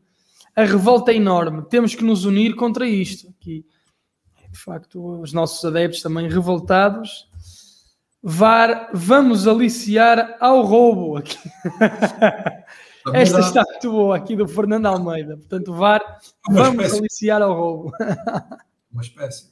A 0.55 0.63
revolta 0.63 1.11
é 1.11 1.15
enorme, 1.15 1.63
temos 1.69 1.95
que 1.95 2.03
nos 2.03 2.25
unir 2.25 2.55
contra 2.55 2.87
isto. 2.87 3.27
Aqui 3.29 3.65
de 4.51 4.59
facto, 4.59 5.21
os 5.21 5.33
nossos 5.33 5.63
adeptos 5.63 6.01
também 6.01 6.29
revoltados. 6.29 7.29
VAR, 8.21 8.89
vamos 8.93 9.47
aliciar 9.47 10.35
ao 10.39 10.61
roubo. 10.61 11.17
Aqui. 11.17 11.37
Esta 13.13 13.39
está 13.39 13.63
muito 13.63 13.91
boa 13.91 14.17
aqui 14.17 14.35
do 14.35 14.47
Fernando 14.47 14.85
Almeida. 14.87 15.37
Portanto, 15.37 15.73
VAR, 15.73 16.01
Uma 16.49 16.63
vamos 16.63 16.83
espécie. 16.83 16.99
aliciar 16.99 17.41
ao 17.41 17.53
roubo. 17.53 17.91
Uma 18.91 19.01
espécie. 19.01 19.51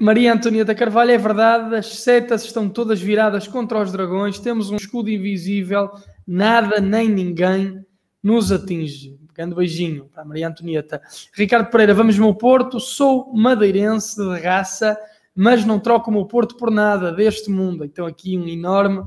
Maria 0.00 0.32
Antonieta 0.32 0.74
Carvalho, 0.74 1.10
é 1.10 1.18
verdade, 1.18 1.74
as 1.74 1.98
setas 1.98 2.44
estão 2.44 2.68
todas 2.68 3.00
viradas 3.00 3.46
contra 3.46 3.80
os 3.80 3.92
dragões, 3.92 4.38
temos 4.38 4.70
um 4.70 4.76
escudo 4.76 5.10
invisível, 5.10 5.90
nada 6.26 6.80
nem 6.80 7.08
ninguém 7.08 7.84
nos 8.22 8.50
atinge. 8.52 9.18
Grande 9.34 9.54
beijinho 9.54 10.06
para 10.12 10.22
a 10.22 10.24
Maria 10.24 10.48
Antonieta. 10.48 11.00
Ricardo 11.34 11.70
Pereira, 11.70 11.94
vamos 11.94 12.18
meu 12.18 12.34
Porto. 12.34 12.78
Sou 12.78 13.32
madeirense 13.34 14.16
de 14.16 14.40
raça, 14.40 14.98
mas 15.34 15.64
não 15.64 15.80
troco 15.80 16.10
o 16.10 16.12
meu 16.12 16.26
Porto 16.26 16.56
por 16.56 16.70
nada 16.70 17.10
deste 17.10 17.50
mundo. 17.50 17.84
Então, 17.84 18.06
aqui 18.06 18.36
um 18.36 18.46
enorme, 18.46 19.02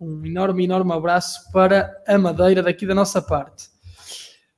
um 0.00 0.24
enorme, 0.24 0.64
enorme 0.64 0.92
abraço 0.92 1.50
para 1.52 1.94
a 2.06 2.16
Madeira 2.16 2.62
daqui 2.62 2.86
da 2.86 2.94
nossa 2.94 3.20
parte. 3.20 3.68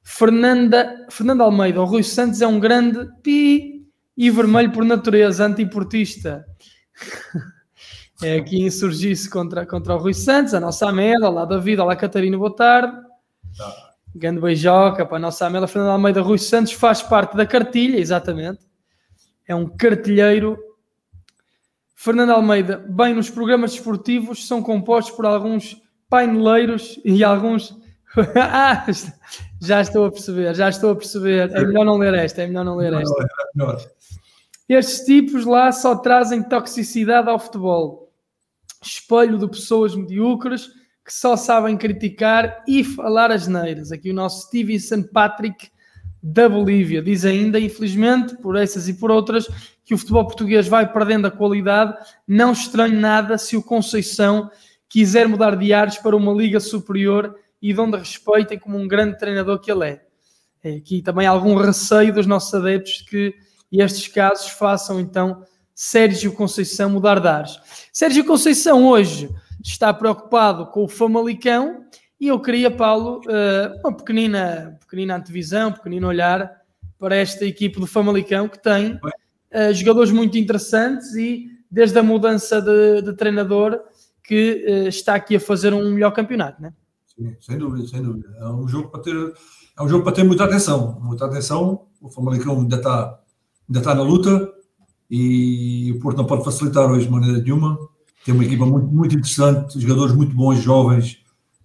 Fernanda, 0.02 1.06
Fernanda 1.10 1.44
Almeida, 1.44 1.80
o 1.80 1.84
Rui 1.84 2.02
Santos 2.02 2.40
é 2.40 2.46
um 2.46 2.60
grande 2.60 3.08
pi 3.22 3.86
e 4.16 4.30
vermelho 4.30 4.72
por 4.72 4.84
natureza, 4.84 5.44
antiportista. 5.44 6.44
É 8.20 8.34
aqui 8.34 8.60
insurgir-se 8.60 9.30
contra, 9.30 9.64
contra 9.64 9.94
o 9.94 9.98
Rui 9.98 10.12
Santos, 10.12 10.52
a 10.52 10.58
nossa 10.58 10.88
Amélia, 10.88 11.28
olá 11.28 11.44
David, 11.44 11.80
olá 11.80 11.94
Catarina, 11.94 12.36
boa 12.36 12.52
tarde. 12.52 12.92
Tá. 13.56 13.87
Grande 14.14 14.40
beijoca 14.40 15.04
para 15.04 15.16
a 15.16 15.20
nossa 15.20 15.46
Amélia 15.46 15.68
Fernanda 15.68 15.92
Almeida 15.92 16.20
Rui 16.22 16.38
Santos, 16.38 16.72
faz 16.72 17.02
parte 17.02 17.36
da 17.36 17.46
cartilha, 17.46 17.98
exatamente. 17.98 18.66
É 19.46 19.54
um 19.54 19.66
cartilheiro. 19.66 20.58
Fernando 21.94 22.30
Almeida, 22.30 22.84
bem, 22.88 23.14
nos 23.14 23.28
programas 23.28 23.72
desportivos 23.72 24.46
são 24.46 24.62
compostos 24.62 25.14
por 25.14 25.26
alguns 25.26 25.80
paineleiros 26.08 26.98
e 27.04 27.22
alguns. 27.22 27.76
ah, 28.36 28.86
já 29.60 29.80
estou 29.80 30.06
a 30.06 30.10
perceber, 30.10 30.54
já 30.54 30.68
estou 30.68 30.92
a 30.92 30.96
perceber. 30.96 31.50
É 31.50 31.64
melhor 31.64 31.84
não 31.84 31.98
ler 31.98 32.14
esta, 32.14 32.42
é 32.42 32.46
melhor 32.46 32.64
não 32.64 32.76
ler 32.76 32.92
esta. 32.94 33.28
Estes 34.68 35.04
tipos 35.04 35.44
lá 35.44 35.72
só 35.72 35.96
trazem 35.96 36.42
toxicidade 36.42 37.28
ao 37.28 37.38
futebol. 37.38 38.12
Espelho 38.82 39.38
de 39.38 39.48
pessoas 39.48 39.94
medíocres 39.94 40.77
que 41.08 41.14
só 41.14 41.38
sabem 41.38 41.74
criticar 41.74 42.62
e 42.68 42.84
falar 42.84 43.32
as 43.32 43.48
neiras. 43.48 43.90
Aqui 43.90 44.10
o 44.10 44.14
nosso 44.14 44.46
Stevenson 44.46 45.02
Patrick 45.04 45.70
da 46.22 46.46
Bolívia 46.50 47.00
diz 47.00 47.24
ainda, 47.24 47.58
infelizmente, 47.58 48.36
por 48.36 48.56
essas 48.56 48.90
e 48.90 48.92
por 48.92 49.10
outras, 49.10 49.48
que 49.86 49.94
o 49.94 49.98
futebol 49.98 50.26
português 50.26 50.68
vai 50.68 50.92
perdendo 50.92 51.26
a 51.26 51.30
qualidade. 51.30 51.94
Não 52.26 52.52
estranho 52.52 53.00
nada 53.00 53.38
se 53.38 53.56
o 53.56 53.62
Conceição 53.62 54.50
quiser 54.86 55.26
mudar 55.26 55.56
de 55.56 55.72
ares 55.72 55.96
para 55.96 56.14
uma 56.14 56.30
liga 56.30 56.60
superior 56.60 57.34
e 57.62 57.72
de 57.72 57.80
onde 57.80 57.96
respeitem 57.96 58.58
como 58.58 58.76
um 58.76 58.86
grande 58.86 59.16
treinador 59.16 59.60
que 59.60 59.72
ele 59.72 59.86
é. 59.88 60.02
é 60.62 60.76
aqui 60.76 61.00
também 61.00 61.26
algum 61.26 61.56
receio 61.56 62.12
dos 62.12 62.26
nossos 62.26 62.52
adeptos 62.52 63.00
que 63.08 63.34
estes 63.72 64.08
casos 64.08 64.50
façam 64.50 65.00
então 65.00 65.42
Sérgio 65.74 66.34
Conceição 66.34 66.90
mudar 66.90 67.18
de 67.18 67.28
ares. 67.28 67.58
Sérgio 67.94 68.26
Conceição 68.26 68.86
hoje 68.86 69.30
está 69.70 69.92
preocupado 69.92 70.66
com 70.66 70.84
o 70.84 70.88
Famalicão 70.88 71.84
e 72.20 72.28
eu 72.28 72.40
queria, 72.40 72.70
Paulo, 72.70 73.20
eh, 73.28 73.80
uma 73.84 73.96
pequenina, 73.96 74.76
pequenina 74.80 75.16
antevisão, 75.16 75.68
um 75.68 75.72
pequenino 75.72 76.08
olhar 76.08 76.50
para 76.98 77.14
esta 77.14 77.44
equipe 77.44 77.78
do 77.78 77.86
Famalicão 77.86 78.48
que 78.48 78.60
tem 78.60 78.94
uh, 78.94 79.72
jogadores 79.72 80.10
muito 80.10 80.36
interessantes 80.36 81.14
e 81.14 81.46
desde 81.70 81.96
a 81.96 82.02
mudança 82.02 82.60
de, 82.60 83.02
de 83.02 83.12
treinador 83.12 83.78
que 84.24 84.64
uh, 84.66 84.88
está 84.88 85.14
aqui 85.14 85.36
a 85.36 85.40
fazer 85.40 85.72
um 85.72 85.92
melhor 85.92 86.10
campeonato, 86.10 86.60
né? 86.60 86.72
Sim, 87.06 87.36
sem 87.38 87.56
dúvida, 87.56 87.86
sem 87.86 88.02
dúvida. 88.02 88.28
É 88.40 88.48
um 88.48 88.66
jogo 88.66 88.88
para 88.88 89.00
ter, 89.00 89.14
é 89.14 89.82
um 89.82 89.88
jogo 89.88 90.02
para 90.02 90.12
ter 90.12 90.24
muita 90.24 90.44
atenção, 90.44 90.98
muita 91.00 91.26
atenção. 91.26 91.86
O 92.00 92.08
Famalicão 92.08 92.58
ainda 92.58 92.76
está, 92.76 93.20
ainda 93.68 93.78
está 93.78 93.94
na 93.94 94.02
luta 94.02 94.52
e 95.08 95.92
o 95.92 96.00
Porto 96.00 96.16
não 96.16 96.26
pode 96.26 96.44
facilitar 96.44 96.90
hoje 96.90 97.06
de 97.06 97.12
maneira 97.12 97.38
nenhuma 97.38 97.78
tem 98.28 98.34
uma 98.34 98.44
equipa 98.44 98.66
muito, 98.66 98.86
muito 98.88 99.14
interessante, 99.14 99.80
jogadores 99.80 100.14
muito 100.14 100.36
bons, 100.36 100.58
jovens, 100.58 101.16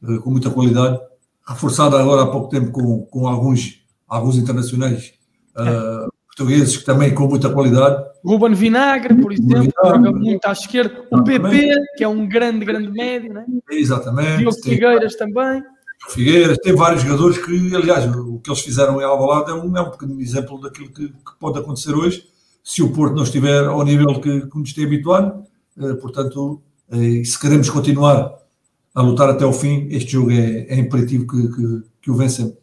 uh, 0.02 0.22
com 0.22 0.32
muita 0.32 0.50
qualidade, 0.50 0.98
reforçada 1.46 2.00
agora 2.00 2.22
há 2.22 2.28
pouco 2.28 2.48
tempo 2.48 2.72
com, 2.72 3.02
com 3.02 3.28
alguns, 3.28 3.84
alguns 4.08 4.38
internacionais 4.38 5.14
uh, 5.58 6.10
portugueses 6.26 6.78
que 6.78 6.86
também 6.86 7.14
com 7.14 7.28
muita 7.28 7.50
qualidade. 7.50 8.02
Ruben 8.24 8.54
Vinagre, 8.54 9.14
por 9.14 9.34
exemplo, 9.34 9.50
Vinagre, 9.50 9.74
joga 9.84 10.12
muito 10.14 10.46
à 10.46 10.54
esquerda. 10.54 11.06
O 11.12 11.22
PP, 11.22 11.76
que 11.98 12.04
é 12.06 12.08
um 12.08 12.26
grande, 12.26 12.64
grande 12.64 12.90
médio, 12.90 13.34
né? 13.34 13.46
Exatamente. 13.70 14.38
Diogo 14.38 14.64
Figueiras 14.64 15.18
também. 15.18 15.62
Figueiras, 16.12 16.58
tem 16.60 16.74
vários 16.74 17.02
jogadores 17.02 17.40
que, 17.40 17.76
aliás, 17.76 18.06
o 18.16 18.40
que 18.40 18.50
eles 18.50 18.62
fizeram 18.62 19.02
em 19.02 19.04
Alvalade 19.04 19.52
é 19.52 19.54
um, 19.54 19.76
é 19.76 19.82
um 19.82 19.92
pequeno 19.92 20.22
exemplo 20.22 20.62
daquilo 20.62 20.88
que, 20.94 21.10
que, 21.10 21.40
pode 21.42 21.60
acontecer 21.60 21.92
hoje, 21.94 22.24
se 22.64 22.82
o 22.82 22.94
Porto 22.94 23.16
não 23.16 23.24
estiver 23.24 23.66
ao 23.66 23.84
nível 23.84 24.22
que, 24.22 24.48
que 24.48 24.58
nos 24.58 24.72
tem 24.72 24.86
habituado, 24.86 25.44
eh, 25.44 25.53
portanto, 26.02 26.62
eh, 26.92 27.24
se 27.24 27.40
queremos 27.40 27.70
continuar 27.70 28.34
a 28.94 29.02
lutar 29.02 29.30
até 29.30 29.46
o 29.46 29.54
fim, 29.54 29.88
este 29.90 30.14
jogo 30.14 30.32
é, 30.32 30.68
é 30.68 30.76
imperativo 30.78 31.26
que, 31.28 31.48
que, 31.50 31.84
que 32.02 32.12
o 32.12 32.16
vencemos. 32.16 32.54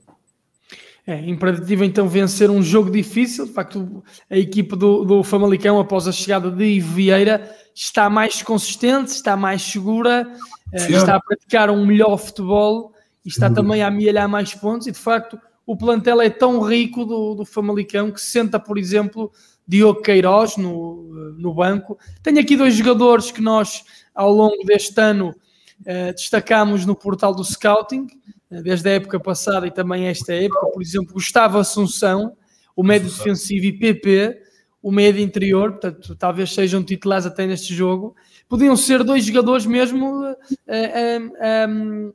É 1.06 1.28
imperativo 1.28 1.82
então 1.82 2.08
vencer 2.08 2.50
um 2.50 2.62
jogo 2.62 2.90
difícil. 2.90 3.46
De 3.46 3.52
facto, 3.52 4.04
a 4.30 4.36
equipe 4.38 4.76
do, 4.76 5.04
do 5.04 5.22
Famalicão, 5.24 5.80
após 5.80 6.06
a 6.06 6.12
chegada 6.12 6.50
de 6.50 6.64
Ivo 6.64 6.94
Vieira, 6.94 7.50
está 7.74 8.08
mais 8.08 8.42
consistente, 8.42 9.10
está 9.10 9.36
mais 9.36 9.62
segura, 9.62 10.30
eh, 10.72 10.92
está 10.92 11.16
a 11.16 11.20
praticar 11.20 11.70
um 11.70 11.84
melhor 11.84 12.16
futebol 12.16 12.92
e 13.24 13.28
está 13.28 13.50
também 13.50 13.82
a 13.82 13.88
amealhar 13.88 14.28
mais 14.28 14.54
pontos. 14.54 14.86
E 14.86 14.92
de 14.92 14.98
facto, 14.98 15.36
o 15.66 15.76
plantel 15.76 16.20
é 16.20 16.30
tão 16.30 16.60
rico 16.60 17.04
do, 17.04 17.34
do 17.34 17.44
Famalicão 17.44 18.10
que 18.12 18.20
senta, 18.20 18.60
por 18.60 18.78
exemplo, 18.78 19.32
Diogo 19.70 20.02
Queiroz 20.02 20.56
no, 20.56 21.04
no 21.38 21.54
banco. 21.54 21.96
Tenho 22.24 22.40
aqui 22.40 22.56
dois 22.56 22.74
jogadores 22.74 23.30
que 23.30 23.40
nós, 23.40 23.84
ao 24.12 24.32
longo 24.32 24.64
deste 24.64 25.00
ano, 25.00 25.28
uh, 25.28 26.12
destacamos 26.12 26.84
no 26.84 26.96
portal 26.96 27.32
do 27.32 27.44
Scouting, 27.44 28.08
uh, 28.50 28.62
desde 28.64 28.88
a 28.88 28.92
época 28.94 29.20
passada 29.20 29.68
e 29.68 29.70
também 29.70 30.08
esta 30.08 30.34
época, 30.34 30.66
por 30.72 30.82
exemplo, 30.82 31.14
Gustavo 31.14 31.56
Assunção, 31.56 32.36
o 32.74 32.82
médio 32.82 33.08
defensivo 33.08 33.66
e 33.66 33.72
PP, 33.72 34.42
o 34.82 34.90
médio 34.90 35.22
interior, 35.22 35.70
portanto, 35.70 36.16
talvez 36.16 36.52
sejam 36.52 36.82
titulares 36.82 37.24
até 37.24 37.46
neste 37.46 37.72
jogo. 37.72 38.16
Podiam 38.48 38.76
ser 38.76 39.04
dois 39.04 39.24
jogadores 39.24 39.66
mesmo 39.66 40.24
uh, 40.24 40.36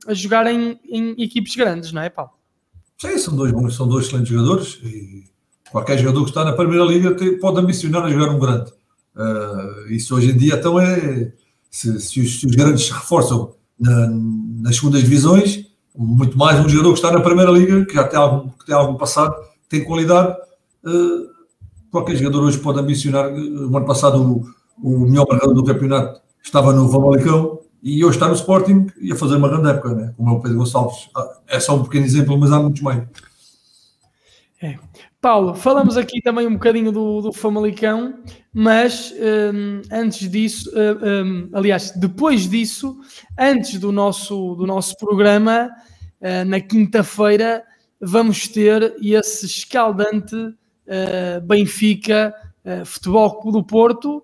a 0.05 0.13
jogarem 0.13 0.77
em 0.83 1.11
equipes 1.23 1.55
grandes, 1.55 1.93
não 1.93 2.01
é, 2.01 2.09
Paulo? 2.09 2.31
Sim, 2.97 3.17
são 3.17 3.33
dois 3.33 3.75
são 3.75 3.87
dois 3.87 4.07
excelentes 4.07 4.29
jogadores 4.29 4.79
e 4.83 5.34
qualquer 5.71 5.97
jogador 5.97 6.23
que 6.23 6.29
está 6.29 6.43
na 6.45 6.53
Primeira 6.53 6.83
Liga 6.83 7.13
tem, 7.15 7.37
pode 7.39 7.59
ambicionar 7.59 8.03
a 8.03 8.09
jogar 8.09 8.31
um 8.31 8.39
grande. 8.39 8.71
Uh, 9.15 9.91
isso 9.91 10.15
hoje 10.15 10.31
em 10.31 10.37
dia 10.37 10.55
então 10.55 10.79
é 10.79 11.31
se, 11.71 11.99
se, 11.99 12.21
os, 12.21 12.39
se 12.39 12.45
os, 12.45 12.55
grandes 12.55 12.85
se 12.85 12.91
reforçam 12.91 13.53
na, 13.79 14.07
nas 14.09 14.75
segundas 14.75 15.01
divisões, 15.01 15.65
muito 15.97 16.37
mais 16.37 16.59
um 16.59 16.67
jogador 16.67 16.93
que 16.93 16.99
está 16.99 17.11
na 17.11 17.21
Primeira 17.21 17.51
Liga, 17.51 17.85
que 17.85 17.93
já 17.93 18.03
tem 18.03 18.19
algum, 18.19 18.49
que 18.49 18.65
tem 18.65 18.75
algum 18.75 18.95
passado, 18.95 19.33
tem 19.69 19.83
qualidade. 19.83 20.35
Uh, 20.83 21.29
qualquer 21.91 22.15
jogador 22.17 22.43
hoje 22.43 22.57
pode 22.57 22.79
ambicionar. 22.79 23.31
O 23.31 23.75
ano 23.75 23.85
passado 23.85 24.21
o, 24.21 24.45
o 24.81 24.99
melhor 24.99 25.25
marcador 25.29 25.55
do 25.55 25.63
campeonato 25.63 26.21
estava 26.43 26.73
no 26.73 26.89
Famalicão 26.89 27.59
e 27.81 28.03
hoje 28.03 28.17
está 28.17 28.27
no 28.27 28.33
Sporting 28.33 28.87
e 28.99 29.11
a 29.11 29.15
fazer 29.15 29.35
uma 29.35 29.47
grande 29.47 29.69
época, 29.69 29.93
né? 29.93 30.13
como 30.17 30.29
é 30.29 30.33
o 30.33 30.39
Pedro 30.39 30.57
Gonçalves. 30.57 31.09
Ah, 31.15 31.37
é 31.47 31.59
só 31.59 31.75
um 31.75 31.83
pequeno 31.83 32.05
exemplo, 32.05 32.37
mas 32.37 32.51
há 32.51 32.59
muitos 32.59 32.81
mais. 32.81 33.03
Paulo, 35.25 35.55
falamos 35.55 35.97
aqui 35.97 36.21
também 36.21 36.45
um 36.45 36.53
bocadinho 36.53 36.91
do, 36.91 37.19
do 37.19 37.33
Famalicão, 37.33 38.19
mas 38.53 39.11
um, 39.11 39.81
antes 39.91 40.29
disso, 40.29 40.71
um, 40.71 41.49
aliás, 41.51 41.89
depois 41.89 42.47
disso, 42.47 42.95
antes 43.35 43.79
do 43.79 43.91
nosso, 43.91 44.53
do 44.53 44.67
nosso 44.67 44.95
programa, 44.97 45.71
uh, 46.21 46.45
na 46.45 46.61
quinta-feira, 46.61 47.63
vamos 47.99 48.47
ter 48.47 48.95
esse 49.01 49.47
escaldante 49.47 50.35
uh, 50.35 51.41
Benfica 51.43 52.31
uh, 52.63 52.85
Futebol 52.85 53.41
Clube 53.41 53.57
do 53.57 53.63
Porto. 53.63 54.23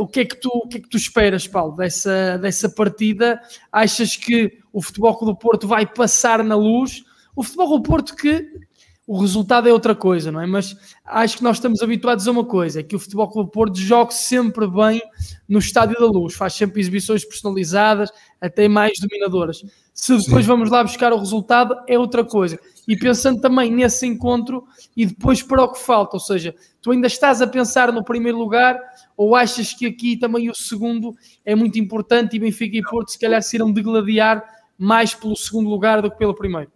o, 0.00 0.08
que 0.08 0.20
é 0.20 0.24
que 0.24 0.40
tu, 0.40 0.48
o 0.52 0.66
que 0.66 0.78
é 0.78 0.80
que 0.80 0.88
tu 0.88 0.96
esperas, 0.96 1.46
Paulo, 1.46 1.76
dessa, 1.76 2.36
dessa 2.38 2.68
partida? 2.68 3.40
Achas 3.70 4.16
que 4.16 4.58
o 4.72 4.82
Futebol 4.82 5.16
Clube 5.16 5.34
do 5.34 5.38
Porto 5.38 5.68
vai 5.68 5.86
passar 5.86 6.42
na 6.42 6.56
luz? 6.56 7.04
O 7.36 7.44
Futebol 7.44 7.68
Clube 7.68 7.84
do 7.84 7.88
Porto 7.88 8.16
que 8.16 8.71
o 9.06 9.18
resultado 9.18 9.68
é 9.68 9.72
outra 9.72 9.94
coisa, 9.94 10.30
não 10.30 10.40
é? 10.40 10.46
Mas 10.46 10.76
acho 11.04 11.36
que 11.36 11.42
nós 11.42 11.56
estamos 11.56 11.82
habituados 11.82 12.26
a 12.28 12.30
uma 12.30 12.44
coisa, 12.44 12.80
é 12.80 12.82
que 12.82 12.94
o 12.94 12.98
Futebol 12.98 13.28
Clube 13.28 13.50
Porto 13.50 13.76
joga 13.76 14.12
sempre 14.12 14.66
bem 14.66 15.02
no 15.48 15.58
Estádio 15.58 15.98
da 15.98 16.06
Luz, 16.06 16.34
faz 16.34 16.54
sempre 16.54 16.80
exibições 16.80 17.24
personalizadas, 17.24 18.10
até 18.40 18.68
mais 18.68 18.98
dominadoras. 19.00 19.64
Se 19.92 20.16
depois 20.16 20.44
Sim. 20.44 20.48
vamos 20.48 20.70
lá 20.70 20.82
buscar 20.84 21.12
o 21.12 21.18
resultado, 21.18 21.76
é 21.88 21.98
outra 21.98 22.24
coisa. 22.24 22.58
E 22.86 22.96
pensando 22.96 23.40
também 23.40 23.70
nesse 23.70 24.06
encontro 24.06 24.64
e 24.96 25.04
depois 25.06 25.42
para 25.42 25.64
o 25.64 25.72
que 25.72 25.80
falta, 25.80 26.16
ou 26.16 26.20
seja, 26.20 26.54
tu 26.80 26.92
ainda 26.92 27.06
estás 27.06 27.42
a 27.42 27.46
pensar 27.46 27.92
no 27.92 28.04
primeiro 28.04 28.38
lugar 28.38 28.80
ou 29.16 29.34
achas 29.34 29.72
que 29.72 29.86
aqui 29.86 30.16
também 30.16 30.48
o 30.48 30.54
segundo 30.54 31.14
é 31.44 31.54
muito 31.54 31.78
importante 31.78 32.36
e 32.36 32.38
Benfica 32.38 32.76
e 32.76 32.82
Porto 32.82 33.10
se 33.10 33.18
calhar 33.18 33.42
se 33.42 33.56
irão 33.56 33.70
degladiar 33.70 34.44
mais 34.78 35.14
pelo 35.14 35.36
segundo 35.36 35.68
lugar 35.68 36.02
do 36.02 36.10
que 36.10 36.16
pelo 36.16 36.34
primeiro? 36.34 36.70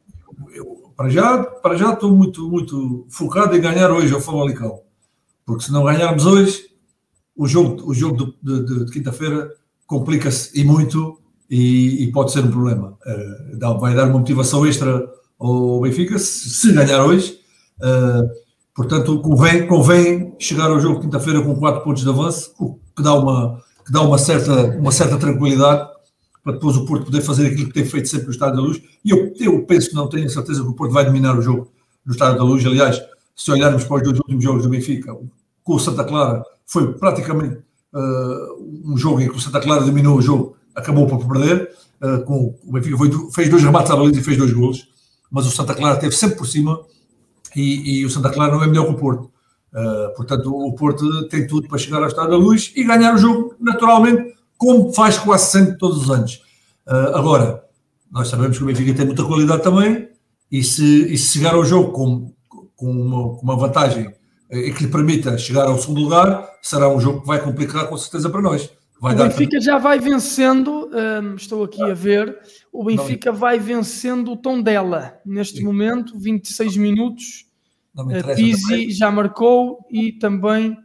Eu 0.52 0.85
para 0.96 1.10
já, 1.10 1.44
para 1.44 1.76
já 1.76 1.92
estou 1.92 2.10
muito, 2.10 2.48
muito 2.48 3.06
focado 3.10 3.54
em 3.54 3.60
ganhar 3.60 3.90
hoje 3.90 4.14
ao 4.14 4.20
Famalicão. 4.20 4.80
Porque 5.44 5.64
se 5.64 5.72
não 5.72 5.84
ganharmos 5.84 6.24
hoje, 6.24 6.64
o 7.36 7.46
jogo, 7.46 7.88
o 7.88 7.94
jogo 7.94 8.34
de, 8.42 8.64
de, 8.64 8.84
de 8.86 8.92
quinta-feira 8.92 9.52
complica-se 9.86 10.58
e 10.58 10.64
muito 10.64 11.20
e, 11.48 12.02
e, 12.02 12.12
pode 12.12 12.32
ser 12.32 12.40
um 12.40 12.50
problema. 12.50 12.98
Uh, 13.06 13.58
dá, 13.58 13.72
vai 13.74 13.94
dar 13.94 14.08
uma 14.08 14.18
motivação 14.18 14.66
extra 14.66 15.06
ao 15.38 15.80
Benfica 15.80 16.18
se, 16.18 16.50
se 16.50 16.72
ganhar 16.72 17.04
hoje. 17.04 17.38
Uh, 17.78 18.28
portanto, 18.74 19.20
convém, 19.20 19.66
convém 19.66 20.34
chegar 20.38 20.70
ao 20.70 20.80
jogo 20.80 20.96
de 20.96 21.02
quinta-feira 21.02 21.42
com 21.42 21.54
4 21.54 21.84
pontos 21.84 22.02
de 22.02 22.08
avanço, 22.08 22.52
o 22.58 22.78
que 22.96 23.02
dá 23.02 23.14
uma, 23.14 23.62
que 23.84 23.92
dá 23.92 24.00
uma, 24.00 24.18
certa, 24.18 24.76
uma 24.78 24.90
certa 24.90 25.18
tranquilidade 25.18 25.88
para 26.46 26.52
depois 26.52 26.76
o 26.76 26.84
Porto 26.84 27.06
poder 27.06 27.22
fazer 27.22 27.48
aquilo 27.48 27.66
que 27.66 27.72
tem 27.72 27.84
feito 27.84 28.06
sempre 28.06 28.26
no 28.26 28.30
Estádio 28.30 28.54
da 28.54 28.62
Luz. 28.62 28.80
E 29.04 29.10
eu, 29.10 29.34
eu 29.40 29.66
penso 29.66 29.92
não 29.96 30.08
tenho 30.08 30.30
certeza 30.30 30.62
que 30.62 30.68
o 30.68 30.74
Porto 30.74 30.92
vai 30.92 31.04
dominar 31.04 31.36
o 31.36 31.42
jogo 31.42 31.72
no 32.04 32.12
Estádio 32.12 32.38
da 32.38 32.44
Luz. 32.44 32.64
Aliás, 32.64 33.02
se 33.34 33.50
olharmos 33.50 33.82
para 33.82 33.96
os 33.96 34.02
dois 34.04 34.18
últimos 34.20 34.44
jogos 34.44 34.62
do 34.62 34.68
Benfica, 34.68 35.12
com 35.64 35.74
o 35.74 35.78
Santa 35.80 36.04
Clara, 36.04 36.44
foi 36.64 36.92
praticamente 36.92 37.56
uh, 37.92 38.92
um 38.92 38.96
jogo 38.96 39.22
em 39.22 39.28
que 39.28 39.34
o 39.34 39.40
Santa 39.40 39.58
Clara 39.58 39.82
dominou 39.82 40.18
o 40.18 40.22
jogo, 40.22 40.56
acabou 40.72 41.08
por 41.08 41.26
perder. 41.26 41.68
Uh, 42.00 42.22
com, 42.22 42.56
o 42.64 42.72
Benfica 42.72 42.96
foi, 42.96 43.10
fez 43.32 43.48
dois 43.48 43.64
remates 43.64 43.90
à 43.90 43.96
baliza 43.96 44.20
e 44.20 44.22
fez 44.22 44.38
dois 44.38 44.52
golos, 44.52 44.88
mas 45.28 45.48
o 45.48 45.50
Santa 45.50 45.74
Clara 45.74 45.94
esteve 45.96 46.14
sempre 46.14 46.36
por 46.36 46.46
cima 46.46 46.80
e, 47.56 48.02
e 48.02 48.06
o 48.06 48.10
Santa 48.10 48.30
Clara 48.30 48.54
não 48.54 48.62
é 48.62 48.68
melhor 48.68 48.84
que 48.84 48.92
o 48.92 48.96
Porto. 48.96 49.32
Uh, 49.74 50.14
portanto, 50.14 50.48
o 50.54 50.72
Porto 50.76 51.26
tem 51.26 51.44
tudo 51.44 51.66
para 51.66 51.76
chegar 51.76 51.98
ao 51.98 52.06
Estádio 52.06 52.30
da 52.30 52.36
Luz 52.36 52.72
e 52.76 52.84
ganhar 52.84 53.16
o 53.16 53.18
jogo 53.18 53.56
naturalmente 53.58 54.36
como 54.56 54.92
faz 54.92 55.18
quase 55.18 55.50
sempre 55.50 55.78
todos 55.78 56.02
os 56.02 56.10
anos. 56.10 56.42
Uh, 56.86 57.14
agora, 57.14 57.64
nós 58.10 58.28
sabemos 58.28 58.56
que 58.56 58.62
o 58.62 58.66
Benfica 58.66 58.94
tem 58.94 59.06
muita 59.06 59.24
qualidade 59.24 59.62
também, 59.62 60.08
e 60.50 60.62
se, 60.62 61.12
e 61.12 61.18
se 61.18 61.38
chegar 61.38 61.54
ao 61.54 61.64
jogo 61.64 61.92
com, 61.92 62.32
com, 62.74 62.90
uma, 62.90 63.40
uma 63.40 63.56
vantagem 63.56 64.12
eh, 64.48 64.70
que 64.70 64.84
lhe 64.84 64.90
permita 64.90 65.36
chegar 65.36 65.66
ao 65.66 65.78
segundo 65.78 66.02
lugar, 66.02 66.48
será 66.62 66.88
um 66.88 67.00
jogo 67.00 67.22
que 67.22 67.26
vai 67.26 67.42
complicar 67.42 67.88
com 67.88 67.96
certeza 67.96 68.30
para 68.30 68.40
nós. 68.40 68.70
Vai 69.00 69.14
o 69.14 69.18
Benfica 69.18 69.60
já 69.60 69.76
vai 69.76 69.98
vencendo, 69.98 70.88
um, 70.88 71.34
estou 71.34 71.64
aqui 71.64 71.82
a 71.82 71.92
ver, 71.92 72.38
o 72.72 72.84
Benfica 72.84 73.30
não. 73.30 73.38
vai 73.38 73.58
vencendo 73.58 74.32
o 74.32 74.36
tom 74.36 74.62
dela 74.62 75.18
neste 75.24 75.58
Sim. 75.58 75.64
momento, 75.64 76.18
26 76.18 76.76
minutos. 76.76 77.44
Pizzi 78.34 78.90
já 78.90 79.10
marcou 79.10 79.86
e 79.90 80.12
também 80.12 80.76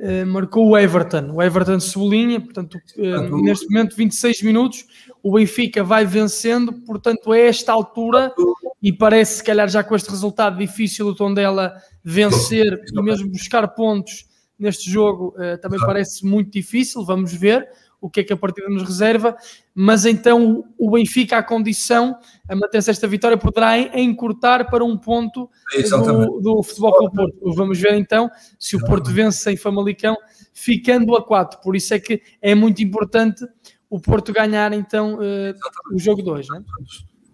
Uh, 0.00 0.24
marcou 0.24 0.68
o 0.68 0.78
Everton, 0.78 1.32
o 1.32 1.42
Everton 1.42 1.80
Cebolinha, 1.80 2.40
portanto, 2.40 2.78
uh, 2.96 3.42
neste 3.42 3.66
momento 3.68 3.96
26 3.96 4.42
minutos, 4.42 4.84
o 5.20 5.32
Benfica 5.32 5.82
vai 5.82 6.06
vencendo, 6.06 6.72
portanto, 6.72 7.32
a 7.32 7.38
esta 7.38 7.72
altura, 7.72 8.32
e 8.80 8.92
parece, 8.92 9.38
se 9.38 9.44
calhar, 9.44 9.68
já 9.68 9.82
com 9.82 9.96
este 9.96 10.08
resultado 10.08 10.56
difícil, 10.56 11.08
o 11.08 11.14
Tondela 11.16 11.74
vencer 12.04 12.80
e 12.92 13.02
mesmo 13.02 13.28
buscar 13.28 13.66
pontos 13.74 14.28
neste 14.56 14.88
jogo, 14.88 15.34
uh, 15.36 15.58
também 15.60 15.80
parece 15.80 16.24
muito 16.24 16.52
difícil, 16.52 17.04
vamos 17.04 17.34
ver 17.34 17.68
o 18.00 18.08
que 18.08 18.20
é 18.20 18.24
que 18.24 18.32
a 18.32 18.36
partida 18.36 18.68
nos 18.68 18.84
reserva, 18.84 19.36
mas 19.80 20.04
então 20.04 20.64
o 20.76 20.90
Benfica, 20.90 21.38
a 21.38 21.42
condição 21.42 22.18
a 22.48 22.56
manter-se 22.56 22.90
esta 22.90 23.06
vitória, 23.06 23.38
poderá 23.38 23.78
encurtar 23.78 24.68
para 24.68 24.84
um 24.84 24.98
ponto 24.98 25.48
do, 25.88 26.40
do, 26.40 26.62
Futebol 26.64 26.96
Clube 26.96 27.14
Porto. 27.14 27.54
Vamos 27.54 27.78
ver 27.78 27.94
então 27.94 28.28
se 28.58 28.74
o 28.74 28.80
Porto 28.80 29.12
vence 29.12 29.52
em 29.52 29.56
Famalicão, 29.56 30.16
ficando 30.52 31.14
a 31.14 31.24
4. 31.24 31.60
Por 31.60 31.76
isso 31.76 31.94
é 31.94 32.00
que 32.00 32.20
é 32.42 32.56
muito 32.56 32.82
importante 32.82 33.46
o 33.88 34.00
Porto 34.00 34.32
ganhar 34.32 34.72
então 34.72 35.14
uh, 35.14 35.94
o 35.94 35.98
jogo 36.00 36.22
2. 36.22 36.48
Né? 36.48 36.64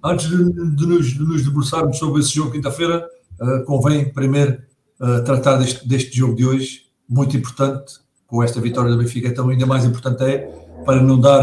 Antes 0.04 0.28
de, 0.28 0.36
de, 0.76 0.86
nos, 0.86 1.06
de, 1.14 1.20
nos, 1.20 1.42
debruçarmos 1.42 1.96
sobre 1.96 2.20
esse 2.20 2.34
jogo 2.34 2.52
quinta-feira, 2.52 3.08
uh, 3.40 3.64
convém 3.64 4.12
primeiro 4.12 4.62
uh, 5.00 5.24
tratar 5.24 5.56
deste, 5.56 5.88
deste 5.88 6.14
jogo 6.14 6.34
de 6.34 6.44
hoje, 6.44 6.82
muito 7.08 7.34
importante, 7.38 7.94
com 8.26 8.42
esta 8.42 8.60
vitória 8.60 8.90
do 8.90 8.98
Benfica, 8.98 9.28
então 9.28 9.48
ainda 9.48 9.64
mais 9.64 9.86
importante 9.86 10.22
é 10.24 10.38
para 10.84 11.02
não 11.02 11.18
dar 11.18 11.42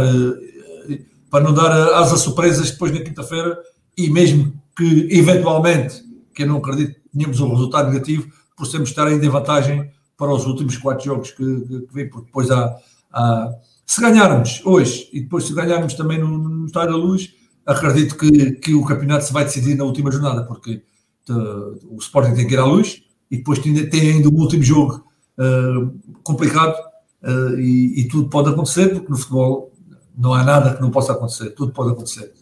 para 1.32 1.44
não 1.44 1.54
dar 1.54 1.72
asa 1.96 2.18
surpresas 2.18 2.72
depois 2.72 2.92
na 2.92 3.00
quinta-feira 3.00 3.58
e 3.98 4.10
mesmo 4.10 4.54
que 4.76 5.08
eventualmente, 5.10 6.04
que 6.36 6.44
eu 6.44 6.48
não 6.48 6.58
acredito, 6.58 7.00
tenhamos 7.12 7.40
um 7.40 7.50
resultado 7.50 7.90
negativo, 7.90 8.30
possamos 8.58 8.90
estar 8.90 9.08
ainda 9.08 9.26
em 9.26 9.30
vantagem 9.30 9.90
para 10.18 10.34
os 10.34 10.46
últimos 10.46 10.78
quatro 10.78 11.06
jogos 11.06 11.32
que, 11.32 11.62
que, 11.62 11.82
que 11.82 11.94
vêm, 11.94 12.10
porque 12.10 12.28
depois 12.28 12.52
há, 12.52 12.76
há, 13.12 13.50
se 13.86 14.02
ganharmos 14.02 14.62
hoje 14.66 15.10
e 15.14 15.22
depois 15.22 15.46
se 15.46 15.54
ganharmos 15.54 15.94
também 15.94 16.20
no, 16.20 16.38
no 16.38 16.66
Estádio 16.66 16.92
da 16.92 16.98
Luz, 16.98 17.34
acredito 17.66 18.18
que, 18.18 18.52
que 18.54 18.74
o 18.74 18.86
campeonato 18.86 19.26
se 19.26 19.34
vai 19.34 19.46
decidir 19.46 19.76
na 19.76 19.86
última 19.86 20.12
jornada, 20.12 20.44
porque 20.44 20.84
te, 21.26 21.32
o 21.32 21.98
Sporting 22.00 22.36
tem 22.36 22.46
que 22.46 22.54
ir 22.54 22.60
à 22.60 22.66
luz 22.66 23.04
e 23.30 23.38
depois 23.38 23.60
tem, 23.60 23.90
tem 23.90 24.12
ainda 24.12 24.30
o 24.30 24.36
último 24.36 24.64
jogo 24.64 25.06
uh, 25.38 26.20
complicado 26.24 26.76
uh, 27.24 27.58
e, 27.58 28.02
e, 28.02 28.08
tudo 28.08 28.30
pode 28.30 28.50
acontecer, 28.50 28.90
porque 28.90 29.10
no 29.10 29.18
futebol 29.18 29.71
não 30.18 30.34
há 30.34 30.44
nada 30.44 30.76
que 30.76 30.82
não 30.82 30.92
possa 30.92 31.14
acontecer, 31.14 31.52
tudo 31.52 31.72
pode 31.72 31.92
acontecer. 31.92 32.34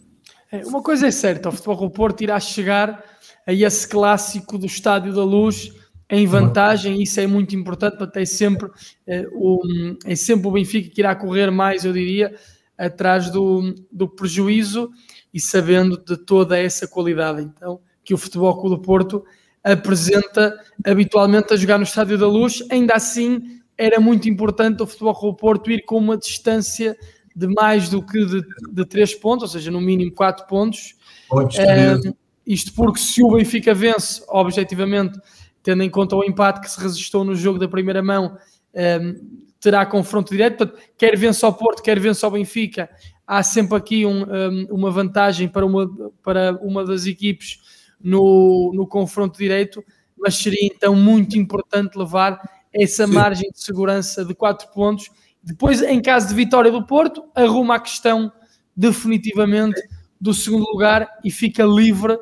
É, 0.50 0.64
uma 0.66 0.82
coisa 0.82 1.06
é 1.06 1.10
certa, 1.10 1.48
o 1.48 1.52
Futebol 1.52 1.88
do 1.88 1.90
Porto 1.90 2.22
irá 2.22 2.38
chegar 2.40 3.04
a 3.46 3.52
esse 3.52 3.88
clássico 3.88 4.58
do 4.58 4.66
Estádio 4.66 5.14
da 5.14 5.24
Luz 5.24 5.72
em 6.08 6.26
vantagem, 6.26 7.00
isso 7.00 7.20
é 7.20 7.26
muito 7.26 7.54
importante 7.54 7.96
para 7.96 8.06
ter 8.06 8.26
sempre, 8.26 8.68
é, 9.06 9.24
o, 9.32 9.60
é 10.04 10.16
sempre 10.16 10.48
o 10.48 10.50
Benfica 10.50 10.90
que 10.92 11.00
irá 11.00 11.14
correr 11.14 11.50
mais, 11.50 11.84
eu 11.84 11.92
diria, 11.92 12.34
atrás 12.76 13.30
do, 13.30 13.74
do 13.92 14.08
prejuízo 14.08 14.90
e 15.32 15.38
sabendo 15.40 16.02
de 16.02 16.16
toda 16.16 16.58
essa 16.58 16.88
qualidade 16.88 17.42
então 17.42 17.80
que 18.02 18.14
o 18.14 18.18
Futebol 18.18 18.58
Clube 18.58 18.76
do 18.76 18.82
Porto 18.82 19.24
apresenta 19.62 20.58
habitualmente 20.84 21.52
a 21.52 21.56
jogar 21.56 21.78
no 21.78 21.84
Estádio 21.84 22.18
da 22.18 22.26
Luz. 22.26 22.62
Ainda 22.70 22.94
assim, 22.94 23.60
era 23.76 24.00
muito 24.00 24.28
importante 24.28 24.82
o 24.82 24.86
Futebol 24.86 25.14
Clube 25.14 25.38
Porto 25.38 25.70
ir 25.70 25.84
com 25.84 25.98
uma 25.98 26.16
distância 26.16 26.96
de 27.34 27.46
mais 27.46 27.88
do 27.88 28.02
que 28.02 28.24
de, 28.24 28.42
de 28.72 28.84
3 28.84 29.14
pontos, 29.16 29.42
ou 29.42 29.48
seja, 29.48 29.70
no 29.70 29.80
mínimo 29.80 30.12
4 30.12 30.46
pontos. 30.46 30.94
Uh, 31.32 32.14
isto 32.46 32.72
porque 32.74 32.98
se 32.98 33.22
o 33.22 33.30
Benfica 33.30 33.72
vence, 33.72 34.22
objetivamente, 34.28 35.18
tendo 35.62 35.82
em 35.82 35.90
conta 35.90 36.16
o 36.16 36.24
empate 36.24 36.60
que 36.60 36.70
se 36.70 36.80
resistou 36.80 37.24
no 37.24 37.34
jogo 37.34 37.58
da 37.58 37.68
primeira 37.68 38.02
mão, 38.02 38.36
um, 38.74 39.40
terá 39.60 39.84
confronto 39.84 40.32
direto. 40.32 40.58
Portanto, 40.58 40.82
quer 40.96 41.16
vença 41.16 41.46
ao 41.46 41.52
Porto, 41.52 41.82
quer 41.82 41.98
vença 42.00 42.26
ao 42.26 42.32
Benfica, 42.32 42.90
há 43.26 43.42
sempre 43.42 43.76
aqui 43.76 44.06
um, 44.06 44.22
um, 44.22 44.66
uma 44.70 44.90
vantagem 44.90 45.48
para 45.48 45.64
uma, 45.64 45.88
para 46.22 46.58
uma 46.62 46.84
das 46.84 47.06
equipes 47.06 47.60
no, 48.02 48.72
no 48.74 48.86
confronto 48.86 49.38
direito, 49.38 49.84
mas 50.18 50.36
seria 50.36 50.66
então 50.66 50.96
muito 50.96 51.38
importante 51.38 51.96
levar 51.96 52.40
essa 52.72 53.06
Sim. 53.06 53.12
margem 53.12 53.50
de 53.50 53.62
segurança 53.62 54.24
de 54.24 54.34
4 54.34 54.68
pontos. 54.72 55.10
Depois, 55.42 55.82
em 55.82 56.00
caso 56.02 56.28
de 56.28 56.34
vitória 56.34 56.70
do 56.70 56.86
Porto, 56.86 57.24
arruma 57.34 57.76
a 57.76 57.80
questão 57.80 58.32
definitivamente 58.76 59.80
do 60.20 60.34
segundo 60.34 60.66
lugar 60.70 61.08
e 61.24 61.30
fica 61.30 61.64
livre 61.64 62.18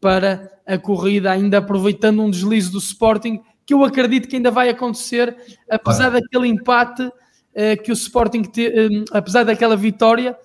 para 0.00 0.50
a 0.66 0.78
corrida, 0.78 1.30
ainda 1.30 1.58
aproveitando 1.58 2.22
um 2.22 2.30
deslize 2.30 2.70
do 2.70 2.78
Sporting, 2.78 3.40
que 3.66 3.74
eu 3.74 3.84
acredito 3.84 4.28
que 4.28 4.36
ainda 4.36 4.50
vai 4.50 4.68
acontecer, 4.68 5.36
apesar 5.68 6.10
daquele 6.10 6.48
empate 6.48 7.10
eh, 7.54 7.76
que 7.76 7.90
o 7.90 7.94
Sporting, 7.94 8.42
te, 8.42 8.66
eh, 8.66 8.88
apesar 9.12 9.44
daquela 9.44 9.76
vitória 9.76 10.36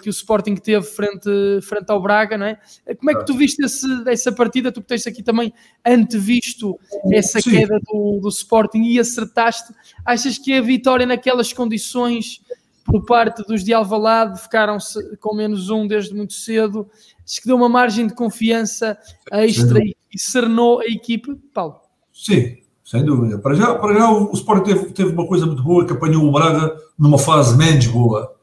que 0.00 0.08
o 0.08 0.10
Sporting 0.10 0.54
teve 0.56 0.84
frente, 0.84 1.28
frente 1.62 1.90
ao 1.90 2.00
Braga, 2.00 2.38
não 2.38 2.46
é? 2.46 2.58
Como 2.98 3.10
é 3.10 3.14
que 3.14 3.26
tu 3.26 3.34
viste 3.34 3.62
esse, 3.64 3.86
essa 4.06 4.32
partida? 4.32 4.72
Tu 4.72 4.80
que 4.80 4.86
tens 4.86 5.06
aqui 5.06 5.22
também 5.22 5.52
antevisto 5.84 6.78
essa 7.12 7.40
Sim. 7.40 7.50
queda 7.50 7.78
do, 7.80 8.20
do 8.20 8.28
Sporting 8.28 8.82
e 8.82 8.98
acertaste. 8.98 9.72
Achas 10.04 10.38
que 10.38 10.54
a 10.54 10.62
vitória 10.62 11.04
naquelas 11.04 11.52
condições 11.52 12.40
por 12.84 13.04
parte 13.04 13.42
dos 13.44 13.62
de 13.62 13.72
Alvalade 13.72 14.40
ficaram 14.40 14.78
com 15.20 15.34
menos 15.34 15.68
um 15.68 15.86
desde 15.86 16.14
muito 16.14 16.32
cedo? 16.32 16.88
Acho 17.24 17.40
que 17.40 17.46
deu 17.46 17.56
uma 17.56 17.68
margem 17.68 18.06
de 18.06 18.14
confiança 18.14 18.98
extra 19.30 19.78
e, 19.80 19.94
e 20.12 20.18
serenou 20.18 20.80
a 20.80 20.86
equipe, 20.86 21.34
Paulo? 21.52 21.80
Sim, 22.12 22.56
sem 22.84 23.04
dúvida. 23.04 23.38
Para 23.38 23.54
já, 23.54 23.74
para 23.74 23.94
já 23.94 24.10
o, 24.10 24.30
o 24.30 24.34
Sporting 24.34 24.64
teve, 24.64 24.92
teve 24.92 25.10
uma 25.12 25.26
coisa 25.26 25.46
muito 25.46 25.62
boa 25.62 25.86
que 25.86 25.92
apanhou 25.92 26.24
o 26.24 26.32
Braga 26.32 26.74
numa 26.98 27.18
fase 27.18 27.56
menos 27.56 27.86
boa 27.86 28.39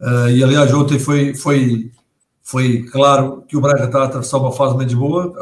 Uh, 0.00 0.28
e 0.30 0.44
aliás, 0.44 0.72
ontem 0.74 0.98
foi, 0.98 1.34
foi, 1.34 1.90
foi 2.42 2.82
claro 2.84 3.42
que 3.48 3.56
o 3.56 3.60
Braga 3.60 3.84
está 3.84 4.02
a 4.02 4.04
atravessar 4.04 4.38
uma 4.38 4.52
fase 4.52 4.76
menos 4.76 4.94
boa, 4.94 5.32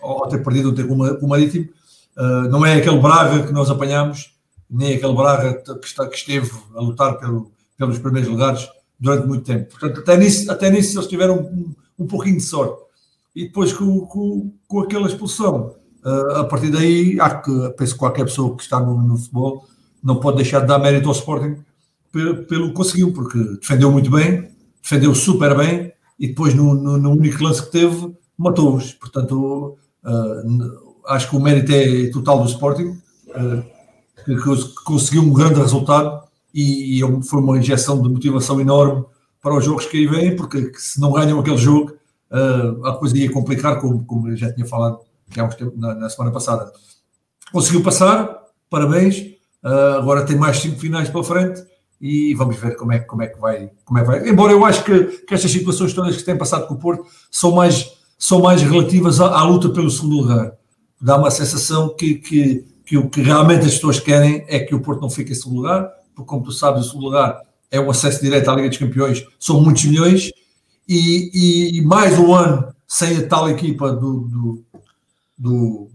ao, 0.00 0.28
ter 0.28 0.42
perdido 0.42 0.70
ontem 0.70 0.86
com, 0.86 0.94
o 0.94 1.28
Marítimo. 1.28 1.68
Uh, 2.16 2.48
não 2.48 2.66
é 2.66 2.74
aquele 2.74 2.98
Braga 2.98 3.46
que 3.46 3.52
nós 3.52 3.70
apanhamos, 3.70 4.34
nem 4.68 4.94
aquele 4.94 5.14
Braga 5.14 5.54
que, 5.54 5.86
está, 5.86 6.06
que 6.06 6.16
esteve 6.16 6.50
a 6.74 6.80
lutar 6.80 7.18
pelo, 7.18 7.52
pelos 7.76 7.98
primeiros 7.98 8.28
lugares 8.28 8.68
durante 8.98 9.26
muito 9.26 9.44
tempo. 9.44 9.70
Portanto, 9.70 10.00
até 10.00 10.16
nisso, 10.16 10.50
até 10.50 10.70
nisso 10.70 10.98
eles 10.98 11.08
tiveram 11.08 11.38
um, 11.38 11.74
um 11.98 12.06
pouquinho 12.06 12.36
de 12.36 12.42
sorte. 12.42 12.82
E 13.34 13.46
depois 13.46 13.72
com, 13.72 14.00
com, 14.06 14.52
com 14.66 14.80
aquela 14.80 15.06
expulsão, 15.06 15.74
uh, 16.04 16.36
a 16.36 16.44
partir 16.44 16.70
daí, 16.70 17.18
há 17.20 17.30
que, 17.36 17.50
penso 17.76 17.94
que 17.94 17.98
qualquer 17.98 18.24
pessoa 18.24 18.56
que 18.56 18.62
está 18.62 18.80
no, 18.80 19.00
no 19.00 19.16
futebol 19.16 19.64
não 20.02 20.16
pode 20.16 20.38
deixar 20.38 20.60
de 20.60 20.66
dar 20.66 20.78
mérito 20.78 21.08
ao 21.08 21.14
Sporting 21.14 21.62
pelo, 22.12 22.44
pelo 22.44 22.72
conseguiu, 22.72 23.12
porque 23.12 23.38
defendeu 23.60 23.90
muito 23.90 24.10
bem, 24.10 24.50
defendeu 24.80 25.14
super 25.14 25.56
bem 25.56 25.92
e 26.18 26.28
depois 26.28 26.54
no, 26.54 26.74
no, 26.74 26.98
no 26.98 27.10
único 27.10 27.42
lance 27.42 27.64
que 27.64 27.72
teve 27.72 28.14
matou-os. 28.36 28.92
Portanto, 28.92 29.78
uh, 30.04 31.02
acho 31.08 31.30
que 31.30 31.36
o 31.36 31.40
mérito 31.40 31.72
é 31.72 32.10
total 32.10 32.42
do 32.42 32.48
Sporting, 32.48 32.88
uh, 33.28 33.64
que, 34.24 34.36
que, 34.36 34.74
conseguiu 34.84 35.22
um 35.22 35.32
grande 35.32 35.58
resultado 35.58 36.22
e, 36.54 37.00
e, 37.00 37.22
foi 37.24 37.40
uma 37.40 37.58
injeção 37.58 38.00
de 38.00 38.08
motivação 38.08 38.60
enorme 38.60 39.04
para 39.40 39.56
os 39.56 39.64
jogos 39.64 39.86
que 39.86 39.96
aí 39.96 40.06
vêm, 40.06 40.36
porque 40.36 40.72
se 40.76 41.00
não 41.00 41.12
ganham 41.12 41.40
aquele 41.40 41.56
jogo, 41.56 41.92
uh, 42.30 42.86
a 42.86 42.96
coisa 42.96 43.16
ia 43.16 43.32
complicar, 43.32 43.80
como, 43.80 44.04
como 44.04 44.28
eu 44.28 44.36
já 44.36 44.52
tinha 44.52 44.66
falado 44.66 45.00
uns 45.36 45.54
tempo, 45.54 45.72
na, 45.76 45.94
na 45.94 46.10
semana 46.10 46.30
passada. 46.30 46.70
Conseguiu 47.50 47.82
passar, 47.82 48.42
parabéns. 48.68 49.32
agora 49.98 50.24
tem 50.24 50.36
mais 50.36 50.58
cinco 50.58 50.78
finais 50.78 51.08
pela 51.08 51.24
frente 51.24 51.62
e 52.02 52.34
vamos 52.34 52.56
ver 52.56 52.74
como 52.74 52.92
é, 52.92 52.98
como 52.98 53.22
é, 53.22 53.28
que, 53.28 53.38
vai, 53.38 53.70
como 53.84 53.98
é 54.00 54.02
que 54.02 54.06
vai. 54.08 54.28
Embora 54.28 54.52
eu 54.52 54.64
acho 54.66 54.82
que, 54.82 55.04
que 55.24 55.32
estas 55.32 55.52
situações 55.52 55.94
todas 55.94 56.16
que 56.16 56.24
têm 56.24 56.36
passado 56.36 56.66
com 56.66 56.74
o 56.74 56.78
Porto 56.78 57.06
são 57.30 57.52
mais, 57.52 57.92
são 58.18 58.42
mais 58.42 58.60
relativas 58.60 59.20
à, 59.20 59.38
à 59.38 59.44
luta 59.44 59.68
pelo 59.68 59.88
segundo 59.88 60.16
lugar. 60.16 60.52
Dá 61.00 61.16
uma 61.16 61.30
sensação 61.30 61.94
que, 61.94 62.14
que, 62.16 62.66
que 62.84 62.98
o 62.98 63.08
que 63.08 63.22
realmente 63.22 63.66
as 63.66 63.74
pessoas 63.74 64.00
querem 64.00 64.44
é 64.48 64.58
que 64.58 64.74
o 64.74 64.80
Porto 64.80 65.00
não 65.00 65.08
fique 65.08 65.30
em 65.30 65.34
segundo 65.36 65.58
lugar, 65.58 65.88
porque 66.12 66.28
como 66.28 66.42
tu 66.42 66.50
sabes, 66.50 66.86
o 66.86 66.88
segundo 66.88 67.04
lugar 67.04 67.40
é 67.70 67.78
o 67.78 67.88
acesso 67.88 68.20
direto 68.20 68.50
à 68.50 68.56
Liga 68.56 68.68
dos 68.68 68.78
Campeões, 68.78 69.24
são 69.38 69.60
muitos 69.60 69.84
milhões, 69.84 70.28
e, 70.88 71.78
e 71.78 71.82
mais 71.82 72.18
um 72.18 72.34
ano 72.34 72.74
sem 72.88 73.16
a 73.16 73.26
tal 73.26 73.48
equipa 73.48 73.92
do, 73.92 74.28
do, 74.28 74.64
do, 75.38 75.88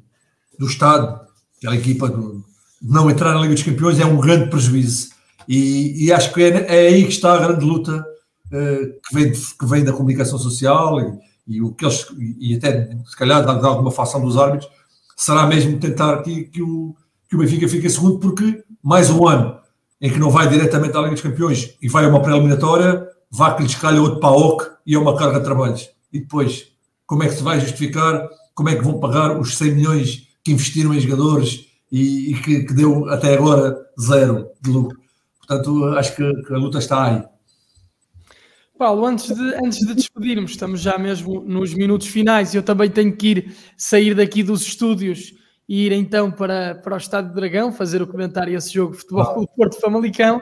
do 0.58 0.66
Estado, 0.66 1.20
aquela 1.58 1.76
equipa 1.76 2.08
do, 2.08 2.44
não 2.82 3.12
entrar 3.12 3.34
na 3.34 3.42
Liga 3.42 3.54
dos 3.54 3.64
Campeões 3.64 4.00
é 4.00 4.06
um 4.06 4.20
grande 4.20 4.50
prejuízo. 4.50 5.17
E, 5.48 6.06
e 6.06 6.12
acho 6.12 6.34
que 6.34 6.44
é, 6.44 6.50
é, 6.68 6.88
aí 6.88 7.04
que 7.04 7.12
está 7.12 7.34
a 7.34 7.48
grande 7.48 7.64
luta 7.64 8.06
uh, 8.48 9.02
que, 9.08 9.14
vem, 9.14 9.32
que 9.32 9.66
vem 9.66 9.84
da 9.84 9.94
comunicação 9.94 10.38
social 10.38 11.00
e, 11.00 11.56
e, 11.56 11.62
o 11.62 11.74
que 11.74 11.86
eles, 11.86 12.06
e 12.18 12.56
até 12.56 12.90
se 13.06 13.16
calhar 13.16 13.44
de 13.44 13.66
alguma 13.66 13.92
facção 13.92 14.22
dos 14.22 14.38
árbitros, 14.38 14.70
será 15.16 15.48
mesmo 15.48 15.80
tentar 15.80 16.22
que, 16.22 16.44
que, 16.46 16.62
o, 16.62 16.96
que 17.30 17.36
o 17.36 17.40
Benfica 17.40 17.68
fique 17.68 17.90
segundo, 17.90 18.20
porque 18.20 18.64
mais 18.84 19.10
um 19.10 19.28
ano 19.28 19.58
em 20.00 20.12
que 20.12 20.20
não 20.20 20.30
vai 20.30 20.48
diretamente 20.48 20.96
à 20.96 21.00
Liga 21.00 21.14
dos 21.14 21.22
Campeões 21.22 21.76
e 21.82 21.90
vai 21.90 22.06
a 22.06 22.10
uma 22.10 22.22
pré-eliminatória, 22.22 23.08
vá 23.32 23.54
que 23.54 23.64
lhes 23.64 23.76
calha 23.76 24.02
outro 24.02 24.20
PAOC 24.20 24.70
e 24.86 24.96
é 24.96 25.00
uma 25.00 25.18
carga 25.18 25.40
de 25.40 25.46
trabalhos. 25.46 25.90
E 26.14 26.20
depois, 26.20 26.68
como 27.06 27.24
é 27.24 27.28
que 27.28 27.36
se 27.36 27.44
vai 27.44 27.60
justificar? 27.60 28.30
Como 28.54 28.70
é 28.70 28.76
que 28.76 28.84
vão 28.84 29.00
pagar 29.00 29.40
os 29.40 29.58
100 29.58 29.76
milhões 29.76 30.28
que 30.44 30.52
investiram 30.52 30.94
em 30.94 31.00
jogadores 31.00 31.66
e, 31.92 32.32
e 32.32 32.42
que, 32.42 32.64
que, 32.64 32.74
deu 32.74 33.10
até 33.10 33.34
agora 33.34 33.78
zero 34.00 34.50
de 34.62 34.70
lucro? 34.70 34.98
Portanto, 35.48 35.86
acho 35.98 36.16
que, 36.16 36.24
a 36.24 36.58
luta 36.58 36.78
está 36.80 37.06
aí. 37.06 37.24
Paulo, 38.78 39.06
antes 39.06 39.34
de, 39.34 39.56
antes 39.56 39.80
de 39.80 39.96
despedirmos, 39.96 40.52
estamos 40.52 40.82
já 40.82 40.98
mesmo 40.98 41.42
nos 41.42 41.74
minutos 41.74 42.08
finais 42.08 42.54
e 42.54 42.58
eu 42.58 42.64
também 42.64 42.90
tenho 42.90 43.16
que 43.16 43.28
ir 43.28 43.56
sair 43.76 44.14
daqui 44.14 44.44
dos 44.44 44.62
estúdios 44.62 45.34
e 45.68 45.86
ir 45.86 45.92
então 45.94 46.30
para, 46.30 46.76
para 46.76 46.94
o 46.94 46.98
Estádio 46.98 47.30
de 47.30 47.36
Dragão 47.36 47.72
fazer 47.72 48.02
o 48.02 48.08
comentário 48.08 48.54
a 48.54 48.58
esse 48.58 48.74
jogo 48.74 48.92
de 48.92 49.00
futebol 49.00 49.42
do 49.42 49.48
Porto 49.48 49.80
Famalicão, 49.80 50.42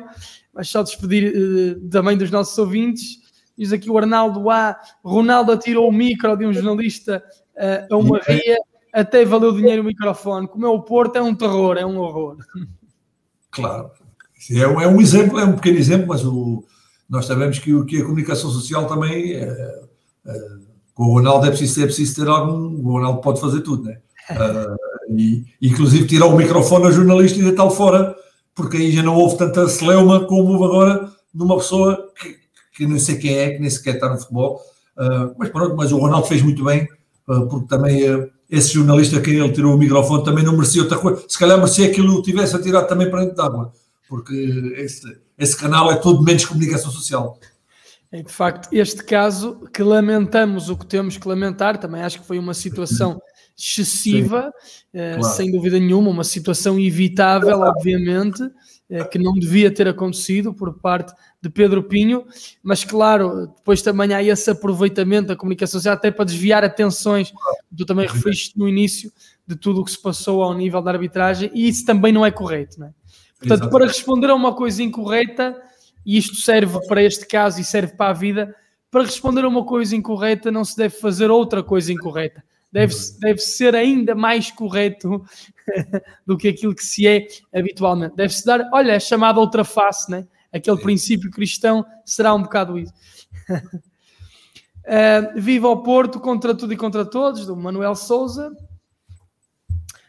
mas 0.54 0.70
só 0.70 0.84
despedir 0.84 1.34
uh, 1.34 1.90
também 1.90 2.18
dos 2.18 2.32
nossos 2.32 2.58
ouvintes. 2.58 3.20
Diz 3.58 3.72
aqui 3.72 3.90
o 3.90 3.98
Arnaldo 3.98 4.50
A. 4.50 4.78
Ronaldo 5.04 5.52
atirou 5.52 5.88
o 5.88 5.94
micro 5.94 6.36
de 6.36 6.46
um 6.46 6.52
jornalista 6.52 7.24
uh, 7.56 7.94
a 7.94 7.98
uma 7.98 8.20
ria, 8.20 8.58
até 8.92 9.24
valeu 9.24 9.54
dinheiro 9.54 9.82
o 9.82 9.86
microfone. 9.86 10.48
Como 10.48 10.66
é 10.66 10.70
o 10.70 10.82
Porto, 10.82 11.16
é 11.16 11.22
um 11.22 11.34
terror, 11.34 11.78
é 11.78 11.86
um 11.86 11.98
horror. 12.00 12.38
Claro, 13.50 13.92
é 14.52 14.68
um, 14.68 14.80
é 14.82 14.88
um 14.88 15.02
exemplo, 15.02 15.40
é 15.40 15.46
um 15.46 15.54
pequeno 15.54 15.78
exemplo, 15.78 16.08
mas 16.08 16.24
o, 16.24 16.64
nós 17.10 17.26
sabemos 17.26 17.60
que, 17.60 17.86
que 17.86 18.02
a 18.02 18.04
comunicação 18.04 18.50
social 18.50 18.86
também, 18.88 19.34
é, 19.34 19.44
é, 20.26 20.42
com 20.94 21.04
o 21.04 21.14
Ronaldo 21.14 21.48
é 21.48 21.50
preciso, 21.50 21.82
é 21.82 21.86
preciso 21.86 22.16
ter 22.16 22.30
algum, 22.30 22.88
o 22.88 22.92
Ronaldo 22.94 23.22
pode 23.22 23.40
fazer 23.40 23.62
tudo, 23.62 23.84
né? 23.84 23.98
Uh, 24.32 25.16
e, 25.18 25.46
inclusive 25.62 26.08
tirar 26.08 26.26
o 26.28 26.36
microfone 26.36 26.86
ao 26.86 26.92
jornalista 26.92 27.40
e 27.40 27.44
deitá-lo 27.44 27.72
fora, 27.72 28.16
porque 28.54 28.78
aí 28.78 28.92
já 28.92 29.04
não 29.04 29.16
houve 29.16 29.38
tanta 29.38 29.68
celeuma 29.68 30.26
como 30.26 30.52
houve 30.52 30.66
agora 30.66 31.12
numa 31.34 31.58
pessoa 31.58 32.12
que, 32.20 32.38
que 32.76 32.88
não 32.88 32.98
sei 32.98 33.18
quem 33.18 33.38
é, 33.38 33.52
que 33.52 33.60
nem 33.60 33.70
sequer 33.70 33.96
está 33.96 34.10
no 34.10 34.18
futebol. 34.20 34.62
Uh, 34.98 35.36
mas 35.38 35.50
pronto, 35.50 35.76
mas 35.76 35.92
o 35.92 35.98
Ronaldo 35.98 36.28
fez 36.28 36.42
muito 36.42 36.64
bem, 36.64 36.88
uh, 37.28 37.48
porque 37.48 37.68
também 37.68 38.02
esse 38.50 38.74
jornalista 38.74 39.18
a 39.18 39.22
quem 39.22 39.36
ele 39.36 39.52
tirou 39.52 39.76
o 39.76 39.78
microfone 39.78 40.24
também 40.24 40.44
não 40.44 40.54
merecia 40.54 40.82
outra 40.82 40.98
coisa. 40.98 41.24
Se 41.28 41.38
calhar 41.38 41.58
merecia 41.58 41.92
que 41.92 42.00
ele 42.00 42.10
o 42.10 42.22
tivesse 42.22 42.56
atirado 42.56 42.88
também 42.88 43.10
para 43.10 43.22
dentro 43.22 43.36
d'água 43.36 43.74
porque 44.08 44.34
esse, 44.78 45.18
esse 45.38 45.58
canal 45.58 45.92
é 45.92 45.96
todo 45.96 46.24
menos 46.24 46.46
comunicação 46.46 46.92
social. 46.92 47.40
É, 48.12 48.22
de 48.22 48.32
facto, 48.32 48.70
este 48.72 49.04
caso 49.04 49.68
que 49.74 49.84
lamentamos 49.84 50.70
o 50.70 50.78
que 50.78 50.86
temos 50.86 51.18
que 51.18 51.28
lamentar, 51.28 51.78
também 51.78 52.02
acho 52.02 52.22
que 52.22 52.28
foi 52.28 52.40
uma 52.40 52.54
situação 52.54 53.20
excessiva, 53.58 54.54
eh, 54.94 55.18
claro. 55.18 55.36
sem 55.36 55.52
dúvida 55.52 55.80
nenhuma, 55.80 56.10
uma 56.10 56.24
situação 56.24 56.78
evitável, 56.78 57.60
obviamente, 57.62 58.42
eh, 58.90 59.04
que 59.06 59.18
não 59.18 59.34
devia 59.34 59.74
ter 59.74 59.88
acontecido 59.88 60.54
por 60.54 60.80
parte 60.80 61.14
de 61.42 61.50
Pedro 61.50 61.84
Pinho, 61.84 62.26
mas 62.62 62.84
claro, 62.84 63.48
depois 63.48 63.82
também 63.82 64.14
há 64.14 64.22
esse 64.22 64.50
aproveitamento 64.50 65.30
da 65.30 65.36
comunicação 65.36 65.80
social 65.80 65.96
até 65.96 66.12
para 66.12 66.26
desviar 66.26 66.64
atenções, 66.64 67.32
tu 67.76 67.86
também 67.86 68.08
referiste 68.08 68.58
no 68.58 68.68
início, 68.68 69.12
de 69.48 69.56
tudo 69.56 69.82
o 69.82 69.86
que 69.86 69.92
se 69.92 70.02
passou 70.02 70.44
ao 70.44 70.54
nível 70.54 70.82
da 70.82 70.92
arbitragem, 70.92 71.50
e 71.54 71.68
isso 71.68 71.86
também 71.86 72.12
não 72.12 72.26
é 72.26 72.32
correto, 72.32 72.80
não 72.80 72.88
é? 72.88 72.94
Portanto, 73.40 73.64
Exatamente. 73.64 73.72
para 73.72 73.88
responder 73.88 74.30
a 74.30 74.36
uma 74.36 74.54
coisa 74.54 74.82
incorreta, 74.84 75.56
e 76.06 76.18
isto 76.18 76.36
serve 76.36 76.80
para 76.88 77.02
este 77.02 77.26
caso 77.28 77.60
e 77.60 77.64
serve 77.64 77.96
para 77.96 78.12
a 78.12 78.14
vida, 78.14 78.56
para 78.90 79.04
responder 79.04 79.44
a 79.44 79.48
uma 79.48 79.66
coisa 79.66 79.96
incorreta 79.96 80.52
não 80.52 80.64
se 80.64 80.78
deve 80.78 80.96
fazer 80.98 81.30
outra 81.30 81.62
coisa 81.62 81.92
incorreta. 81.92 82.44
Deve, 82.72 82.94
deve 83.20 83.40
ser 83.40 83.76
ainda 83.76 84.14
mais 84.14 84.52
correto 84.52 85.24
do 86.26 86.38
que 86.38 86.48
aquilo 86.48 86.76
que 86.76 86.84
se 86.84 87.08
é 87.08 87.28
habitualmente. 87.54 88.16
Deve-se 88.16 88.46
dar, 88.46 88.70
olha, 88.74 88.94
é 88.94 89.00
chamada 89.00 89.40
outra 89.40 89.64
face, 89.64 90.12
né? 90.12 90.28
aquele 90.58 90.78
princípio 90.78 91.30
cristão, 91.30 91.86
será 92.06 92.34
um 92.34 92.44
bocado 92.44 92.80
isso. 92.80 92.94
uh, 94.86 95.36
viva 95.40 95.68
o 95.68 95.84
Porto 95.84 96.20
contra 96.20 96.56
tudo 96.56 96.74
e 96.74 96.78
contra 96.78 97.06
todos, 97.06 97.46
do 97.46 97.56
Manuel 97.56 97.96
Souza. 97.96 98.56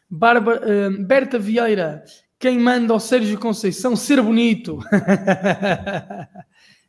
Bárbara, 0.08 0.62
uh, 0.88 1.04
Berta 1.04 1.38
Vieira, 1.38 2.04
quem 2.38 2.58
manda 2.58 2.92
ao 2.92 3.00
Sérgio 3.00 3.38
Conceição 3.38 3.96
ser 3.96 4.20
bonito? 4.20 4.78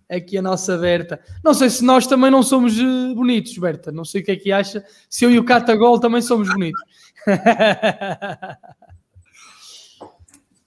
Aqui 0.09 0.37
a 0.37 0.41
nossa 0.41 0.77
Berta. 0.77 1.19
Não 1.43 1.53
sei 1.53 1.69
se 1.69 1.83
nós 1.83 2.07
também 2.07 2.31
não 2.31 2.41
somos 2.41 2.79
uh, 2.79 3.13
bonitos, 3.13 3.57
Berta. 3.57 3.91
Não 3.91 4.05
sei 4.05 4.21
o 4.21 4.23
que 4.23 4.31
é 4.31 4.35
que 4.37 4.51
acha. 4.51 4.85
Se 5.09 5.25
eu 5.25 5.31
e 5.31 5.37
o 5.37 5.43
Catagol 5.43 5.99
também 5.99 6.21
somos 6.21 6.47
bonitos. 6.47 6.81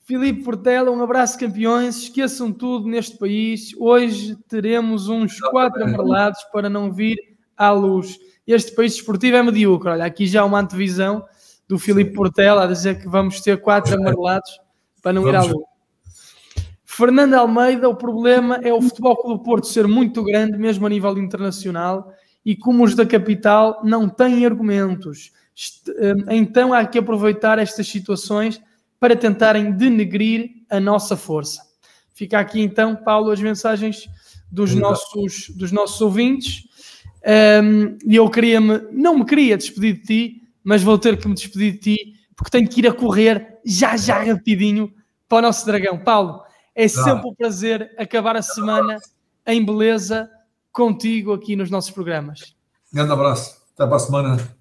Filipe 0.05 0.43
Portela, 0.43 0.91
um 0.91 1.03
abraço, 1.03 1.39
campeões. 1.39 2.03
Esqueçam 2.03 2.53
tudo 2.53 2.87
neste 2.87 3.16
país. 3.16 3.70
Hoje 3.78 4.37
teremos 4.49 5.09
uns 5.09 5.39
quatro 5.41 5.85
amarelados 5.85 6.43
para 6.53 6.68
não 6.68 6.93
vir 6.93 7.16
à 7.57 7.70
luz. 7.70 8.18
Este 8.47 8.74
país 8.74 8.95
esportivo 8.95 9.37
é 9.37 9.43
medíocre. 9.43 9.91
Olha, 9.91 10.05
aqui 10.05 10.26
já 10.26 10.45
uma 10.45 10.61
antevisão 10.61 11.24
do 11.68 11.78
Filipe 11.78 12.12
Portela 12.12 12.64
a 12.64 12.66
dizer 12.66 13.01
que 13.01 13.09
vamos 13.09 13.41
ter 13.41 13.59
quatro 13.61 13.95
amarelados 14.01 14.51
para 15.03 15.12
não 15.12 15.22
vamos. 15.22 15.46
ir 15.46 15.48
à 15.48 15.53
luz. 15.53 15.64
Fernando 16.84 17.34
Almeida, 17.34 17.88
o 17.88 17.94
problema 17.94 18.57
é 18.62 18.74
o 18.74 18.82
Futebol 18.82 19.16
Clube 19.16 19.38
do 19.38 19.42
Porto 19.44 19.66
ser 19.66 19.86
muito 19.86 20.22
grande, 20.22 20.59
mesmo 20.59 20.86
a 20.86 20.90
nível 20.90 21.16
internacional, 21.16 22.12
e 22.44 22.57
como 22.57 22.84
os 22.84 22.94
da 22.94 23.07
capital 23.07 23.80
não 23.84 24.09
têm 24.09 24.44
argumentos. 24.44 25.32
Eh, 25.88 26.36
então 26.36 26.74
há 26.74 26.84
que 26.84 26.98
aproveitar 26.98 27.59
estas 27.59 27.86
situações 27.86 28.61
para 28.98 29.16
tentarem 29.16 29.72
denegrir 29.72 30.51
a 30.68 30.78
nossa 30.78 31.16
força. 31.16 31.62
Fica 32.12 32.38
aqui 32.38 32.61
então, 32.61 32.94
Paulo, 32.94 33.30
as 33.30 33.40
mensagens 33.40 34.07
dos, 34.51 34.74
nossos, 34.74 35.48
dos 35.51 35.72
nossos 35.72 36.01
ouvintes. 36.01 36.64
Um, 37.62 37.96
e 38.07 38.16
eu 38.16 38.28
queria-me, 38.28 38.80
não 38.92 39.18
me 39.18 39.24
queria 39.24 39.57
despedir 39.57 39.94
de 39.94 40.03
ti, 40.03 40.42
mas 40.62 40.82
vou 40.82 40.98
ter 40.98 41.16
que 41.18 41.28
me 41.28 41.34
despedir 41.34 41.72
de 41.72 41.78
ti, 41.78 42.14
porque 42.41 42.51
tenho 42.51 42.66
que 42.66 42.80
ir 42.80 42.88
a 42.88 42.93
correr 42.95 43.59
já, 43.62 43.99
já 43.99 44.22
rapidinho 44.24 44.91
para 45.28 45.38
o 45.38 45.43
nosso 45.43 45.66
dragão. 45.66 45.99
Paulo, 45.99 46.43
é 46.74 46.88
sempre 46.88 47.28
um 47.28 47.34
prazer 47.34 47.95
acabar 47.99 48.34
a 48.34 48.41
semana 48.41 48.97
em 49.47 49.62
beleza 49.62 50.30
contigo 50.72 51.34
aqui 51.34 51.55
nos 51.55 51.70
nossos 51.70 51.91
programas. 51.91 52.57
Grande 52.91 53.12
abraço. 53.12 53.61
Até 53.74 53.86
para 53.86 53.97
a 53.97 53.99
semana. 53.99 54.57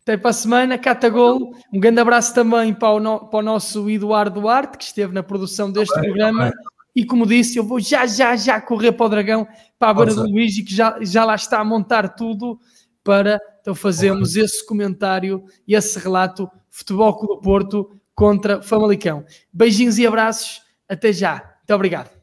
Até 0.00 0.16
para 0.16 0.30
a 0.30 0.32
semana, 0.32 0.78
Catagolo. 0.78 1.54
Um 1.70 1.78
grande 1.78 2.00
abraço 2.00 2.32
também 2.32 2.72
para 2.72 2.92
o, 2.92 3.00
no, 3.00 3.28
para 3.28 3.40
o 3.40 3.42
nosso 3.42 3.90
Eduardo 3.90 4.40
Duarte, 4.40 4.78
que 4.78 4.84
esteve 4.84 5.12
na 5.12 5.22
produção 5.22 5.70
deste 5.70 5.94
tá 5.94 6.00
programa. 6.00 6.50
Tá 6.50 6.56
e 6.96 7.04
como 7.04 7.26
disse, 7.26 7.58
eu 7.58 7.64
vou 7.64 7.78
já, 7.78 8.06
já, 8.06 8.34
já 8.34 8.58
correr 8.62 8.92
para 8.92 9.04
o 9.04 9.08
Dragão, 9.10 9.46
para 9.78 9.90
a 9.90 9.94
beira 9.94 10.14
do 10.14 10.22
Luigi, 10.22 10.62
que 10.62 10.74
já, 10.74 10.96
já 11.02 11.26
lá 11.26 11.34
está 11.34 11.60
a 11.60 11.64
montar 11.64 12.08
tudo 12.14 12.58
para 13.04 13.38
então 13.60 13.74
fazermos 13.74 14.34
esse 14.36 14.64
comentário 14.64 15.44
e 15.66 15.74
esse 15.74 15.98
relato 15.98 16.50
Futebol 16.70 17.16
Clube 17.16 17.42
Porto 17.42 18.00
contra 18.14 18.62
Famalicão. 18.62 19.24
Beijinhos 19.52 19.98
e 19.98 20.06
abraços. 20.06 20.60
Até 20.88 21.12
já. 21.12 21.34
Muito 21.34 21.74
obrigado. 21.74 22.17